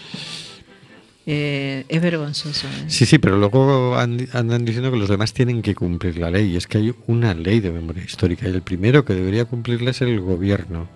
Eh, 1.26 1.84
es 1.88 2.02
vergonzoso. 2.02 2.66
¿eh? 2.66 2.84
Sí, 2.88 3.06
sí, 3.06 3.18
pero 3.18 3.36
luego 3.38 3.96
and- 3.96 4.28
andan 4.34 4.64
diciendo 4.64 4.90
que 4.90 4.96
los 4.98 5.08
demás 5.08 5.32
tienen 5.32 5.62
que 5.62 5.74
cumplir 5.74 6.18
la 6.18 6.30
ley. 6.30 6.52
Y 6.52 6.56
es 6.56 6.66
que 6.66 6.78
hay 6.78 6.94
una 7.06 7.32
ley 7.34 7.60
de 7.60 7.70
memoria 7.70 8.02
histórica 8.04 8.48
y 8.48 8.52
el 8.52 8.62
primero 8.62 9.04
que 9.04 9.14
debería 9.14 9.44
cumplirla 9.44 9.90
es 9.92 10.00
el 10.02 10.20
gobierno. 10.20 10.88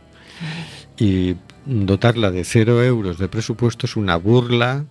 Y 0.98 1.36
dotarla 1.64 2.30
de 2.30 2.44
cero 2.44 2.82
euros 2.82 3.18
de 3.18 3.28
presupuesto 3.28 3.86
es 3.86 3.96
una 3.96 4.16
burla 4.16 4.84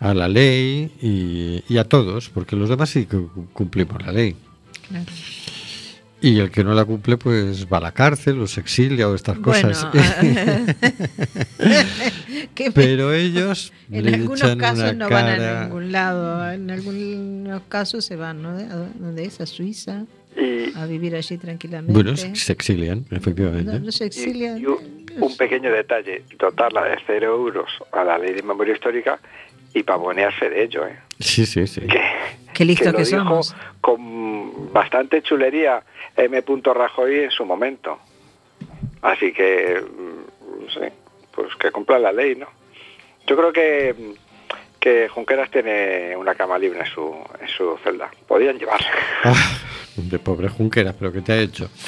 a 0.00 0.12
la 0.14 0.28
ley 0.28 0.90
y, 1.00 1.62
y 1.72 1.78
a 1.78 1.84
todos, 1.84 2.28
porque 2.28 2.56
los 2.56 2.68
demás 2.68 2.90
sí 2.90 3.06
que 3.06 3.16
cu- 3.18 3.46
cumplimos 3.52 4.04
la 4.04 4.12
ley. 4.12 4.36
Claro. 4.88 5.06
Y 6.26 6.38
el 6.40 6.50
que 6.50 6.64
no 6.64 6.72
la 6.74 6.84
cumple, 6.86 7.18
pues 7.18 7.66
va 7.70 7.76
a 7.78 7.80
la 7.80 7.92
cárcel 7.92 8.40
o 8.40 8.46
se 8.46 8.60
exilia 8.60 9.08
o 9.08 9.14
estas 9.14 9.38
cosas. 9.40 9.86
me- 11.58 12.70
pero 12.74 13.12
ellos 13.12 13.72
en 13.90 14.04
le 14.04 14.14
algunos 14.14 14.40
echan 14.42 14.58
casos 14.58 14.78
una 14.78 14.92
no 14.94 15.08
van 15.10 15.26
a 15.40 15.64
ningún 15.64 15.92
lado, 15.92 16.50
en 16.52 16.70
algunos 16.70 17.62
casos 17.68 18.04
se 18.04 18.16
van, 18.16 18.42
¿no? 18.42 18.50
¿A 18.50 18.88
dónde 18.98 19.24
es? 19.24 19.40
A 19.40 19.46
Suiza, 19.46 20.04
a 20.76 20.86
vivir 20.86 21.14
allí 21.14 21.36
tranquilamente. 21.38 21.92
Bueno, 21.92 22.16
se 22.16 22.52
exilian, 22.52 23.04
efectivamente. 23.10 23.72
no, 23.72 23.78
no 23.80 23.92
se 23.92 24.04
y- 24.04 24.06
exilian. 24.06 24.58
y 24.58 24.66
un, 24.66 24.78
un 25.20 25.36
pequeño 25.36 25.70
detalle, 25.70 26.24
dotarla 26.38 26.84
de 26.84 26.96
cero 27.06 27.34
euros 27.36 27.68
a 27.92 28.02
la 28.04 28.18
ley 28.18 28.34
de 28.34 28.42
memoria 28.42 28.74
histórica 28.74 29.20
y 29.74 29.82
pavonearse 29.82 30.48
de 30.48 30.62
ello, 30.62 30.86
¿eh? 30.86 30.98
Sí, 31.18 31.44
sí, 31.44 31.66
sí. 31.66 31.82
que, 31.82 32.00
Qué 32.54 32.64
listos 32.64 32.92
lo 32.92 32.98
que 32.98 33.04
dijo 33.04 33.18
somos. 33.18 33.56
con 33.80 34.72
bastante 34.72 35.20
chulería 35.22 35.82
M. 36.16 36.42
Rajoy 36.72 37.20
en 37.20 37.30
su 37.30 37.44
momento. 37.44 37.98
Así 39.02 39.32
que, 39.32 39.82
mm, 39.82 40.64
no 40.64 40.70
sé, 40.70 40.92
pues 41.34 41.54
que 41.56 41.70
cumpla 41.72 41.98
la 41.98 42.12
ley, 42.12 42.36
¿no? 42.36 42.46
Yo 43.26 43.36
creo 43.36 43.52
que, 43.52 43.94
mm, 43.98 44.78
que 44.80 45.08
Junqueras 45.08 45.50
tiene 45.50 46.16
una 46.16 46.34
cama 46.34 46.56
libre 46.58 46.80
en 46.80 46.86
su, 46.86 47.14
en 47.40 47.48
su 47.48 47.76
celda. 47.82 48.10
Podían 48.28 48.58
llevarla. 48.58 48.86
Ah, 49.24 49.58
de 49.96 50.18
pobre 50.18 50.48
Junqueras, 50.48 50.94
pero 50.98 51.12
¿qué 51.12 51.20
te 51.20 51.32
ha 51.32 51.38
hecho? 51.38 51.68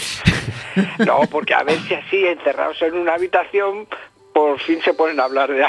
No, 1.06 1.20
porque 1.30 1.54
a 1.54 1.62
ver 1.62 1.78
si 1.80 1.94
así, 1.94 2.26
encerrados 2.26 2.80
en 2.82 2.94
una 2.94 3.14
habitación, 3.14 3.86
por 4.36 4.60
fin 4.60 4.78
se 4.84 4.92
ponen 4.92 5.18
a 5.18 5.24
hablar 5.24 5.50
de, 5.50 5.64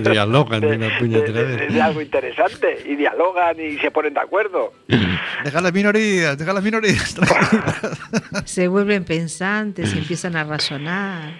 Dialogan 0.10 0.60
de 0.60 0.74
una 0.76 0.98
puñetera 0.98 1.42
de- 1.44 1.68
de- 1.68 1.80
algo 1.80 2.02
interesante 2.02 2.76
y 2.84 2.96
dialogan 2.96 3.56
y 3.60 3.78
se 3.78 3.92
ponen 3.92 4.12
de 4.14 4.18
acuerdo. 4.20 4.72
Deja 5.44 5.60
las 5.60 5.72
minorías, 5.72 6.36
deja 6.36 6.52
las 6.52 6.64
minorías. 6.64 7.14
Se 8.44 8.66
vuelven 8.66 9.04
pensantes 9.04 9.94
y 9.94 9.98
empiezan 9.98 10.34
a 10.34 10.42
razonar. 10.42 11.32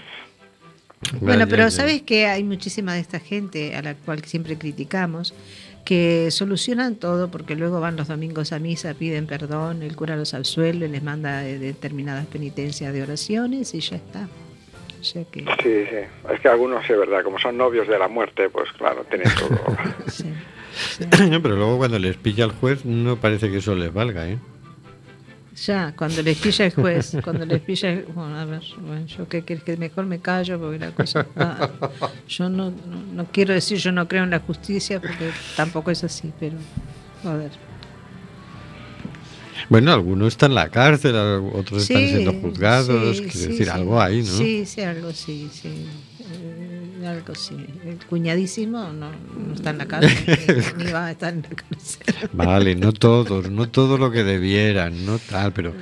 Bueno, 1.20 1.48
pero 1.48 1.68
sabes 1.72 2.03
que 2.03 2.27
hay 2.27 2.44
muchísima 2.44 2.94
de 2.94 3.01
esta 3.01 3.18
gente 3.18 3.75
a 3.75 3.83
la 3.83 3.94
cual 3.94 4.25
siempre 4.25 4.57
criticamos 4.57 5.35
que 5.85 6.31
solucionan 6.31 6.94
todo 6.94 7.29
porque 7.29 7.57
luego 7.57 7.81
van 7.81 7.96
los 7.96 8.07
domingos 8.07 8.53
a 8.53 8.61
misa, 8.61 8.94
piden 8.94 9.27
perdón, 9.27 9.83
el 9.83 9.96
cura 9.96 10.14
los 10.14 10.33
absuelve, 10.33 10.88
les 10.88 11.03
manda 11.03 11.40
determinadas 11.40 12.27
penitencias 12.27 12.92
de 12.92 13.03
oraciones 13.03 13.75
y 13.75 13.81
ya 13.81 13.96
está. 13.96 14.29
O 15.02 15.04
sea 15.04 15.24
que, 15.24 15.40
Sí, 15.40 15.84
sí. 15.90 16.32
Es 16.32 16.40
que 16.40 16.48
algunos, 16.48 16.88
es 16.88 16.96
verdad, 16.96 17.24
como 17.24 17.36
son 17.36 17.56
novios 17.56 17.88
de 17.88 17.98
la 17.98 18.06
muerte, 18.06 18.48
pues 18.48 18.70
claro, 18.78 19.04
tienen 19.10 19.28
todo. 19.34 19.58
sí, 20.06 20.32
sí. 20.72 21.04
pero 21.42 21.56
luego 21.56 21.76
cuando 21.76 21.98
les 21.98 22.16
pilla 22.16 22.44
el 22.44 22.52
juez 22.52 22.84
no 22.84 23.16
parece 23.16 23.50
que 23.50 23.56
eso 23.56 23.74
les 23.74 23.92
valga, 23.92 24.28
¿eh? 24.28 24.38
Ya, 25.56 25.92
cuando 25.96 26.22
les 26.22 26.38
pilla 26.38 26.66
el 26.66 26.72
juez, 26.72 27.16
cuando 27.24 27.44
les 27.44 27.60
pilla 27.60 27.90
el... 27.90 28.04
Bueno, 28.04 28.38
a 28.38 28.44
ver, 28.44 28.62
bueno, 28.78 29.04
yo 29.06 29.28
qué 29.28 29.42
querés 29.42 29.64
que 29.64 29.76
mejor 29.76 30.06
me 30.06 30.20
callo 30.20 30.60
porque 30.60 30.78
la 30.78 30.92
cosa... 30.92 31.26
ah, 31.34 31.68
yo 32.28 32.48
no, 32.48 32.70
no, 32.70 33.02
no 33.12 33.26
quiero 33.32 33.54
decir 33.54 33.78
yo 33.78 33.90
no 33.90 34.06
creo 34.06 34.22
en 34.22 34.30
la 34.30 34.38
justicia 34.38 35.00
porque 35.00 35.32
tampoco 35.56 35.90
es 35.90 36.04
así, 36.04 36.32
pero... 36.38 36.54
Joder. 37.24 37.50
Bueno, 39.68 39.92
algunos 39.92 40.29
están 40.29 40.53
en 40.53 40.55
la 40.57 40.68
cárcel, 40.68 41.14
otros 41.55 41.83
están 41.83 42.07
siendo 42.07 42.33
juzgados, 42.35 43.16
sí, 43.16 43.22
quiere 43.25 43.38
sí, 43.38 43.46
decir, 43.48 43.70
algo 43.70 44.01
hay, 44.01 44.18
¿no? 44.18 44.25
Sí, 44.25 44.66
sí, 44.66 44.81
algo 44.83 45.12
sí, 45.12 45.48
sí. 45.53 45.87
Eh, 46.20 47.07
algo 47.07 47.35
sí. 47.35 47.57
El 47.85 47.98
cuñadísimo 48.07 48.92
no, 48.92 49.11
no 49.11 49.55
está 49.55 49.70
en 49.70 49.79
la 49.79 49.87
cárcel, 49.87 50.38
ni, 50.79 50.85
ni 50.85 50.92
va 50.92 51.07
a 51.07 51.11
estar 51.12 51.33
en 51.33 51.42
la 51.42 51.48
cárcel. 51.48 52.31
Vale, 52.33 52.75
no 52.75 52.92
todos, 52.92 53.51
no 53.51 53.68
todo 53.68 53.98
lo 53.98 54.11
que 54.11 54.25
debieran, 54.25 55.05
no 55.05 55.18
tal, 55.18 55.53
pero 55.53 55.75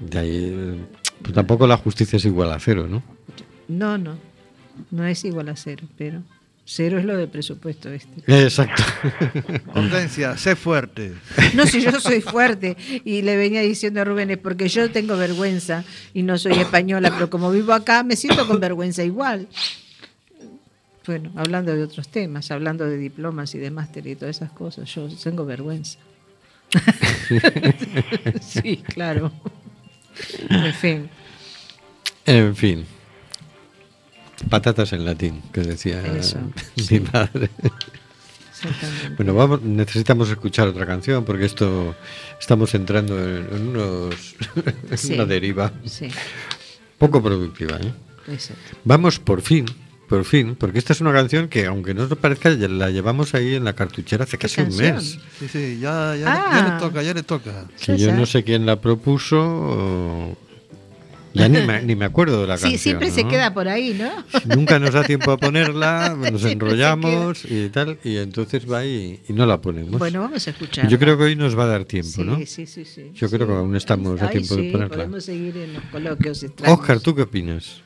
de 0.00 0.18
ahí, 0.18 0.86
pues 1.22 1.34
tampoco 1.34 1.66
la 1.66 1.76
justicia 1.76 2.16
es 2.16 2.24
igual 2.24 2.52
a 2.52 2.58
cero, 2.58 2.86
¿no? 2.88 3.02
No, 3.68 3.98
no, 3.98 4.18
no 4.90 5.06
es 5.06 5.24
igual 5.24 5.48
a 5.48 5.56
cero, 5.56 5.86
pero 5.96 6.22
cero 6.64 6.98
es 6.98 7.04
lo 7.04 7.16
del 7.16 7.28
presupuesto 7.28 7.90
este. 7.90 8.22
Exacto. 8.26 8.82
Hortensia, 9.74 10.36
sé 10.36 10.56
fuerte. 10.56 11.12
No, 11.54 11.66
si 11.66 11.80
yo 11.80 12.00
soy 12.00 12.20
fuerte 12.20 12.76
y 13.04 13.22
le 13.22 13.36
venía 13.36 13.62
diciendo 13.62 14.00
a 14.00 14.04
Rubén 14.04 14.30
es 14.30 14.38
porque 14.38 14.68
yo 14.68 14.90
tengo 14.90 15.16
vergüenza 15.16 15.84
y 16.14 16.22
no 16.22 16.38
soy 16.38 16.52
española, 16.52 17.10
pero 17.12 17.30
como 17.30 17.50
vivo 17.50 17.72
acá 17.72 18.02
me 18.02 18.16
siento 18.16 18.46
con 18.46 18.60
vergüenza 18.60 19.02
igual. 19.02 19.48
Bueno, 21.06 21.32
hablando 21.34 21.74
de 21.74 21.82
otros 21.82 22.08
temas, 22.08 22.50
hablando 22.52 22.88
de 22.88 22.96
diplomas 22.96 23.54
y 23.54 23.58
de 23.58 23.70
máster 23.70 24.06
y 24.06 24.14
todas 24.14 24.36
esas 24.36 24.52
cosas, 24.52 24.92
yo 24.94 25.08
tengo 25.22 25.44
vergüenza. 25.44 25.98
sí, 28.40 28.76
claro. 28.76 29.32
En 30.48 30.74
fin. 30.74 31.10
En 32.24 32.54
fin. 32.54 32.86
Patatas 34.48 34.92
en 34.92 35.04
latín, 35.04 35.42
que 35.52 35.60
decía 35.62 36.00
Eso, 36.16 36.38
mi 36.76 36.82
sí. 36.82 37.00
madre. 37.12 37.50
Exactamente. 38.50 39.14
Bueno, 39.16 39.34
vamos, 39.34 39.62
necesitamos 39.62 40.30
escuchar 40.30 40.68
otra 40.68 40.86
canción 40.86 41.24
porque 41.24 41.46
esto 41.46 41.94
estamos 42.38 42.74
entrando 42.74 43.18
en, 43.18 43.48
en 43.52 43.68
unos 43.68 44.36
en 44.90 44.98
Sí. 44.98 45.14
una 45.14 45.24
deriva 45.26 45.72
Sí, 45.84 46.08
poco 46.98 47.22
productiva. 47.22 47.76
¿eh? 47.78 47.92
exacto. 48.32 48.76
Vamos 48.84 49.18
por 49.18 49.42
fin, 49.42 49.64
por 50.08 50.24
fin, 50.24 50.54
porque 50.54 50.78
esta 50.78 50.92
es 50.92 51.00
una 51.00 51.12
canción 51.12 51.48
que 51.48 51.66
aunque 51.66 51.92
no 51.94 52.06
nos 52.06 52.16
parezca 52.18 52.52
ya 52.52 52.68
la 52.68 52.90
llevamos 52.90 53.34
ahí 53.34 53.56
en 53.56 53.64
la 53.64 53.72
cartuchera 53.72 54.24
hace 54.24 54.38
casi 54.38 54.60
un 54.60 54.76
mes. 54.76 55.18
Sí, 55.40 55.48
sí, 55.48 55.78
ya, 55.80 56.14
ya, 56.14 56.26
Ah. 56.28 56.50
ya 56.60 56.74
le 56.74 56.78
toca, 56.80 57.02
ya 57.02 57.14
le 57.14 57.22
toca. 57.24 57.64
Que 57.84 57.98
yo 57.98 58.12
no 58.12 58.26
sé 58.26 58.44
quién 58.44 58.64
la 58.66 58.80
propuso. 58.80 59.40
o- 59.40 60.38
Ya 61.34 61.48
ni 61.48 61.60
me, 61.62 61.82
ni 61.82 61.96
me 61.96 62.04
acuerdo 62.04 62.40
de 62.42 62.46
la 62.46 62.56
Sí, 62.58 62.62
canción. 62.62 62.78
siempre 62.78 63.10
se 63.10 63.24
¿no? 63.24 63.30
queda 63.30 63.54
por 63.54 63.68
ahí, 63.68 63.94
¿no? 63.94 64.10
Nunca 64.56 64.78
nos 64.78 64.92
da 64.92 65.02
tiempo 65.04 65.30
a 65.32 65.36
ponerla, 65.38 66.10
nos 66.16 66.18
Siempre 66.18 66.38
se 66.40 66.52
enrollamos 66.52 67.44
y 67.44 67.68
tal, 67.70 67.98
y 68.04 68.16
entonces 68.18 68.70
va 68.70 68.84
y, 68.84 69.20
y 69.28 69.32
no 69.32 69.46
la 69.46 69.60
ponemos. 69.60 69.98
Bueno, 69.98 70.20
vamos 70.20 70.46
a 70.46 70.50
escuchar. 70.50 70.88
Yo 70.88 70.98
creo 70.98 71.16
que 71.16 71.24
hoy 71.24 71.36
nos 71.36 71.58
va 71.58 71.64
a 71.64 71.68
dar 71.68 71.84
tiempo, 71.84 72.10
sí, 72.10 72.24
¿no? 72.24 72.36
sí, 72.46 72.66
sí, 72.66 72.84
sí. 72.84 73.10
Yo 73.14 73.28
creo 73.28 73.46
sí. 73.46 73.52
que 73.52 73.58
aún 73.58 73.76
estamos 73.76 74.20
a 74.20 74.26
Ahí 74.26 74.38
tiempo 74.38 74.56
de 74.56 74.62
sí, 74.62 74.70
ponerla. 74.70 74.96
Podemos 74.96 75.24
seguir 75.24 75.56
en 75.56 75.74
los 75.74 75.82
coloquios 75.84 76.42
extraños. 76.42 76.78
Oscar, 76.78 77.00
¿tú 77.00 77.14
qué 77.14 77.22
opinas? 77.22 77.82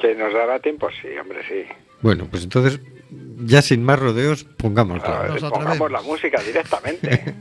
Que 0.00 0.14
nos 0.14 0.32
dará 0.32 0.58
tiempo, 0.58 0.88
sí, 1.00 1.08
hombre, 1.20 1.38
sí. 1.48 1.62
Bueno, 2.02 2.26
pues 2.30 2.42
entonces, 2.44 2.80
ya 3.44 3.62
sin 3.62 3.82
más 3.82 3.98
rodeos, 3.98 4.44
pongámosla. 4.44 5.20
A 5.20 5.22
ver, 5.32 5.40
pongamos 5.40 5.90
la 5.90 6.02
música 6.02 6.42
directamente. 6.42 7.34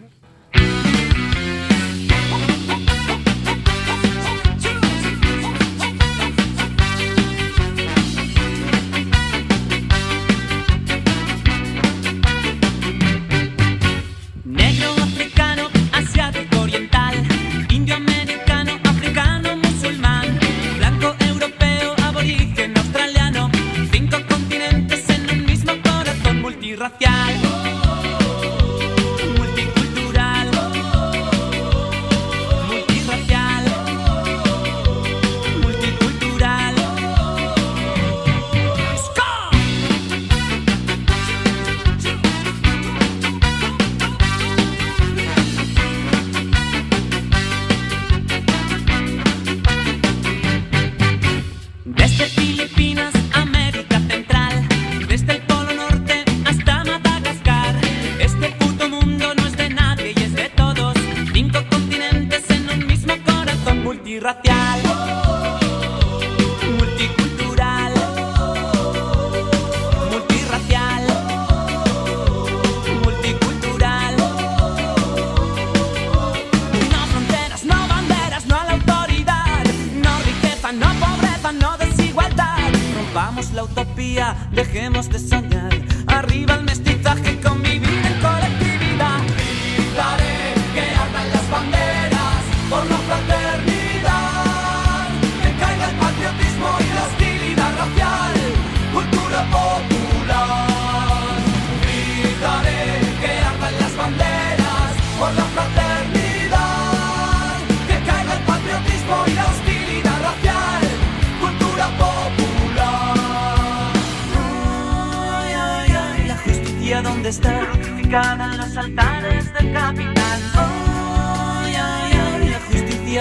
Negro, 14.83 15.03
africano, 15.03 15.42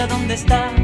dónde 0.01 0.33
está. 0.33 0.82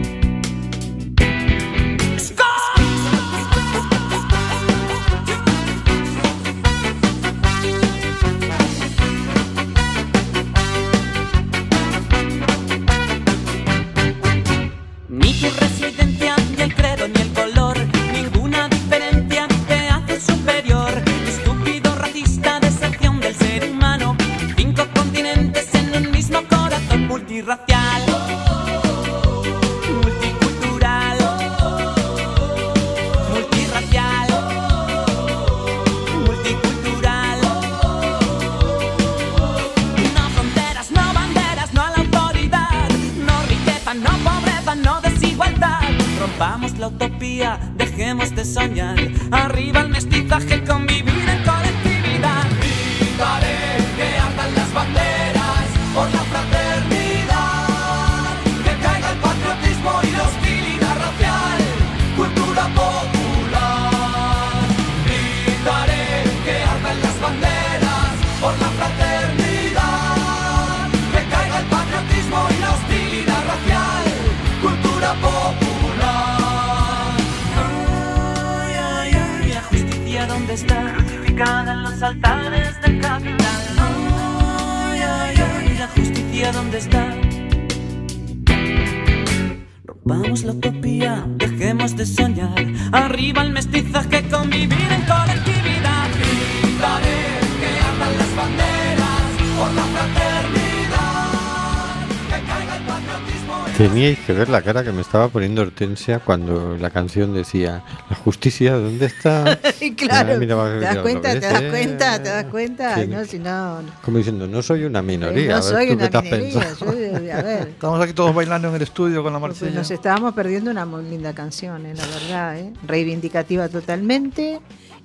Teníais 104.09 104.25
que 104.25 104.33
ver 104.33 104.49
la 104.49 104.63
cara 104.63 104.83
que 104.83 104.91
me 104.91 105.01
estaba 105.01 105.27
poniendo 105.27 105.61
Hortensia 105.61 106.17
cuando 106.17 106.75
la 106.79 106.89
canción 106.89 107.31
decía 107.31 107.83
La 108.09 108.15
justicia, 108.15 108.73
¿dónde 108.73 109.05
está? 109.05 109.59
Y 109.79 109.91
claro, 109.95 110.33
Ah, 110.33 110.37
mira, 110.39 110.55
¿te 110.65 110.79
das 110.79 110.97
cuenta? 110.97 111.31
¿Te 111.33 111.39
das 111.41 111.61
cuenta? 111.61 112.23
¿Te 112.23 112.29
das 112.29 112.45
cuenta? 112.45 113.05
No, 113.05 113.23
si 113.25 113.37
no, 113.37 113.83
no. 113.83 113.91
Como 114.01 114.17
diciendo, 114.17 114.47
no 114.47 114.63
soy 114.63 114.85
una 114.85 115.03
minoría. 115.03 115.49
no 115.49 115.55
a 115.57 115.59
ver 115.59 115.63
soy 115.63 115.87
tú 115.89 115.93
una 115.93 116.21
minoría. 116.23 116.73
yo- 116.79 117.33
a 117.37 117.41
ver, 117.43 117.67
Estamos 117.69 118.01
aquí 118.01 118.13
todos 118.13 118.33
bailando 118.33 118.69
en 118.69 118.75
el 118.77 118.81
estudio 118.81 119.21
con 119.21 119.31
la 119.31 119.39
pues 119.39 119.51
Marcella. 119.61 119.77
nos 119.77 119.91
estábamos 119.91 120.33
perdiendo 120.33 120.71
una 120.71 120.87
muy 120.87 121.03
linda 121.03 121.33
canción, 121.33 121.85
eh, 121.85 121.93
la 121.93 122.07
verdad, 122.07 122.57
¿eh? 122.57 122.73
reivindicativa 122.87 123.69
totalmente 123.69 124.59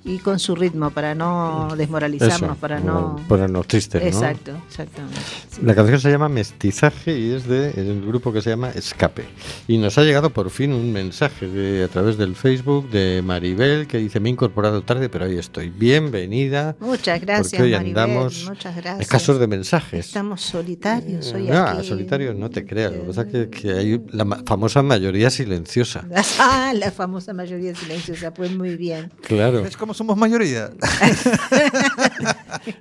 y 0.05 0.19
con 0.19 0.37
su 0.39 0.55
ritmo 0.55 0.91
para 0.91 1.15
no 1.15 1.69
desmoralizarnos, 1.75 2.51
Eso, 2.51 2.55
para 2.55 2.79
no... 2.79 3.15
ponernos 3.27 3.67
tristes, 3.67 4.01
¿no? 4.01 4.07
Exacto, 4.07 4.51
exactamente. 4.67 5.19
sí. 5.49 5.61
La 5.63 5.73
canción 5.73 5.99
se 5.99 6.11
llama 6.11 6.29
Mestizaje 6.29 7.17
y 7.17 7.31
es 7.31 7.47
de 7.47 7.71
el 7.71 8.05
grupo 8.05 8.31
que 8.31 8.41
se 8.43 8.51
llama 8.51 8.69
Escape. 8.69 9.25
Y 9.67 9.79
nos 9.79 9.97
ha 9.97 10.03
llegado 10.03 10.29
por 10.29 10.51
fin 10.51 10.73
un 10.73 10.93
mensaje 10.93 11.47
de, 11.47 11.83
a 11.83 11.87
través 11.87 12.17
del 12.17 12.35
Facebook 12.35 12.89
de 12.91 13.21
Maribel 13.25 13.87
que 13.87 13.97
dice: 13.97 14.19
Me 14.19 14.29
he 14.29 14.33
incorporado 14.33 14.83
tarde, 14.83 15.09
pero 15.09 15.25
ahí 15.25 15.37
estoy. 15.39 15.69
Bienvenida. 15.69 16.75
Muchas 16.79 17.19
gracias, 17.21 17.49
porque 17.53 17.63
hoy 17.63 17.71
Maribel, 17.71 17.97
andamos 18.03 18.45
muchas 18.47 18.75
gracias. 18.75 18.99
escasos 19.01 19.39
de 19.39 19.47
mensajes. 19.47 20.05
Estamos 20.05 20.41
solitarios 20.41 21.33
hoy 21.33 21.47
no, 21.47 21.57
aquí. 21.63 21.87
solitario 21.87 22.33
no 22.35 22.51
te 22.51 22.63
creas. 22.63 22.93
Lo 22.93 22.99
que 23.01 23.07
pasa 23.07 23.21
es 23.23 23.27
que, 23.31 23.49
que 23.49 23.71
hay 23.71 24.01
la 24.11 24.23
ma- 24.25 24.43
famosa 24.45 24.83
mayoría 24.83 25.31
silenciosa. 25.31 26.05
Ah, 26.37 26.73
la 26.75 26.91
famosa 26.91 27.33
mayoría 27.33 27.73
silenciosa, 27.75 28.33
pues 28.33 28.51
muy 28.55 28.75
bien. 28.75 29.11
Claro. 29.21 29.63
¿Ves 29.63 29.77
cómo 29.77 29.93
somos 29.95 30.17
mayoría? 30.17 30.69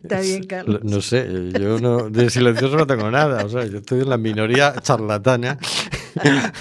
Está 0.02 0.20
bien, 0.20 0.42
Lo- 0.42 0.48
Carlos. 0.48 0.80
No 0.84 1.00
sé, 1.00 1.26
yo 1.58 1.78
no, 1.78 2.10
de 2.10 2.28
silencioso 2.30 2.76
no 2.76 2.86
tengo 2.86 3.10
nada. 3.10 3.44
O 3.44 3.48
sea, 3.48 3.64
yo 3.64 3.78
estoy 3.78 4.00
en 4.02 4.10
la 4.10 4.18
minoría 4.18 4.74
charlatana. 4.80 5.58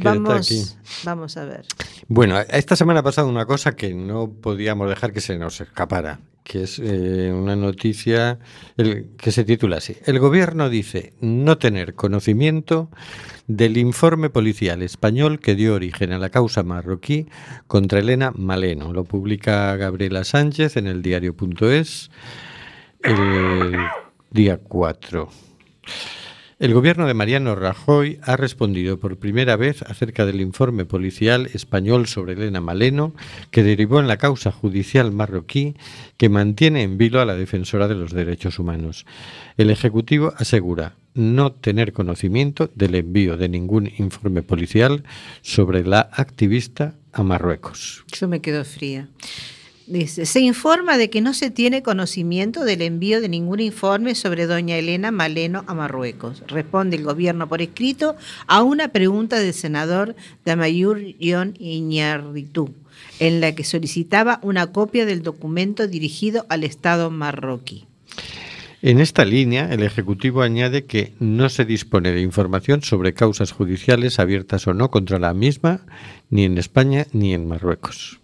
que 0.00 0.08
está 0.08 0.36
aquí. 0.36 0.58
Vamos, 0.58 1.04
vamos 1.04 1.36
a 1.36 1.44
ver. 1.44 1.64
Bueno, 2.08 2.38
esta 2.40 2.74
semana 2.76 3.00
ha 3.00 3.02
pasado 3.04 3.28
una 3.28 3.46
cosa 3.46 3.76
que 3.76 3.94
no 3.94 4.30
podíamos 4.32 4.88
dejar 4.88 5.12
que 5.12 5.20
se 5.20 5.38
nos 5.38 5.60
escapara, 5.60 6.20
que 6.42 6.64
es 6.64 6.78
eh, 6.82 7.32
una 7.32 7.54
noticia 7.56 8.38
el- 8.76 9.10
que 9.16 9.30
se 9.30 9.44
titula 9.44 9.76
así. 9.76 9.96
El 10.06 10.18
gobierno 10.18 10.68
dice 10.68 11.12
no 11.20 11.58
tener 11.58 11.94
conocimiento 11.94 12.90
del 13.46 13.76
informe 13.76 14.30
policial 14.30 14.82
español 14.82 15.38
que 15.40 15.54
dio 15.54 15.74
origen 15.74 16.12
a 16.12 16.18
la 16.18 16.30
causa 16.30 16.62
marroquí 16.62 17.26
contra 17.66 17.98
Elena 18.00 18.32
Maleno. 18.34 18.92
Lo 18.92 19.04
publica 19.04 19.74
Gabriela 19.76 20.24
Sánchez 20.24 20.76
en 20.76 20.86
el 20.86 21.02
diario.es 21.02 22.10
el 23.02 23.76
día 24.30 24.58
4. 24.58 25.28
El 26.60 26.74
gobierno 26.74 27.06
de 27.06 27.14
Mariano 27.14 27.54
Rajoy 27.54 28.18
ha 28.20 28.36
respondido 28.36 29.00
por 29.00 29.16
primera 29.16 29.56
vez 29.56 29.80
acerca 29.80 30.26
del 30.26 30.42
informe 30.42 30.84
policial 30.84 31.48
español 31.54 32.06
sobre 32.06 32.34
Elena 32.34 32.60
Maleno, 32.60 33.14
que 33.50 33.62
derivó 33.62 33.98
en 33.98 34.08
la 34.08 34.18
causa 34.18 34.52
judicial 34.52 35.10
marroquí 35.10 35.74
que 36.18 36.28
mantiene 36.28 36.82
en 36.82 36.98
vilo 36.98 37.22
a 37.22 37.24
la 37.24 37.34
defensora 37.34 37.88
de 37.88 37.94
los 37.94 38.12
derechos 38.12 38.58
humanos. 38.58 39.06
El 39.56 39.70
Ejecutivo 39.70 40.34
asegura 40.36 40.96
no 41.14 41.50
tener 41.52 41.94
conocimiento 41.94 42.70
del 42.74 42.94
envío 42.94 43.38
de 43.38 43.48
ningún 43.48 43.90
informe 43.96 44.42
policial 44.42 45.04
sobre 45.40 45.82
la 45.82 46.10
activista 46.12 46.94
a 47.14 47.22
Marruecos. 47.22 48.04
Yo 48.12 48.28
me 48.28 48.42
quedo 48.42 48.66
fría. 48.66 49.08
Dice, 49.90 50.24
se 50.24 50.38
informa 50.38 50.96
de 50.98 51.10
que 51.10 51.20
no 51.20 51.34
se 51.34 51.50
tiene 51.50 51.82
conocimiento 51.82 52.64
del 52.64 52.82
envío 52.82 53.20
de 53.20 53.28
ningún 53.28 53.58
informe 53.58 54.14
sobre 54.14 54.46
doña 54.46 54.76
Elena 54.76 55.10
Maleno 55.10 55.64
a 55.66 55.74
Marruecos. 55.74 56.44
Responde 56.46 56.96
el 56.96 57.02
gobierno 57.02 57.48
por 57.48 57.60
escrito 57.60 58.14
a 58.46 58.62
una 58.62 58.92
pregunta 58.92 59.40
del 59.40 59.52
senador 59.52 60.14
Damayur 60.44 61.00
Yon 61.18 61.56
Iñarritu, 61.58 62.72
en 63.18 63.40
la 63.40 63.56
que 63.56 63.64
solicitaba 63.64 64.38
una 64.44 64.68
copia 64.68 65.06
del 65.06 65.22
documento 65.22 65.88
dirigido 65.88 66.46
al 66.48 66.62
Estado 66.62 67.10
marroquí. 67.10 67.88
En 68.82 69.00
esta 69.00 69.24
línea, 69.24 69.74
el 69.74 69.82
Ejecutivo 69.82 70.42
añade 70.42 70.84
que 70.84 71.14
no 71.18 71.48
se 71.48 71.64
dispone 71.64 72.12
de 72.12 72.20
información 72.20 72.82
sobre 72.82 73.12
causas 73.12 73.50
judiciales 73.50 74.20
abiertas 74.20 74.68
o 74.68 74.72
no 74.72 74.92
contra 74.92 75.18
la 75.18 75.34
misma, 75.34 75.80
ni 76.30 76.44
en 76.44 76.58
España 76.58 77.08
ni 77.12 77.34
en 77.34 77.48
Marruecos. 77.48 78.19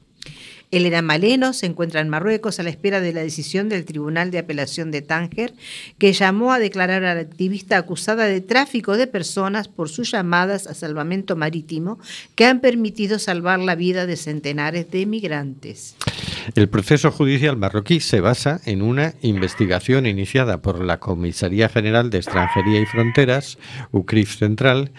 Elena 0.71 1.01
Maleno 1.01 1.53
se 1.53 1.67
encuentra 1.67 2.01
en 2.01 2.09
Marruecos 2.09 2.59
a 2.59 2.63
la 2.63 2.71
espera 2.71 3.01
de 3.01 3.13
la 3.13 3.23
decisión 3.23 3.69
del 3.69 3.85
Tribunal 3.85 4.31
de 4.31 4.39
Apelación 4.39 4.91
de 4.91 5.03
Tánger, 5.03 5.55
que 5.99 6.13
llamó 6.13 6.53
a 6.53 6.59
declarar 6.59 7.05
a 7.05 7.15
la 7.15 7.21
activista 7.21 7.79
acusada 7.79 8.25
de 8.25 8.41
tráfico 8.41 8.97
de 8.97 9.07
personas 9.07 9.69
por 9.69 9.89
sus 9.89 10.11
llamadas 10.11 10.67
a 10.67 10.75
salvamento 10.75 11.37
marítimo 11.37 11.99
que 12.35 12.47
han 12.47 12.61
permitido 12.61 13.19
salvar 13.19 13.61
la 13.61 13.75
vida 13.75 14.07
de 14.07 14.17
centenares 14.17 14.91
de 14.91 15.07
migrantes. 15.07 15.97
El 16.55 16.69
proceso 16.69 17.11
judicial 17.11 17.57
marroquí 17.57 18.01
se 18.01 18.21
basa 18.21 18.61
en 18.65 18.83
una 18.83 19.15
investigación 19.23 20.07
iniciada 20.07 20.63
por 20.63 20.85
la 20.85 20.99
Comisaría 20.99 21.69
General 21.69 22.11
de 22.11 22.19
Extranjería 22.19 22.81
y 22.81 22.87
Fronteras, 22.87 23.59
UCRIF 23.91 24.39
Central, 24.39 24.93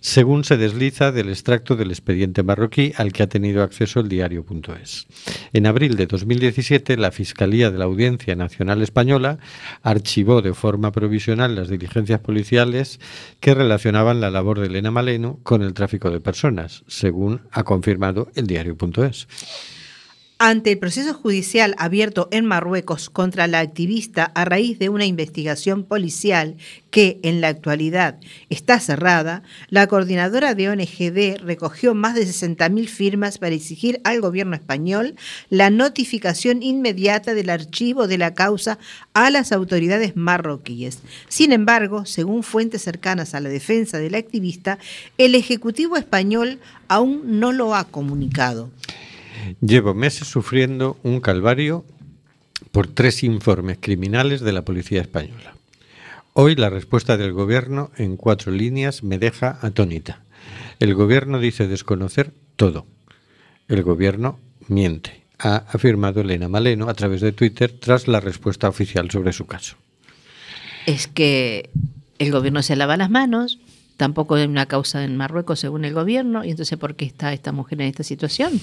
según 0.00 0.44
se 0.44 0.56
desliza 0.56 1.12
del 1.12 1.28
extracto 1.28 1.76
del 1.76 1.90
expediente 1.90 2.42
marroquí 2.42 2.92
al 2.96 3.12
que 3.12 3.22
ha 3.22 3.28
tenido 3.28 3.62
acceso 3.62 4.00
el 4.00 4.08
diario.es. 4.08 5.06
En 5.52 5.66
abril 5.66 5.96
de 5.96 6.06
2017, 6.06 6.96
la 6.96 7.10
Fiscalía 7.10 7.70
de 7.70 7.78
la 7.78 7.84
Audiencia 7.84 8.34
Nacional 8.36 8.82
Española 8.82 9.38
archivó 9.82 10.42
de 10.42 10.54
forma 10.54 10.92
provisional 10.92 11.54
las 11.54 11.68
diligencias 11.68 12.20
policiales 12.20 13.00
que 13.40 13.54
relacionaban 13.54 14.20
la 14.20 14.30
labor 14.30 14.60
de 14.60 14.66
Elena 14.66 14.90
Maleno 14.90 15.38
con 15.42 15.62
el 15.62 15.74
tráfico 15.74 16.10
de 16.10 16.20
personas, 16.20 16.84
según 16.86 17.42
ha 17.50 17.64
confirmado 17.64 18.30
el 18.34 18.46
diario.es. 18.46 19.28
Ante 20.40 20.70
el 20.70 20.78
proceso 20.78 21.14
judicial 21.14 21.74
abierto 21.78 22.28
en 22.30 22.44
Marruecos 22.44 23.10
contra 23.10 23.48
la 23.48 23.58
activista 23.58 24.22
a 24.36 24.44
raíz 24.44 24.78
de 24.78 24.88
una 24.88 25.04
investigación 25.04 25.82
policial 25.82 26.56
que 26.92 27.18
en 27.24 27.40
la 27.40 27.48
actualidad 27.48 28.20
está 28.48 28.78
cerrada, 28.78 29.42
la 29.68 29.88
coordinadora 29.88 30.54
de 30.54 30.68
ONGD 30.68 31.42
recogió 31.44 31.92
más 31.96 32.14
de 32.14 32.22
60.000 32.22 32.86
firmas 32.86 33.38
para 33.38 33.56
exigir 33.56 34.00
al 34.04 34.20
gobierno 34.20 34.54
español 34.54 35.16
la 35.50 35.70
notificación 35.70 36.62
inmediata 36.62 37.34
del 37.34 37.50
archivo 37.50 38.06
de 38.06 38.18
la 38.18 38.34
causa 38.34 38.78
a 39.14 39.30
las 39.30 39.50
autoridades 39.50 40.14
marroquíes. 40.14 41.00
Sin 41.26 41.50
embargo, 41.50 42.06
según 42.06 42.44
fuentes 42.44 42.82
cercanas 42.82 43.34
a 43.34 43.40
la 43.40 43.48
defensa 43.48 43.98
de 43.98 44.10
la 44.10 44.18
activista, 44.18 44.78
el 45.18 45.34
Ejecutivo 45.34 45.96
español 45.96 46.60
aún 46.86 47.40
no 47.40 47.50
lo 47.50 47.74
ha 47.74 47.82
comunicado. 47.82 48.70
Llevo 49.60 49.94
meses 49.94 50.28
sufriendo 50.28 50.98
un 51.02 51.20
calvario 51.20 51.84
por 52.72 52.86
tres 52.86 53.22
informes 53.22 53.78
criminales 53.80 54.40
de 54.40 54.52
la 54.52 54.62
policía 54.62 55.00
española. 55.00 55.54
Hoy 56.34 56.54
la 56.54 56.70
respuesta 56.70 57.16
del 57.16 57.32
gobierno 57.32 57.90
en 57.96 58.16
cuatro 58.16 58.52
líneas 58.52 59.02
me 59.02 59.18
deja 59.18 59.58
atónita. 59.62 60.22
El 60.78 60.94
gobierno 60.94 61.40
dice 61.40 61.66
desconocer 61.66 62.32
todo. 62.56 62.86
El 63.66 63.82
gobierno 63.82 64.38
miente, 64.68 65.24
ha 65.38 65.56
afirmado 65.56 66.20
Elena 66.20 66.48
Maleno 66.48 66.88
a 66.88 66.94
través 66.94 67.20
de 67.20 67.32
Twitter 67.32 67.72
tras 67.72 68.08
la 68.08 68.20
respuesta 68.20 68.68
oficial 68.68 69.10
sobre 69.10 69.32
su 69.32 69.46
caso. 69.46 69.76
es 70.86 71.06
que 71.06 71.70
el 72.18 72.32
gobierno 72.32 72.62
se 72.62 72.76
lava 72.76 72.96
las 72.96 73.10
manos, 73.10 73.58
tampoco 73.98 74.36
hay 74.36 74.44
una 74.44 74.64
causa 74.66 75.02
en 75.04 75.16
Marruecos 75.16 75.58
según 75.58 75.84
el 75.84 75.92
gobierno, 75.92 76.44
y 76.44 76.50
entonces 76.50 76.78
¿por 76.78 76.94
qué 76.94 77.04
está 77.04 77.32
esta 77.32 77.52
mujer 77.52 77.82
en 77.82 77.88
esta 77.88 78.04
situación? 78.04 78.58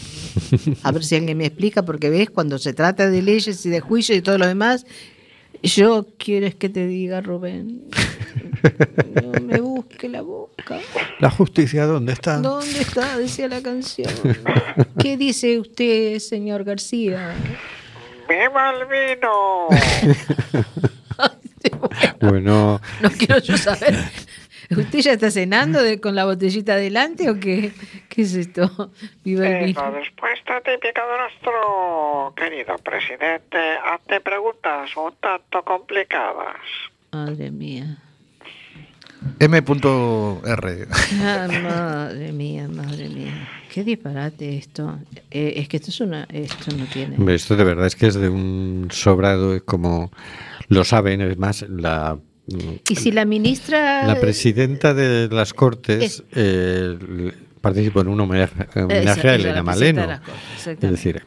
A 0.81 0.91
ver 0.91 1.03
si 1.03 1.15
alguien 1.15 1.37
me 1.37 1.45
explica, 1.45 1.83
porque 1.83 2.09
ves, 2.09 2.29
cuando 2.29 2.57
se 2.57 2.73
trata 2.73 3.09
de 3.09 3.21
leyes 3.21 3.63
y 3.65 3.69
de 3.69 3.81
juicios 3.81 4.17
y 4.17 4.21
todo 4.21 4.37
lo 4.37 4.47
demás, 4.47 4.85
yo 5.61 6.07
quieres 6.17 6.55
que 6.55 6.69
te 6.69 6.87
diga, 6.87 7.19
Rubén, 7.19 7.83
no 9.21 9.41
me 9.41 9.59
busque 9.59 10.07
la 10.07 10.21
boca. 10.21 10.79
¿La 11.19 11.29
justicia 11.29 11.85
dónde 11.85 12.13
está? 12.13 12.37
¿Dónde 12.37 12.79
está? 12.79 13.17
Decía 13.17 13.49
la 13.49 13.61
canción. 13.61 14.11
¿Qué 14.97 15.17
dice 15.17 15.59
usted, 15.59 16.17
señor 16.19 16.63
García? 16.63 17.33
¡Viva 18.29 18.71
el 18.71 18.87
vino! 18.87 19.67
Bueno, 22.21 22.79
No 23.01 23.09
quiero 23.11 23.39
yo 23.39 23.57
saber. 23.57 23.95
¿Usted 24.77 24.99
ya 24.99 25.13
está 25.13 25.31
cenando 25.31 25.81
de- 25.81 25.99
con 25.99 26.15
la 26.15 26.25
botellita 26.25 26.73
adelante 26.73 27.29
o 27.29 27.39
qué? 27.39 27.71
¿Qué 28.09 28.21
es 28.23 28.33
esto? 28.35 28.91
Viva 29.23 29.47
el 29.47 29.65
vino. 29.67 29.91
respuesta 29.91 30.61
típica 30.61 31.01
de 31.05 31.17
nuestro 31.17 32.33
querido 32.35 32.75
presidente 32.79 33.57
ante 33.85 34.21
preguntas 34.21 34.95
un 34.97 35.13
tanto 35.19 35.63
complicadas. 35.63 36.57
Madre 37.11 37.51
mía. 37.51 37.97
M.R. 39.39 40.87
Ah, 41.21 41.47
madre 41.63 42.31
mía, 42.31 42.67
madre 42.67 43.09
mía. 43.09 43.47
Qué 43.73 43.83
disparate 43.83 44.57
esto. 44.57 44.99
Eh, 45.31 45.53
es 45.57 45.67
que 45.67 45.77
esto 45.77 45.89
es 45.89 45.99
una. 46.01 46.27
Esto 46.31 46.75
no 46.77 46.85
tiene. 46.85 47.33
esto 47.33 47.55
de 47.55 47.63
verdad 47.63 47.87
es 47.87 47.95
que 47.95 48.07
es 48.07 48.13
de 48.15 48.29
un 48.29 48.87
sobrado, 48.91 49.55
es 49.55 49.63
como 49.63 50.11
lo 50.67 50.83
saben, 50.83 51.21
es 51.21 51.37
más, 51.37 51.63
la 51.67 52.17
Y 52.47 52.95
si 52.95 53.11
la 53.11 53.25
ministra... 53.25 54.05
la 54.05 54.19
presidenta 54.19 54.93
de 54.93 55.27
las 55.29 55.53
Cortes 55.53 56.23
eh, 56.33 57.31
participó 57.61 58.01
en 58.01 58.09
un 58.09 58.19
homenaje, 58.21 58.67
a 58.75 59.35
Elena 59.35 59.63
Maleno. 59.63 60.01
Cortes, 60.05 60.83
Es 60.83 60.91
decir, 60.91 61.23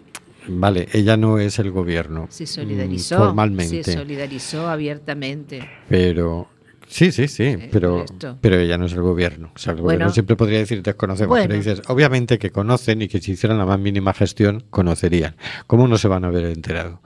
vale, 0.46 0.88
ella 0.92 1.16
no 1.16 1.38
es 1.38 1.58
el 1.58 1.70
gobierno 1.72 2.28
se 2.30 2.44
mm, 2.44 2.46
solidarizó. 2.46 3.18
formalmente, 3.18 3.82
Se 3.82 3.94
solidarizó 3.94 4.68
abiertamente. 4.68 5.68
pero 5.88 6.48
sí, 6.86 7.10
sí, 7.10 7.26
sí, 7.26 7.56
pero 7.72 8.04
esto. 8.04 8.38
pero 8.40 8.56
ella 8.56 8.78
no 8.78 8.86
es 8.86 8.92
el 8.92 9.02
gobierno. 9.02 9.50
O 9.54 9.58
sea, 9.58 9.72
el 9.72 9.80
gobierno 9.80 10.10
siempre 10.10 10.36
podría 10.36 10.60
decir 10.60 10.82
desconocemos, 10.82 11.30
Bueno. 11.30 11.46
pero 11.48 11.58
dices, 11.58 11.82
obviamente 11.88 12.38
que 12.38 12.50
conocen 12.50 13.02
y 13.02 13.08
que 13.08 13.20
si 13.20 13.32
hicieran 13.32 13.58
la 13.58 13.66
más 13.66 13.80
mínima 13.80 14.14
gestión 14.14 14.62
conocerían. 14.70 15.34
¿Cómo 15.66 15.88
no 15.88 15.98
se 15.98 16.06
van 16.06 16.24
a 16.24 16.28
haber 16.28 16.44
enterado? 16.44 17.00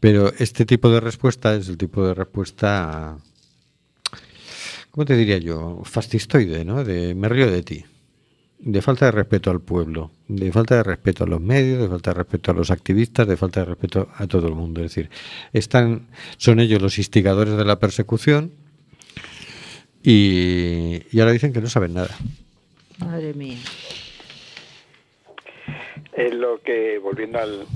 Pero 0.00 0.32
este 0.38 0.64
tipo 0.64 0.88
de 0.90 1.00
respuesta 1.00 1.54
es 1.54 1.68
el 1.68 1.76
tipo 1.76 2.06
de 2.06 2.14
respuesta 2.14 3.16
¿cómo 4.94 5.04
te 5.06 5.16
diría 5.16 5.38
yo? 5.38 5.80
Fascistoide, 5.82 6.64
¿no? 6.64 6.84
De 6.84 7.16
me 7.16 7.28
río 7.28 7.50
de 7.50 7.64
ti. 7.64 7.84
De 8.60 8.80
falta 8.80 9.06
de 9.06 9.10
respeto 9.10 9.50
al 9.50 9.60
pueblo, 9.60 10.12
de 10.28 10.52
falta 10.52 10.76
de 10.76 10.84
respeto 10.84 11.24
a 11.24 11.26
los 11.26 11.40
medios, 11.40 11.80
de 11.82 11.88
falta 11.88 12.12
de 12.12 12.18
respeto 12.18 12.52
a 12.52 12.54
los 12.54 12.70
activistas, 12.70 13.26
de 13.26 13.36
falta 13.36 13.60
de 13.60 13.66
respeto 13.66 14.08
a 14.14 14.26
todo 14.28 14.46
el 14.46 14.54
mundo. 14.54 14.80
Es 14.82 14.94
decir, 14.94 15.10
están, 15.52 16.06
son 16.38 16.60
ellos 16.60 16.80
los 16.80 16.96
instigadores 16.98 17.56
de 17.56 17.64
la 17.64 17.80
persecución 17.80 18.52
y, 20.02 21.02
y 21.10 21.20
ahora 21.20 21.32
dicen 21.32 21.52
que 21.52 21.60
no 21.60 21.68
saben 21.68 21.94
nada. 21.94 22.16
Madre 22.98 23.34
mía. 23.34 23.58
En 26.12 26.40
lo 26.40 26.60
que, 26.62 26.98
volviendo 26.98 27.40
al- 27.40 27.66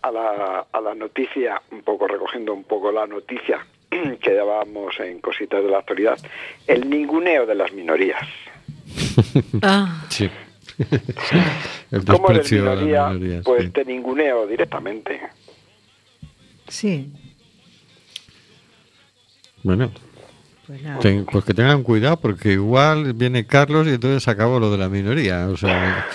a, 0.00 0.10
la, 0.12 0.66
a 0.72 0.80
la 0.80 0.94
noticia, 0.94 1.60
un 1.72 1.82
poco 1.82 2.06
recogiendo 2.06 2.54
un 2.54 2.62
poco 2.64 2.92
la 2.92 3.06
noticia 3.08 3.66
que 4.22 4.34
dábamos 4.34 4.98
en 5.00 5.20
cositas 5.20 5.62
de 5.62 5.70
la 5.70 5.78
actualidad, 5.78 6.18
el 6.66 6.88
ninguneo 6.88 7.46
de 7.46 7.54
las 7.54 7.72
minorías. 7.72 8.20
Ah, 9.62 10.04
Sí. 10.08 10.28
el 11.90 12.04
¿Cómo 12.04 12.30
eres 12.30 12.42
desprecio 12.48 12.62
a 12.62 12.74
las 12.74 12.84
minoría? 12.84 13.08
minorías, 13.08 13.44
Pues 13.44 13.64
sí. 13.64 13.70
te 13.70 13.84
ninguneo 13.84 14.46
directamente. 14.46 15.20
sí. 16.68 17.12
Bueno, 19.64 19.90
Pues 20.66 20.80
ten- 21.00 21.24
pues 21.26 21.44
que 21.44 21.52
tengan 21.54 21.82
cuidado 21.82 22.18
porque 22.20 22.52
igual 22.52 23.12
viene 23.14 23.44
Carlos 23.46 23.86
y 23.86 23.90
entonces 23.90 24.28
acabó 24.28 24.60
lo 24.60 24.70
de 24.70 24.78
la 24.78 24.88
minoría. 24.88 25.48
O 25.48 25.56
sea, 25.56 26.06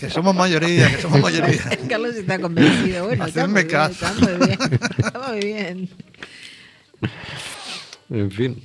Que 0.00 0.10
somos 0.10 0.34
mayoría, 0.34 0.90
que 0.90 1.00
somos 1.02 1.20
mayoría. 1.20 1.60
Carlos 1.88 2.16
está 2.16 2.40
convencido. 2.40 3.06
Bueno, 3.06 3.24
está 3.26 3.40
Hacerme 3.42 3.62
muy 3.62 3.68
bien, 3.68 3.76
caso. 3.80 4.06
está 4.06 4.26
muy 4.26 4.46
bien. 4.46 4.58
Está 4.98 5.28
muy 5.28 5.38
bien. 5.40 5.88
En 8.10 8.30
fin. 8.30 8.62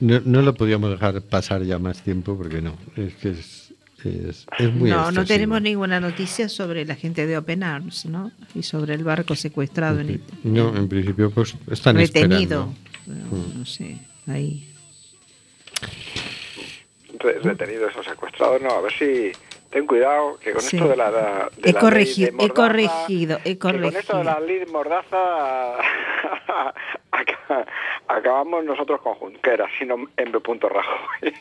No, 0.00 0.20
no 0.24 0.42
lo 0.42 0.54
podíamos 0.54 0.90
dejar 0.90 1.20
pasar 1.22 1.62
ya 1.62 1.78
más 1.78 2.02
tiempo 2.02 2.36
porque 2.36 2.60
no. 2.60 2.76
Es 2.96 3.14
que 3.14 3.30
es, 3.30 3.72
es, 4.04 4.46
es 4.58 4.72
muy 4.74 4.90
no, 4.90 5.10
no 5.10 5.24
tenemos 5.24 5.62
ninguna 5.62 6.00
noticia 6.00 6.48
sobre 6.48 6.84
la 6.84 6.94
gente 6.94 7.26
de 7.26 7.38
Open 7.38 7.62
Arms, 7.62 8.04
¿no? 8.06 8.30
Y 8.54 8.62
sobre 8.62 8.94
el 8.94 9.04
barco 9.04 9.34
secuestrado 9.34 10.00
en 10.00 10.10
Italia. 10.10 10.40
No, 10.44 10.76
en 10.76 10.88
principio 10.88 11.30
pues 11.30 11.54
están 11.70 11.96
retenido. 11.96 12.74
esperando. 13.06 13.30
Pero, 13.30 13.58
No 13.58 13.64
sé, 13.66 13.98
ahí. 14.26 14.68
Re- 17.18 17.38
retenidos 17.40 17.94
o 17.96 18.02
secuestrados, 18.02 18.60
no, 18.60 18.70
a 18.70 18.80
ver 18.82 18.92
si... 18.92 19.32
Ten 19.74 19.86
cuidado, 19.88 20.38
que 20.38 20.52
con 20.52 20.62
Sí. 20.62 20.76
esto 20.76 20.88
de 20.88 20.96
la... 20.96 21.10
de 21.10 21.68
He 21.68 21.72
la 21.72 21.80
corregido, 21.80 22.30
ley 22.30 22.36
de 22.38 22.44
he 22.44 22.48
Mordaza, 22.48 22.54
corregido, 22.54 23.38
he 23.38 23.42
que 23.42 23.58
con 23.58 23.74
esto 23.74 23.90
de 23.90 23.90
corregido. 23.92 24.22
la 24.22 24.38
ley 24.40 24.58
de 24.60 24.66
Mordaza 24.66 25.74
aca- 27.10 27.66
acabamos 28.06 28.64
nosotros 28.64 29.00
con 29.02 29.14
Junqueras, 29.14 29.70
sino 29.76 29.96
en 30.16 30.30
B. 30.30 30.38
Rajoy. 30.60 31.34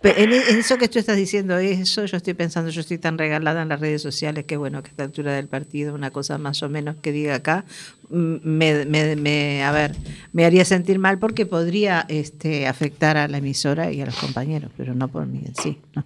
Pe- 0.00 0.22
En, 0.22 0.32
eso 0.32 0.76
que 0.78 0.88
tú 0.88 0.98
estás 0.98 1.16
diciendo, 1.16 1.56
eso 1.58 2.04
yo 2.06 2.16
estoy 2.16 2.34
pensando, 2.34 2.70
yo 2.70 2.80
estoy 2.80 2.98
tan 2.98 3.16
regalada 3.18 3.62
en 3.62 3.68
las 3.68 3.80
redes 3.80 4.00
sociales 4.02 4.44
que 4.46 4.56
bueno, 4.56 4.82
que 4.82 4.88
a 4.88 4.90
esta 4.90 5.02
altura 5.04 5.32
del 5.34 5.48
partido, 5.48 5.94
una 5.94 6.10
cosa 6.10 6.36
más 6.38 6.62
o 6.62 6.68
menos 6.68 6.96
que 6.96 7.12
diga 7.12 7.34
acá, 7.36 7.64
me, 8.10 8.84
me- 8.86 9.16
me- 9.16 9.62
a 9.64 9.72
ver, 9.72 9.92
me 10.32 10.44
haría 10.44 10.64
sentir 10.64 10.98
mal 10.98 11.18
porque 11.18 11.46
podría 11.46 12.04
este, 12.08 12.66
afectar 12.66 13.16
a 13.18 13.28
la 13.28 13.38
emisora 13.38 13.92
y 13.92 14.00
a 14.02 14.06
los 14.06 14.16
compañeros, 14.18 14.70
pero 14.76 14.94
no 14.94 15.08
por 15.08 15.26
mí 15.26 15.42
en 15.46 15.54
sí. 15.54 15.80
¿no? 15.94 16.04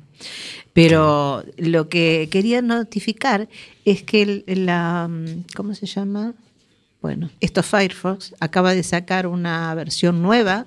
Pero 0.79 1.43
lo 1.57 1.89
que 1.89 2.29
quería 2.31 2.63
notificar 2.63 3.49
es 3.85 4.05
que 4.05 4.45
la, 4.47 5.09
mm, 5.09 5.47
¿cómo 5.57 5.75
se 5.75 5.87
llama? 5.87 6.35
Bueno, 7.03 7.31
esto 7.41 7.65
Firefox 7.65 8.37
acaba 8.39 8.75
de 8.75 8.85
sacar 8.85 9.27
una 9.27 9.75
versión 9.75 10.23
nueva 10.23 10.67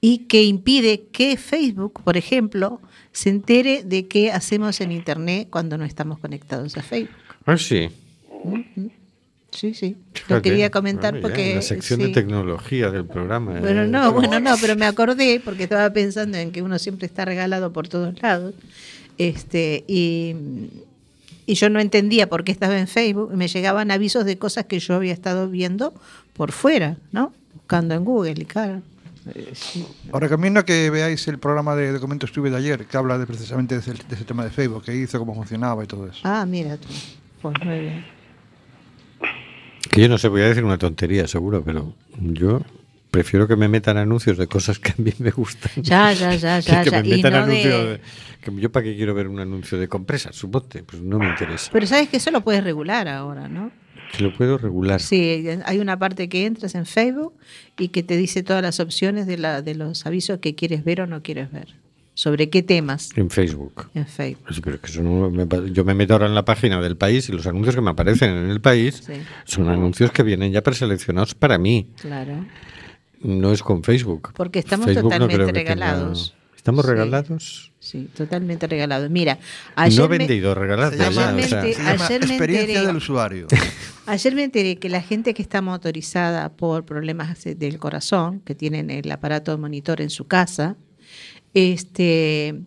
y 0.00 0.18
que 0.28 0.44
impide 0.44 1.02
que 1.10 1.36
Facebook, 1.36 2.00
por 2.04 2.16
ejemplo, 2.16 2.80
se 3.10 3.30
entere 3.30 3.82
de 3.82 4.06
qué 4.06 4.30
hacemos 4.30 4.80
en 4.80 4.92
Internet 4.92 5.48
cuando 5.50 5.76
no 5.76 5.84
estamos 5.84 6.20
conectados 6.20 6.76
a 6.76 6.82
Facebook. 6.82 7.16
Ah, 7.46 7.58
sí. 7.58 7.90
Sí, 9.52 9.74
sí. 9.74 9.96
Lo 10.28 10.40
quería 10.42 10.70
comentar 10.70 11.14
Ah, 11.14 11.16
ya, 11.18 11.22
porque... 11.22 11.50
en 11.50 11.56
La 11.56 11.62
sección 11.62 12.00
sí. 12.00 12.06
de 12.06 12.12
tecnología 12.12 12.90
del 12.90 13.04
programa. 13.04 13.56
eh, 13.58 13.60
Bueno, 13.60 13.86
no, 13.86 14.12
bueno, 14.12 14.38
no, 14.40 14.54
pero 14.60 14.76
me 14.76 14.86
acordé 14.86 15.40
porque 15.44 15.64
estaba 15.64 15.90
pensando 15.92 16.38
en 16.38 16.52
que 16.52 16.62
uno 16.62 16.78
siempre 16.78 17.06
está 17.06 17.24
regalado 17.24 17.72
por 17.72 17.88
todos 17.88 18.20
lados. 18.22 18.54
Este, 19.18 19.84
y, 19.88 20.34
y 21.46 21.54
yo 21.54 21.68
no 21.68 21.80
entendía 21.80 22.28
por 22.28 22.44
qué 22.44 22.52
estaba 22.52 22.78
en 22.78 22.86
Facebook 22.86 23.30
y 23.32 23.36
me 23.36 23.48
llegaban 23.48 23.90
avisos 23.90 24.24
de 24.24 24.38
cosas 24.38 24.66
que 24.66 24.78
yo 24.78 24.94
había 24.94 25.12
estado 25.12 25.48
viendo 25.48 25.92
por 26.32 26.52
fuera, 26.52 26.96
¿no? 27.12 27.32
Buscando 27.54 27.94
en 27.94 28.04
Google 28.04 28.34
y 28.38 28.44
claro. 28.44 28.82
sí. 29.52 29.84
Os 30.12 30.20
recomiendo 30.20 30.64
que 30.64 30.88
veáis 30.90 31.26
el 31.28 31.38
programa 31.38 31.74
de 31.76 31.92
documentos 31.92 32.30
Tube 32.32 32.50
de 32.50 32.56
ayer, 32.56 32.86
que 32.86 32.96
habla 32.96 33.18
de, 33.18 33.26
precisamente 33.26 33.74
de 33.74 33.80
ese, 33.80 33.92
de 33.94 34.14
ese 34.14 34.24
tema 34.24 34.44
de 34.44 34.50
Facebook, 34.50 34.84
que 34.84 34.94
hizo, 34.96 35.18
cómo 35.18 35.34
funcionaba 35.34 35.82
y 35.84 35.86
todo 35.86 36.06
eso. 36.06 36.20
Ah, 36.22 36.46
mira 36.46 36.76
tú. 36.76 36.88
Pues 37.42 37.54
muy 37.64 37.78
bien. 37.80 38.19
Que 39.90 40.02
yo 40.02 40.08
no 40.08 40.18
sé, 40.18 40.28
voy 40.28 40.42
a 40.42 40.48
decir 40.48 40.64
una 40.64 40.78
tontería, 40.78 41.26
seguro, 41.26 41.62
pero 41.64 41.94
yo 42.20 42.62
prefiero 43.10 43.48
que 43.48 43.56
me 43.56 43.68
metan 43.68 43.96
anuncios 43.96 44.38
de 44.38 44.46
cosas 44.46 44.78
que 44.78 44.92
a 44.92 44.94
mí 44.98 45.12
me 45.18 45.30
gustan. 45.32 45.72
Ya, 45.82 46.12
ya, 46.12 46.34
ya, 46.36 46.60
que 46.62 46.70
ya, 46.70 46.84
que 46.84 46.90
me 46.92 47.02
metan 47.02 47.32
no 47.32 47.38
anuncios 47.40 47.84
de- 47.84 47.90
de- 47.92 48.00
que 48.40 48.52
yo 48.60 48.70
para 48.72 48.84
qué 48.84 48.96
quiero 48.96 49.14
ver 49.14 49.26
un 49.28 49.38
anuncio 49.40 49.78
de 49.78 49.88
compresas, 49.88 50.34
suponte, 50.36 50.82
pues 50.84 51.02
no 51.02 51.18
me 51.18 51.28
interesa. 51.28 51.70
Pero 51.72 51.86
sabes 51.86 52.08
que 52.08 52.16
eso 52.18 52.30
lo 52.30 52.40
puedes 52.42 52.62
regular 52.64 53.08
ahora, 53.08 53.48
¿no? 53.48 53.70
Que 54.16 54.22
lo 54.24 54.32
puedo 54.34 54.58
regular. 54.58 55.00
Sí, 55.00 55.46
hay 55.64 55.78
una 55.78 55.98
parte 55.98 56.28
que 56.28 56.46
entras 56.46 56.74
en 56.74 56.86
Facebook 56.86 57.34
y 57.78 57.88
que 57.88 58.02
te 58.02 58.16
dice 58.16 58.42
todas 58.42 58.62
las 58.62 58.80
opciones 58.80 59.26
de, 59.26 59.38
la, 59.38 59.60
de 59.62 59.74
los 59.74 60.06
avisos 60.06 60.38
que 60.38 60.54
quieres 60.54 60.84
ver 60.84 61.00
o 61.02 61.06
no 61.06 61.22
quieres 61.22 61.52
ver. 61.52 61.68
¿Sobre 62.20 62.50
qué 62.50 62.62
temas 62.62 63.08
En 63.16 63.30
Facebook. 63.30 63.86
en 63.94 64.04
Facebook? 64.06 64.44
Pues, 64.46 64.60
pero 64.60 64.76
es 64.76 64.82
que 64.82 64.90
eso 64.90 65.02
no 65.02 65.30
me 65.30 65.46
yo 65.72 65.86
me 65.86 65.94
meto 65.94 66.12
ahora 66.12 66.26
en 66.26 66.34
la 66.34 66.44
página 66.44 66.78
del 66.82 66.94
país 66.98 67.26
y 67.30 67.32
los 67.32 67.46
anuncios 67.46 67.74
que 67.74 67.80
me 67.80 67.88
aparecen 67.92 68.28
en 68.36 68.50
el 68.50 68.60
país 68.60 69.02
Sí. 69.06 69.14
son 69.46 69.70
anuncios 69.70 70.10
que 70.12 70.22
vienen 70.22 70.52
ya 70.52 70.62
preseleccionados 70.62 71.34
para 71.34 71.56
mí. 71.56 71.88
Claro. 71.98 72.44
No 73.22 73.52
es 73.52 73.62
con 73.62 73.82
Facebook. 73.82 74.32
Porque 74.34 74.58
estamos 74.58 74.84
Facebook 74.84 75.04
no 75.14 75.18
totalmente 75.28 75.50
tenga- 75.52 75.74
regalados. 75.74 76.34
¿Estamos 76.54 76.84
Sí. 76.84 76.90
regalados? 76.90 77.72
Sí, 77.78 78.10
totalmente 78.14 78.66
regalado. 78.66 79.08
Mira, 79.08 79.38
ayer 79.76 79.98
no 80.02 80.08
vendido, 80.08 80.54
regalados. 80.54 80.96
Se 80.96 81.00
llama, 81.02 81.34
o 81.34 81.40
sea, 81.42 81.60
Ayer 81.62 81.74
se 81.74 81.82
llama 81.82 82.04
ayer 82.04 82.20
me 82.20 82.26
experiencia 82.34 82.80
enteré- 82.82 82.86
del 82.86 82.96
usuario. 82.96 83.46
Ayer 84.06 84.34
me 84.34 84.44
enteré 84.44 84.76
que 84.76 84.90
la 84.90 85.00
gente 85.00 85.32
que 85.32 85.40
está 85.40 85.62
motorizada 85.62 86.50
por 86.50 86.84
problemas 86.84 87.42
del 87.44 87.78
corazón, 87.78 88.40
que 88.40 88.54
tienen 88.54 88.90
el 88.90 89.10
aparato 89.10 89.52
de 89.52 89.56
monitor 89.56 90.02
en 90.02 90.10
su 90.10 90.26
casa, 90.26 90.76
este, 91.54 92.60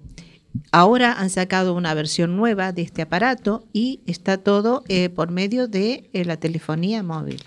ahora 0.71 1.13
han 1.13 1.29
sacado 1.29 1.73
una 1.73 1.93
versión 1.93 2.35
nueva 2.35 2.71
de 2.71 2.81
este 2.81 3.01
aparato 3.01 3.65
y 3.73 4.01
está 4.05 4.37
todo 4.37 4.83
eh, 4.87 5.09
por 5.09 5.31
medio 5.31 5.67
de 5.67 6.09
eh, 6.13 6.25
la 6.25 6.37
telefonía 6.37 7.03
móvil. 7.03 7.41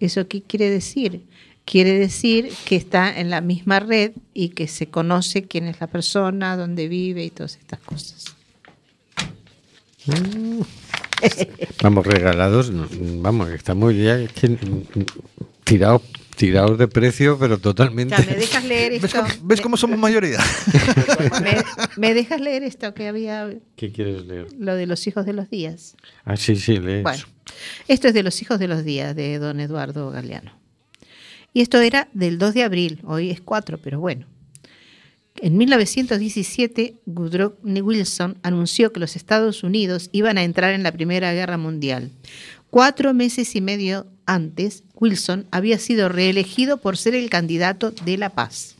¿Eso 0.00 0.28
qué 0.28 0.42
quiere 0.42 0.70
decir? 0.70 1.24
Quiere 1.64 1.98
decir 1.98 2.50
que 2.64 2.76
está 2.76 3.20
en 3.20 3.30
la 3.30 3.40
misma 3.40 3.80
red 3.80 4.12
y 4.32 4.50
que 4.50 4.68
se 4.68 4.86
conoce 4.86 5.42
quién 5.42 5.64
es 5.66 5.80
la 5.80 5.86
persona, 5.86 6.56
dónde 6.56 6.88
vive 6.88 7.24
y 7.24 7.30
todas 7.30 7.56
estas 7.56 7.80
cosas. 7.80 8.24
Vamos, 11.82 12.06
regalados, 12.06 12.72
vamos, 13.20 13.50
estamos 13.50 13.94
ya 13.94 14.16
mm, 14.16 15.02
tirados, 15.64 16.02
tirados 16.38 16.78
de 16.78 16.86
precio, 16.86 17.36
pero 17.36 17.58
totalmente. 17.58 18.14
Ya, 18.16 18.24
¿Me 18.24 18.36
dejas 18.36 18.64
leer 18.64 18.92
¿Ves 18.92 19.04
esto? 19.04 19.20
cómo, 19.20 19.34
ves 19.42 19.60
cómo 19.60 19.76
somos 19.76 19.98
mayoría? 19.98 20.38
¿Me, 21.42 21.56
me 21.96 22.14
dejas 22.14 22.40
leer 22.40 22.62
esto 22.62 22.94
que 22.94 23.08
había, 23.08 23.50
¿Qué 23.76 23.90
quieres 23.90 24.24
leer? 24.24 24.46
lo 24.56 24.76
de 24.76 24.86
los 24.86 25.06
hijos 25.08 25.26
de 25.26 25.32
los 25.32 25.50
días? 25.50 25.96
Ah, 26.24 26.36
sí, 26.36 26.54
sí, 26.54 26.78
lee 26.78 27.02
Bueno, 27.02 27.24
esto 27.88 28.08
es 28.08 28.14
de 28.14 28.22
los 28.22 28.40
hijos 28.40 28.60
de 28.60 28.68
los 28.68 28.84
días 28.84 29.16
de 29.16 29.38
don 29.38 29.58
Eduardo 29.58 30.10
Galeano. 30.10 30.52
Y 31.52 31.60
esto 31.60 31.80
era 31.80 32.08
del 32.12 32.38
2 32.38 32.54
de 32.54 32.62
abril, 32.62 33.00
hoy 33.04 33.30
es 33.30 33.40
4, 33.40 33.78
pero 33.78 33.98
bueno. 33.98 34.26
En 35.40 35.56
1917, 35.56 36.96
Woodrow 37.06 37.54
Wilson 37.64 38.38
anunció 38.42 38.92
que 38.92 39.00
los 39.00 39.16
Estados 39.16 39.64
Unidos 39.64 40.08
iban 40.12 40.38
a 40.38 40.44
entrar 40.44 40.72
en 40.72 40.84
la 40.84 40.92
Primera 40.92 41.32
Guerra 41.32 41.58
Mundial. 41.58 42.10
Cuatro 42.70 43.12
meses 43.14 43.56
y 43.56 43.60
medio 43.60 44.06
antes, 44.28 44.84
Wilson 44.94 45.46
había 45.50 45.78
sido 45.78 46.08
reelegido 46.08 46.76
por 46.76 46.96
ser 46.96 47.16
el 47.16 47.30
candidato 47.30 47.90
de 47.90 48.18
la 48.18 48.30
paz. 48.30 48.76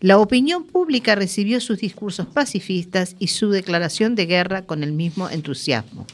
La 0.00 0.18
opinión 0.18 0.64
pública 0.66 1.14
recibió 1.14 1.60
sus 1.60 1.78
discursos 1.78 2.26
pacifistas 2.26 3.16
y 3.18 3.28
su 3.28 3.50
declaración 3.50 4.14
de 4.14 4.26
guerra 4.26 4.66
con 4.66 4.82
el 4.82 4.92
mismo 4.92 5.30
entusiasmo. 5.30 6.06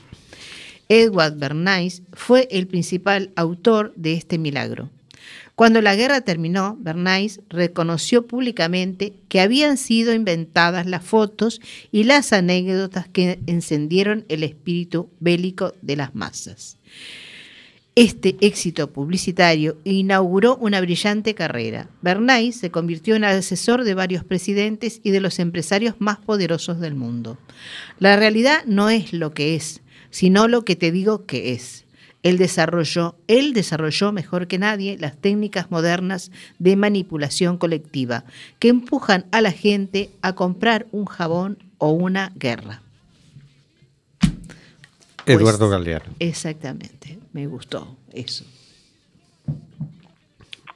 Edward 0.88 1.36
Bernays 1.36 2.02
fue 2.12 2.48
el 2.50 2.66
principal 2.66 3.30
autor 3.34 3.92
de 3.96 4.14
este 4.14 4.38
milagro. 4.38 4.90
Cuando 5.54 5.82
la 5.82 5.94
guerra 5.94 6.22
terminó, 6.22 6.76
Bernays 6.80 7.40
reconoció 7.50 8.26
públicamente 8.26 9.12
que 9.28 9.40
habían 9.40 9.76
sido 9.76 10.14
inventadas 10.14 10.86
las 10.86 11.04
fotos 11.04 11.60
y 11.92 12.04
las 12.04 12.32
anécdotas 12.32 13.08
que 13.08 13.40
encendieron 13.46 14.24
el 14.28 14.42
espíritu 14.42 15.10
bélico 15.20 15.74
de 15.82 15.96
las 15.96 16.14
masas. 16.14 16.78
Este 17.96 18.36
éxito 18.40 18.92
publicitario 18.92 19.76
inauguró 19.84 20.56
una 20.56 20.80
brillante 20.80 21.34
carrera. 21.34 21.88
Bernays 22.02 22.56
se 22.56 22.70
convirtió 22.70 23.16
en 23.16 23.24
asesor 23.24 23.82
de 23.82 23.94
varios 23.94 24.22
presidentes 24.24 25.00
y 25.02 25.10
de 25.10 25.20
los 25.20 25.40
empresarios 25.40 25.96
más 25.98 26.18
poderosos 26.18 26.78
del 26.78 26.94
mundo. 26.94 27.36
La 27.98 28.16
realidad 28.16 28.64
no 28.64 28.90
es 28.90 29.12
lo 29.12 29.34
que 29.34 29.56
es, 29.56 29.82
sino 30.10 30.46
lo 30.46 30.64
que 30.64 30.76
te 30.76 30.92
digo 30.92 31.26
que 31.26 31.52
es. 31.52 31.84
Él 32.22 32.38
desarrolló, 32.38 33.16
él 33.26 33.54
desarrolló 33.54 34.12
mejor 34.12 34.46
que 34.46 34.58
nadie 34.58 34.96
las 34.98 35.16
técnicas 35.16 35.70
modernas 35.70 36.30
de 36.58 36.76
manipulación 36.76 37.56
colectiva 37.58 38.24
que 38.58 38.68
empujan 38.68 39.26
a 39.32 39.40
la 39.40 39.52
gente 39.52 40.10
a 40.22 40.34
comprar 40.34 40.86
un 40.92 41.06
jabón 41.06 41.58
o 41.78 41.90
una 41.90 42.30
guerra. 42.36 42.82
Eduardo 45.26 45.68
Pues, 45.68 45.70
Galeano. 45.70 46.04
Exactamente, 46.18 47.18
me 47.32 47.46
gustó 47.46 47.96
eso. 48.12 48.44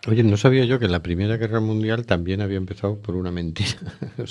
Oye, 0.07 0.23
no 0.23 0.37
sabía 0.37 0.65
yo 0.65 0.79
que 0.79 0.89
la 0.89 1.03
Primera 1.03 1.37
Guerra 1.37 1.61
Mundial 1.61 2.05
también 2.05 2.43
había 2.43 2.59
empezado 2.59 2.99
por 2.99 3.17
una 3.17 3.31
mentira. 3.31 3.71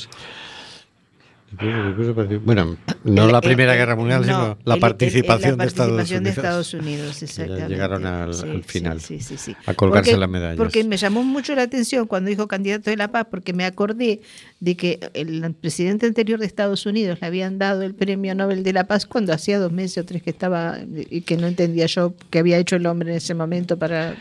Bueno, 2.43 2.77
no 3.03 3.25
El- 3.25 3.31
la 3.31 3.37
el- 3.37 3.43
Primera 3.43 3.73
el- 3.73 3.77
Guerra 3.79 3.95
Mundial, 3.95 4.21
no, 4.21 4.25
sino 4.25 4.57
la 4.65 4.73
el- 4.75 4.79
participación, 4.79 5.57
la 5.57 5.63
de 5.63 5.67
Estados 5.67 5.91
participación 5.93 6.19
Unidos. 6.21 6.35
de 6.35 6.41
Estados 6.41 6.73
Unidos, 6.73 7.23
exactamente. 7.23 7.69
Llegaron 7.69 8.05
al, 8.05 8.33
Sí, 8.33 8.41
al 8.47 8.63
sí, 8.63 8.63
final 8.65 9.01
sí, 9.01 9.19
sí, 9.19 9.37
sí. 9.37 9.55
a 9.65 9.73
colgarse 9.73 10.11
Porque- 10.11 10.19
las 10.19 10.29
medallas. 10.29 10.57
Porque 10.57 10.83
me 10.83 10.97
llamó 10.97 11.23
mucho 11.23 11.53
la 11.55 11.63
atención 11.63 12.07
cuando 12.07 12.29
dijo 12.29 12.47
candidato 12.47 12.89
de 12.89 12.97
la 12.97 13.09
paz, 13.11 13.27
porque 13.29 13.53
me 13.53 13.65
acordé 13.65 14.21
de 14.59 14.75
que 14.75 14.99
el 15.13 15.53
presidente 15.59 16.05
anterior 16.05 16.39
de 16.39 16.45
Estados 16.45 16.85
Unidos 16.85 17.19
le 17.21 17.27
habían 17.27 17.57
dado 17.59 17.83
el 17.83 17.93
premio 17.93 18.33
Nobel 18.35 18.63
de 18.63 18.73
la 18.73 18.85
Paz 18.85 19.05
cuando 19.05 19.33
hacía 19.33 19.59
dos 19.59 19.71
meses 19.71 19.97
o 19.99 20.05
tres 20.05 20.23
que 20.23 20.29
estaba 20.29 20.77
y 21.09 21.21
que 21.21 21.37
no 21.37 21.47
entendía 21.47 21.85
yo 21.85 22.13
qué 22.29 22.39
había 22.39 22.57
hecho 22.57 22.75
el 22.77 22.85
hombre 22.85 23.11
en 23.11 23.17
ese 23.17 23.33
momento 23.33 23.77
para 23.77 24.15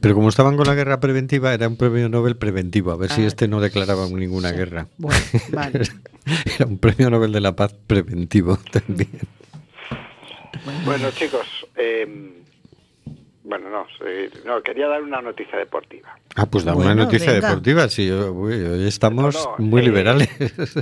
Pero 0.00 0.14
como 0.14 0.28
estaban 0.28 0.56
con 0.56 0.66
la 0.66 0.74
guerra 0.74 0.98
preventiva, 1.00 1.52
era 1.52 1.68
un 1.68 1.76
premio 1.76 2.08
Nobel 2.08 2.36
preventivo, 2.36 2.92
a 2.92 2.96
ver 2.96 3.10
si 3.10 3.22
Ah, 3.22 3.26
este 3.26 3.48
no 3.48 3.60
declaraba 3.60 4.06
ninguna 4.08 4.50
sí. 4.50 4.56
guerra. 4.56 4.86
Bueno, 4.98 5.20
vale. 5.52 5.80
Era 6.56 6.66
un 6.66 6.78
premio 6.78 7.10
Nobel 7.10 7.32
de 7.32 7.40
la 7.40 7.54
Paz 7.54 7.74
preventivo 7.86 8.58
también. 8.70 9.10
Bueno, 10.86 11.10
chicos, 11.10 11.46
eh, 11.76 12.32
bueno, 13.42 13.68
no, 13.68 13.86
eh, 14.06 14.30
no, 14.46 14.62
quería 14.62 14.88
dar 14.88 15.02
una 15.02 15.20
noticia 15.20 15.58
deportiva. 15.58 16.16
Ah, 16.36 16.46
pues 16.46 16.64
da 16.64 16.74
una 16.74 16.94
noticia 16.94 17.32
venga. 17.32 17.48
deportiva, 17.48 17.88
sí, 17.88 18.10
uy, 18.10 18.54
hoy 18.54 18.86
estamos 18.88 19.34
No, 19.34 19.56
no, 19.58 19.64
muy 19.64 19.80
eh, 19.82 19.84
liberales. 19.84 20.28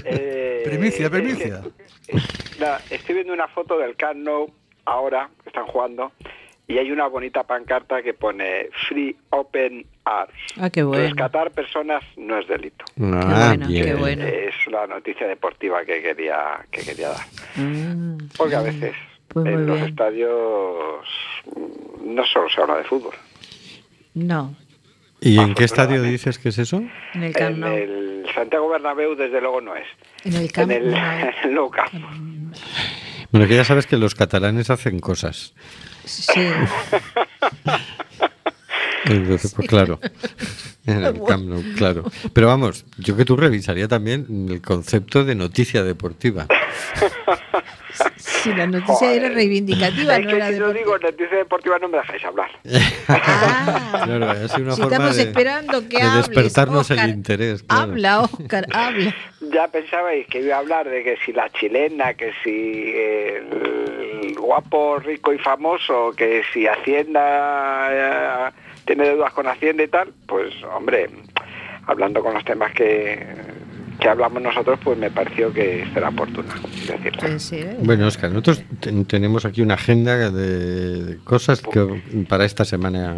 Eh, 0.05 0.63
Primicia, 0.65 1.11
primicia. 1.11 1.63
eh, 2.07 2.15
la- 2.61 2.81
estoy 2.91 3.17
viendo 3.17 3.33
una 3.33 3.49
foto 3.49 3.77
del 3.79 3.97
Camp 3.97 4.19
Nou 4.19 4.47
ahora, 4.85 5.29
que 5.43 5.49
están 5.49 5.67
jugando, 5.67 6.13
y 6.69 6.79
hay 6.79 6.91
una 6.91 7.07
bonita 7.07 7.43
pancarta 7.45 8.03
que 8.03 8.15
pone 8.15 8.69
Free 8.89 9.17
Open 9.31 9.85
Arms. 10.05 10.33
Ah, 10.59 10.71
qué 10.71 10.83
bueno. 10.83 11.03
Rescatar 11.05 11.51
personas 11.51 12.03
no 12.17 12.39
es 12.39 12.49
delito. 12.49 12.85
Ah, 13.01 13.55
bueno, 13.57 13.67
qué 13.69 13.95
bueno. 13.95 14.25
Es 14.25 14.55
la 14.71 14.87
noticia 14.87 15.27
deportiva 15.27 15.85
que 15.85 16.01
quería, 16.03 16.65
que 16.71 16.83
quería 16.83 17.09
dar. 17.11 17.27
Ah, 17.59 18.17
Porque 18.37 18.57
a 18.57 18.63
veces 18.63 18.95
Pues 19.29 19.47
en 19.47 19.67
los 19.67 19.77
bien. 19.77 19.89
estadios 19.89 21.07
mm, 21.57 22.15
no 22.15 22.25
solo 22.27 22.49
se 22.49 22.61
habla 22.61 22.77
de 22.77 22.85
fútbol. 22.85 23.15
No, 24.15 24.55
¿Y 25.25 25.39
en 25.39 25.55
qué 25.55 25.65
estadio 25.65 26.03
dices 26.03 26.39
que 26.39 26.49
es 26.49 26.59
eso? 26.59 26.83
en 27.15 27.23
el 27.23 27.33
Camp 27.33 27.55
En 27.55 27.61
Nou. 27.61 27.73
el 27.77 28.27
Santiago 28.35 28.69
Bernabéu 28.69 29.15
desde 29.15 29.41
luego 29.41 29.61
no 29.61 29.77
es. 29.77 29.87
En 30.25 30.35
el 30.35 30.51
Camp 30.51 30.71
en 30.71 30.83
el, 30.83 30.91
Nou. 30.91 31.01
en 31.01 31.35
el 31.45 31.55
Nou 31.55 31.71
Camp. 31.71 31.93
Bueno, 33.33 33.49
que 33.49 33.57
ya 33.57 33.65
sabes 33.65 33.87
que 33.87 33.97
los 33.97 34.15
catalanes 34.15 34.71
hacen 34.71 35.01
cosas. 35.01 35.55
Sí. 36.05 36.49
Entonces, 39.07 39.53
pues 39.55 39.69
claro. 39.69 39.99
En 40.87 41.05
el 41.05 41.23
Camp 41.25 41.47
Nou, 41.47 41.63
claro. 41.77 42.05
Pero 42.33 42.47
vamos, 42.47 42.85
yo 42.99 43.17
que 43.17 43.25
tú 43.25 43.37
revisaría 43.37 43.89
también 43.89 44.49
el 44.51 44.61
concepto 44.61 45.25
de 45.25 45.35
noticia 45.35 45.83
deportiva. 45.83 46.47
Sí, 48.17 48.53
la 48.55 48.67
noticia 48.67 49.13
era 49.13 49.23
Joder. 49.29 49.35
reivindicativa, 49.35 50.17
es 50.17 50.25
no 50.25 50.31
que 50.31 50.37
era 50.37 50.47
si 50.49 50.53
deportiva. 50.55 50.79
digo 50.79 50.99
noticia 50.99 51.37
deportiva 51.39 51.79
no 51.79 51.89
me 51.89 51.99
dejáis 51.99 52.25
hablar. 52.25 52.51
Ah, 53.09 54.03
Claro, 54.05 54.27
una 54.27 54.49
si 54.49 54.59
forma 54.59 54.73
estamos 54.85 55.17
de- 55.17 55.23
esperando 55.23 55.89
que 55.89 55.97
de 55.99 56.03
hables, 56.03 56.29
despertarnos 56.29 56.91
el 56.91 56.97
Óscar. 56.99 57.09
interés, 57.11 57.63
claro. 57.63 57.83
Habla, 57.83 58.21
Oscar, 58.21 58.67
habla. 58.73 59.15
Ya 59.53 59.69
pensabais 59.69 60.27
que 60.29 60.41
iba 60.41 60.55
a 60.57 60.59
hablar 60.61 60.89
de 60.89 61.03
que 61.03 61.17
si 61.25 61.33
la 61.33 61.51
chilena, 61.51 62.15
que 62.15 62.33
si 62.45 62.93
el 62.97 64.35
guapo, 64.39 64.99
rico 64.99 65.33
y 65.33 65.39
famoso, 65.39 66.13
que 66.17 66.43
si 66.53 66.67
Hacienda 66.67 67.89
eh, 67.91 68.51
tiene 68.87 69.05
deudas 69.09 69.33
con 69.33 69.47
Hacienda 69.49 69.83
y 69.83 69.89
tal, 69.89 70.13
pues 70.27 70.53
hombre, 70.75 71.11
hablando 71.87 72.23
con 72.23 72.35
los 72.35 72.45
temas 72.45 72.73
que, 72.73 73.27
que 74.03 74.09
hablamos 74.09 74.43
nosotros, 74.43 74.79
pues 74.83 74.99
me 74.99 75.11
pareció 75.11 75.53
que 75.53 75.87
será 75.95 76.09
oportuno 76.09 76.49
decirlo. 76.89 77.21
Pues 77.21 77.43
sí, 77.43 77.57
¿eh? 77.57 77.77
Bueno, 77.83 78.07
Oscar, 78.07 78.31
nosotros 78.31 78.63
ten- 78.81 79.05
tenemos 79.05 79.45
aquí 79.45 79.63
una 79.63 79.75
agenda 79.75 80.31
de, 80.31 81.19
cosas 81.25 81.61
que 81.63 82.25
para 82.29 82.45
esta 82.45 82.65
semana, 82.65 83.15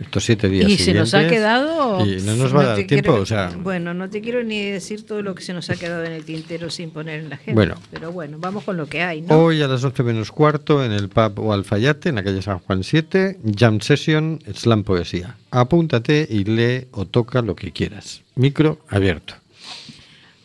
estos 0.00 0.24
siete 0.24 0.48
días. 0.48 0.68
Y 0.70 0.76
se 0.78 0.92
nos 0.94 1.12
ha 1.14 1.26
quedado. 1.28 2.04
Y 2.06 2.20
no 2.22 2.36
nos 2.36 2.54
va 2.54 2.60
a 2.62 2.66
dar 2.66 2.76
tiempo, 2.76 2.88
quiero- 2.88 3.14
o 3.22 3.26
sea. 3.26 3.50
Bueno, 3.58 3.92
no 3.94 4.08
te 4.10 4.20
quiero 4.20 4.42
ni 4.42 4.62
decir 4.70 5.04
todo 5.06 5.22
lo 5.22 5.34
que 5.34 5.42
se 5.42 5.52
nos 5.54 5.68
ha 5.70 5.76
quedado 5.76 6.04
en 6.04 6.12
el 6.12 6.24
tintero 6.24 6.68
sin 6.70 6.90
poner 6.90 7.20
en 7.20 7.28
la 7.30 7.36
agenda. 7.36 7.54
Bueno. 7.54 7.74
Pero 7.90 8.12
bueno, 8.12 8.36
vamos 8.40 8.64
con 8.64 8.76
lo 8.76 8.86
que 8.86 9.02
hay, 9.02 9.22
¿no? 9.22 9.38
Hoy 9.38 9.62
a 9.62 9.68
las 9.68 9.82
11 9.84 10.02
menos 10.02 10.30
cuarto 10.32 10.84
en 10.84 10.92
el 10.92 11.08
pub 11.08 11.38
o 11.38 11.52
Alfayate, 11.52 12.08
en 12.10 12.14
la 12.16 12.22
calle 12.24 12.40
San 12.42 12.58
Juan 12.60 12.82
7, 12.84 13.38
Jam 13.56 13.80
Session, 13.80 14.38
Slam 14.54 14.84
Poesía. 14.84 15.36
Apúntate 15.50 16.26
y 16.30 16.44
lee 16.44 16.88
o 16.92 17.06
toca 17.06 17.42
lo 17.42 17.56
que 17.56 17.72
quieras. 17.72 18.22
Micro 18.34 18.78
abierto. 18.88 19.34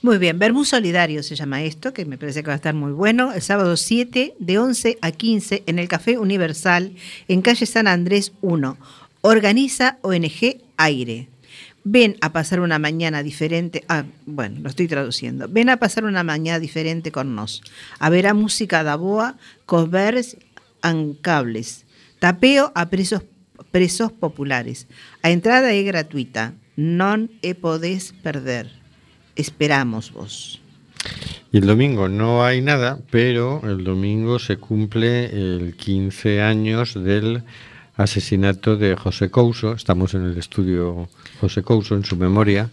Muy 0.03 0.17
bien, 0.17 0.39
Vermú 0.39 0.65
Solidario 0.65 1.21
se 1.21 1.35
llama 1.35 1.61
esto, 1.61 1.93
que 1.93 2.05
me 2.05 2.17
parece 2.17 2.41
que 2.41 2.47
va 2.47 2.53
a 2.53 2.55
estar 2.55 2.73
muy 2.73 2.91
bueno. 2.91 3.33
El 3.33 3.41
sábado 3.43 3.77
7, 3.77 4.33
de 4.39 4.57
11 4.57 4.97
a 4.99 5.11
15, 5.11 5.61
en 5.67 5.77
el 5.77 5.87
Café 5.87 6.17
Universal, 6.17 6.95
en 7.27 7.43
calle 7.43 7.67
San 7.67 7.85
Andrés 7.85 8.31
1. 8.41 8.77
Organiza 9.21 9.99
ONG 10.01 10.57
Aire. 10.77 11.27
Ven 11.83 12.17
a 12.21 12.33
pasar 12.33 12.61
una 12.61 12.79
mañana 12.79 13.21
diferente. 13.21 13.83
Ah, 13.87 14.05
bueno, 14.25 14.61
lo 14.61 14.69
estoy 14.69 14.87
traduciendo. 14.87 15.47
Ven 15.47 15.69
a 15.69 15.77
pasar 15.77 16.05
una 16.05 16.23
mañana 16.23 16.57
diferente 16.57 17.11
con 17.11 17.35
nos. 17.35 17.61
A 17.99 18.09
música 18.33 18.83
da 18.83 18.95
boa, 18.95 19.37
covers 19.67 20.35
and 20.81 21.21
cables. 21.21 21.85
Tapeo 22.17 22.71
a 22.73 22.89
presos, 22.89 23.21
presos 23.69 24.11
populares. 24.11 24.87
A 25.21 25.29
entrada 25.29 25.73
é 25.73 25.83
gratuita. 25.83 26.57
Non 26.73 27.29
e 27.45 27.53
podés 27.53 28.17
perder. 28.25 28.80
Esperamos 29.35 30.11
vos. 30.11 30.61
Y 31.51 31.57
el 31.57 31.65
domingo 31.65 32.07
no 32.07 32.43
hay 32.45 32.61
nada, 32.61 32.99
pero 33.09 33.61
el 33.63 33.83
domingo 33.83 34.39
se 34.39 34.57
cumple 34.57 35.25
el 35.25 35.75
15 35.75 36.41
años 36.41 36.93
del 36.93 37.43
asesinato 37.97 38.77
de 38.77 38.95
José 38.95 39.29
Couso. 39.29 39.73
Estamos 39.73 40.13
en 40.13 40.23
el 40.23 40.37
estudio 40.37 41.09
José 41.41 41.61
Couso 41.61 41.95
en 41.95 42.05
su 42.05 42.15
memoria. 42.15 42.69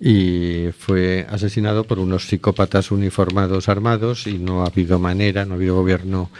Y 0.00 0.68
fue 0.78 1.26
asesinado 1.28 1.84
por 1.84 1.98
unos 1.98 2.26
psicópatas 2.26 2.90
uniformados 2.90 3.68
armados 3.68 4.26
y 4.26 4.38
no 4.38 4.64
ha 4.64 4.68
habido 4.68 4.98
manera, 4.98 5.44
no 5.44 5.52
ha 5.52 5.56
habido 5.56 5.76
gobierno 5.76 6.30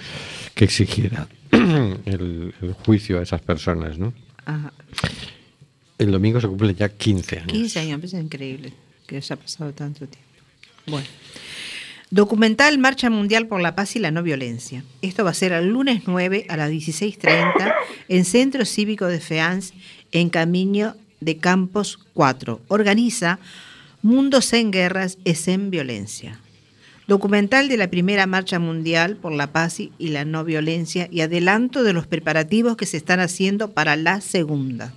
que 0.55 0.65
exigiera 0.65 1.29
el, 1.51 2.55
el 2.63 2.73
juicio 2.73 3.21
a 3.21 3.23
esas 3.23 3.43
personas. 3.43 3.99
¿no? 3.99 4.15
Ajá. 4.47 4.73
El 5.99 6.11
domingo 6.11 6.41
se 6.41 6.49
cumplen 6.49 6.75
ya 6.75 6.89
15 6.89 7.37
años. 7.37 7.53
15 7.53 7.81
años, 7.81 7.99
parece 7.99 8.19
increíble 8.19 8.73
que 9.11 9.17
haya 9.17 9.35
pasado 9.35 9.73
tanto 9.73 10.07
tiempo. 10.07 10.29
Bueno. 10.87 11.07
Documental 12.13 12.79
Marcha 12.79 13.11
Mundial 13.11 13.49
por 13.49 13.61
la 13.61 13.75
Paz 13.75 13.97
y 13.97 13.99
la 13.99 14.13
No 14.13 14.23
Violencia. 14.23 14.85
Esto 15.03 15.25
va 15.25 15.31
a 15.31 15.35
ser 15.35 15.51
el 15.51 15.69
lunes 15.69 16.03
9 16.07 16.47
a 16.49 16.57
las 16.57 16.71
16.30 16.71 17.75
en 18.09 18.25
Centro 18.25 18.65
Cívico 18.65 19.07
de 19.07 19.19
FEANS 19.19 19.73
en 20.13 20.31
Camino 20.31 20.95
de 21.19 21.39
Campos 21.39 21.99
4. 22.15 22.61
Organiza 22.69 23.41
Mundos 24.03 24.53
en 24.53 24.71
Guerras 24.71 25.19
es 25.25 25.49
en 25.49 25.71
Violencia. 25.71 26.39
Documental 27.09 27.69
de 27.69 27.77
la 27.77 27.91
primera 27.91 28.27
marcha 28.27 28.61
mundial 28.61 29.17
por 29.17 29.33
la 29.33 29.49
paz 29.49 29.81
y 29.81 29.93
y 29.99 30.09
la 30.11 30.25
no 30.25 30.45
violencia 30.45 31.09
y 31.11 31.23
adelanto 31.23 31.83
de 31.83 31.93
los 31.93 32.07
preparativos 32.07 32.77
que 32.77 32.87
se 32.87 32.97
están 32.97 33.19
haciendo 33.19 33.73
para 33.73 33.97
la 33.97 34.21
segunda. 34.21 34.95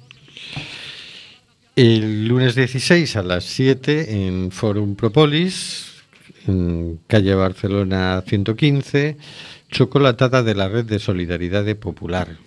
El 1.75 2.27
lunes 2.27 2.53
16 2.53 3.15
a 3.15 3.23
las 3.23 3.45
7 3.45 4.27
en 4.27 4.51
Forum 4.51 4.93
Propolis, 4.93 6.03
en 6.45 6.99
calle 7.07 7.33
Barcelona 7.33 8.23
115, 8.27 9.17
chocolatada 9.71 10.43
de 10.43 10.53
la 10.53 10.69
red 10.69 10.85
de 10.85 10.99
solidaridad 10.99 11.65
popular. 11.77 12.37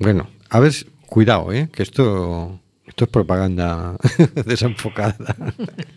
Bueno, 0.00 0.28
a 0.50 0.58
ver, 0.58 0.72
cuidado, 1.06 1.52
¿eh? 1.52 1.68
que 1.72 1.84
esto, 1.84 2.60
esto 2.88 3.04
es 3.04 3.10
propaganda 3.10 3.96
desenfocada. 4.46 5.36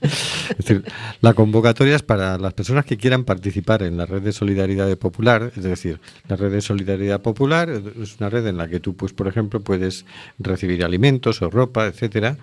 es 0.01 0.57
decir, 0.57 0.83
la 1.21 1.33
convocatoria 1.33 1.95
es 1.95 2.03
para 2.03 2.37
las 2.37 2.53
personas 2.53 2.85
que 2.85 2.97
quieran 2.97 3.23
participar 3.23 3.83
en 3.83 3.97
la 3.97 4.05
red 4.05 4.21
de 4.21 4.31
solidaridad 4.31 4.95
popular, 4.97 5.51
es 5.55 5.63
decir, 5.63 5.99
la 6.27 6.35
red 6.35 6.51
de 6.51 6.61
solidaridad 6.61 7.21
popular 7.21 7.69
es 7.69 8.19
una 8.19 8.29
red 8.29 8.45
en 8.47 8.57
la 8.57 8.67
que 8.67 8.79
tú, 8.79 8.95
pues, 8.95 9.13
por 9.13 9.27
ejemplo, 9.27 9.61
puedes 9.61 10.05
recibir 10.37 10.83
alimentos 10.83 11.41
o 11.41 11.49
ropa, 11.49 11.87
etcétera, 11.87 12.37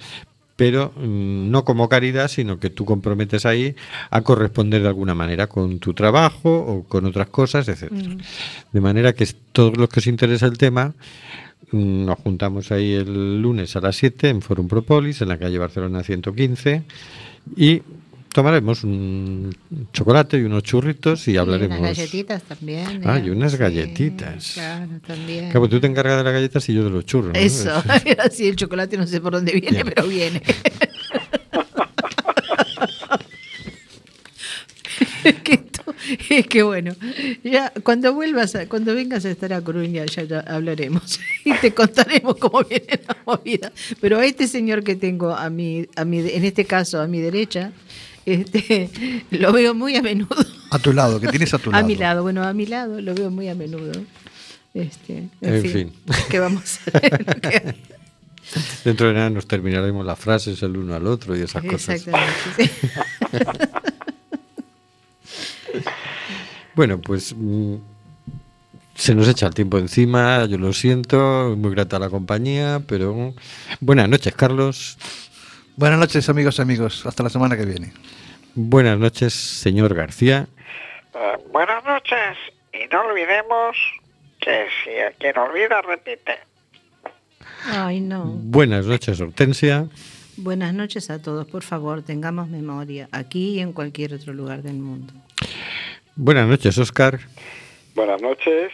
pero 0.58 0.92
mm, 0.96 1.52
no 1.52 1.64
como 1.64 1.88
caridad, 1.88 2.26
sino 2.26 2.58
que 2.58 2.68
tú 2.68 2.84
comprometes 2.84 3.46
ahí 3.46 3.76
a 4.10 4.22
corresponder 4.22 4.82
de 4.82 4.88
alguna 4.88 5.14
manera 5.14 5.46
con 5.46 5.78
tu 5.78 5.94
trabajo 5.94 6.50
o 6.50 6.82
con 6.82 7.06
otras 7.06 7.28
cosas, 7.28 7.68
etcétera. 7.68 8.16
De 8.72 8.80
manera 8.80 9.12
que 9.12 9.24
todos 9.52 9.76
los 9.76 9.88
que 9.88 10.00
os 10.00 10.08
interesa 10.08 10.46
el 10.46 10.58
tema, 10.58 10.86
mm, 10.88 10.92
nos 11.72 12.18
juntamos 12.18 12.70
ahí 12.72 12.94
el 12.94 13.40
lunes 13.42 13.74
a 13.76 13.80
las 13.80 13.96
7 13.96 14.28
en 14.28 14.42
Forum 14.42 14.68
Propolis, 14.68 15.20
en 15.22 15.28
la 15.28 15.38
calle 15.38 15.58
Barcelona 15.58 16.02
115, 16.02 16.82
y 17.56 17.82
tomaremos 18.32 18.84
un 18.84 19.54
chocolate 19.92 20.38
y 20.38 20.42
unos 20.42 20.62
churritos 20.62 21.26
y 21.28 21.36
hablaremos. 21.36 21.76
Y 21.78 21.80
unas 21.80 21.96
galletitas 21.98 22.42
también. 22.42 23.02
Ah, 23.04 23.18
¿eh? 23.18 23.22
y 23.26 23.30
unas 23.30 23.52
Sí, 23.52 23.58
galletitas. 23.58 24.52
Claro, 24.54 24.88
también. 25.06 25.50
Claro, 25.50 25.68
tú 25.68 25.80
te 25.80 25.86
encargas 25.86 26.18
de 26.18 26.24
las 26.24 26.32
galletas 26.32 26.68
y 26.68 26.74
yo 26.74 26.84
de 26.84 26.90
los 26.90 27.04
churros. 27.06 27.32
¿no? 27.32 27.38
Eso, 27.38 27.70
así 28.18 28.46
el 28.48 28.56
chocolate 28.56 28.96
no 28.96 29.06
sé 29.06 29.20
por 29.20 29.32
dónde 29.32 29.52
viene, 29.52 29.84
pero 29.84 30.06
viene. 30.06 30.42
Esto- 35.24 35.67
es 36.30 36.46
que 36.46 36.62
bueno, 36.62 36.94
ya 37.44 37.72
cuando 37.82 38.12
vuelvas, 38.14 38.54
a- 38.54 38.66
cuando 38.68 38.94
vengas 38.94 39.24
a 39.24 39.30
estar 39.30 39.52
a 39.52 39.60
Coruña 39.60 40.04
ya, 40.06 40.22
ya 40.24 40.40
hablaremos 40.40 41.18
y 41.44 41.52
te 41.54 41.72
contaremos 41.74 42.36
cómo 42.36 42.62
viene 42.64 43.00
la 43.06 43.16
movida. 43.26 43.72
Pero 44.00 44.18
a 44.18 44.24
este 44.26 44.46
señor 44.48 44.82
que 44.84 44.96
tengo 44.96 45.34
a 45.34 45.50
mi, 45.50 45.86
a 45.96 46.04
mi, 46.04 46.18
en 46.20 46.44
este 46.44 46.64
caso 46.64 47.00
a 47.00 47.06
mi 47.06 47.20
derecha, 47.20 47.72
este, 48.26 48.90
lo 49.30 49.52
veo 49.52 49.74
muy 49.74 49.96
a 49.96 50.02
menudo. 50.02 50.36
A 50.70 50.78
tu 50.78 50.92
lado, 50.92 51.20
que 51.20 51.28
tienes 51.28 51.52
a 51.54 51.58
tu 51.58 51.70
lado. 51.70 51.82
A 51.82 51.86
mi 51.86 51.96
lado, 51.96 52.22
bueno, 52.22 52.42
a 52.44 52.52
mi 52.52 52.66
lado 52.66 53.00
lo 53.00 53.14
veo 53.14 53.30
muy 53.30 53.48
a 53.48 53.54
menudo. 53.54 53.92
Este, 54.74 55.16
en, 55.16 55.30
En 55.40 55.62
fin, 55.62 55.70
fin. 55.72 55.92
¿qué 56.30 56.38
vamos 56.38 56.62
a 56.92 56.98
hacer? 56.98 57.26
Lo 57.26 57.40
que- 57.40 57.74
Dentro 58.82 59.08
de 59.08 59.14
nada 59.14 59.28
nos 59.28 59.46
terminaremos 59.46 60.06
las 60.06 60.18
frases 60.18 60.62
el 60.62 60.74
uno 60.76 60.94
al 60.94 61.06
otro 61.06 61.36
y 61.36 61.42
esas 61.42 61.62
cosas. 61.64 61.96
Exactamente. 62.06 62.32
sí. 62.56 63.68
Bueno, 66.78 67.00
pues 67.00 67.34
mm, 67.36 67.74
se 68.94 69.12
nos 69.12 69.26
echa 69.26 69.48
el 69.48 69.54
tiempo 69.54 69.78
encima, 69.78 70.44
yo 70.44 70.58
lo 70.58 70.72
siento, 70.72 71.56
muy 71.58 71.72
grata 71.72 71.98
la 71.98 72.08
compañía, 72.08 72.80
pero 72.86 73.34
buenas 73.80 74.08
noches, 74.08 74.32
Carlos. 74.36 74.96
Buenas 75.74 75.98
noches, 75.98 76.28
amigos 76.28 76.56
y 76.56 76.62
amigos. 76.62 77.04
Hasta 77.04 77.24
la 77.24 77.30
semana 77.30 77.56
que 77.56 77.64
viene. 77.64 77.92
Buenas 78.54 78.96
noches, 78.96 79.34
señor 79.34 79.92
García. 79.92 80.46
Eh, 81.16 81.38
buenas 81.50 81.84
noches 81.84 82.38
y 82.72 82.86
no 82.92 83.00
olvidemos 83.00 83.76
que 84.38 84.66
si 84.84 84.90
el 84.90 85.14
quien 85.14 85.36
olvida 85.36 85.82
repite. 85.82 86.38
Ay, 87.72 87.98
no. 87.98 88.24
Buenas 88.24 88.86
noches, 88.86 89.20
Hortensia. 89.20 89.88
Buenas 90.36 90.72
noches 90.74 91.10
a 91.10 91.20
todos. 91.20 91.44
Por 91.48 91.64
favor, 91.64 92.02
tengamos 92.02 92.48
memoria, 92.48 93.08
aquí 93.10 93.56
y 93.56 93.58
en 93.58 93.72
cualquier 93.72 94.14
otro 94.14 94.32
lugar 94.32 94.62
del 94.62 94.76
mundo. 94.76 95.12
Buenas 96.20 96.48
noches, 96.48 96.76
Oscar. 96.78 97.20
Buenas 97.94 98.20
noches 98.20 98.72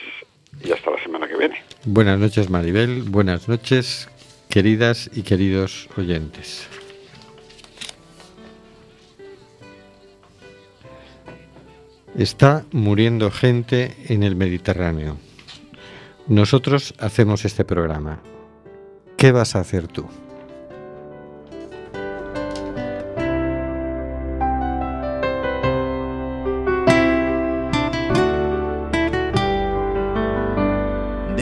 y 0.64 0.72
hasta 0.72 0.90
la 0.90 1.03
semana 1.03 1.28
que 1.28 1.36
viene. 1.36 1.62
Buenas 1.84 2.18
noches, 2.18 2.49
Maribel. 2.49 3.03
Buenas 3.03 3.51
noches, 3.51 4.09
queridas 4.49 5.11
y 5.12 5.24
queridos 5.24 5.90
oyentes. 5.99 6.66
Está 12.16 12.64
muriendo 12.72 13.30
gente 13.30 13.95
en 14.09 14.22
el 14.22 14.36
Mediterráneo. 14.36 15.18
Nosotros 16.26 16.95
hacemos 16.99 17.45
este 17.45 17.66
programa. 17.66 18.22
¿Qué 19.18 19.32
vas 19.32 19.55
a 19.55 19.61
hacer 19.61 19.86
tú? 19.86 20.09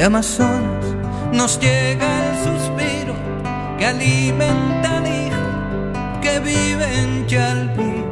De 0.02 0.06
Amazonas 0.06 0.84
nos 1.32 1.60
llega 1.60 2.08
el 2.26 2.36
suspiro 2.42 3.14
que 3.78 3.86
alimenta 3.86 4.96
al 4.96 5.06
hijo 5.06 6.20
que 6.20 6.40
vive 6.40 7.02
en 7.02 7.24
Chalpín. 7.28 8.04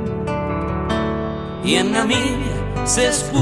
Y 1.64 1.74
en 1.74 1.90
Namibia 1.90 2.86
se 2.86 3.08
escucha. 3.08 3.40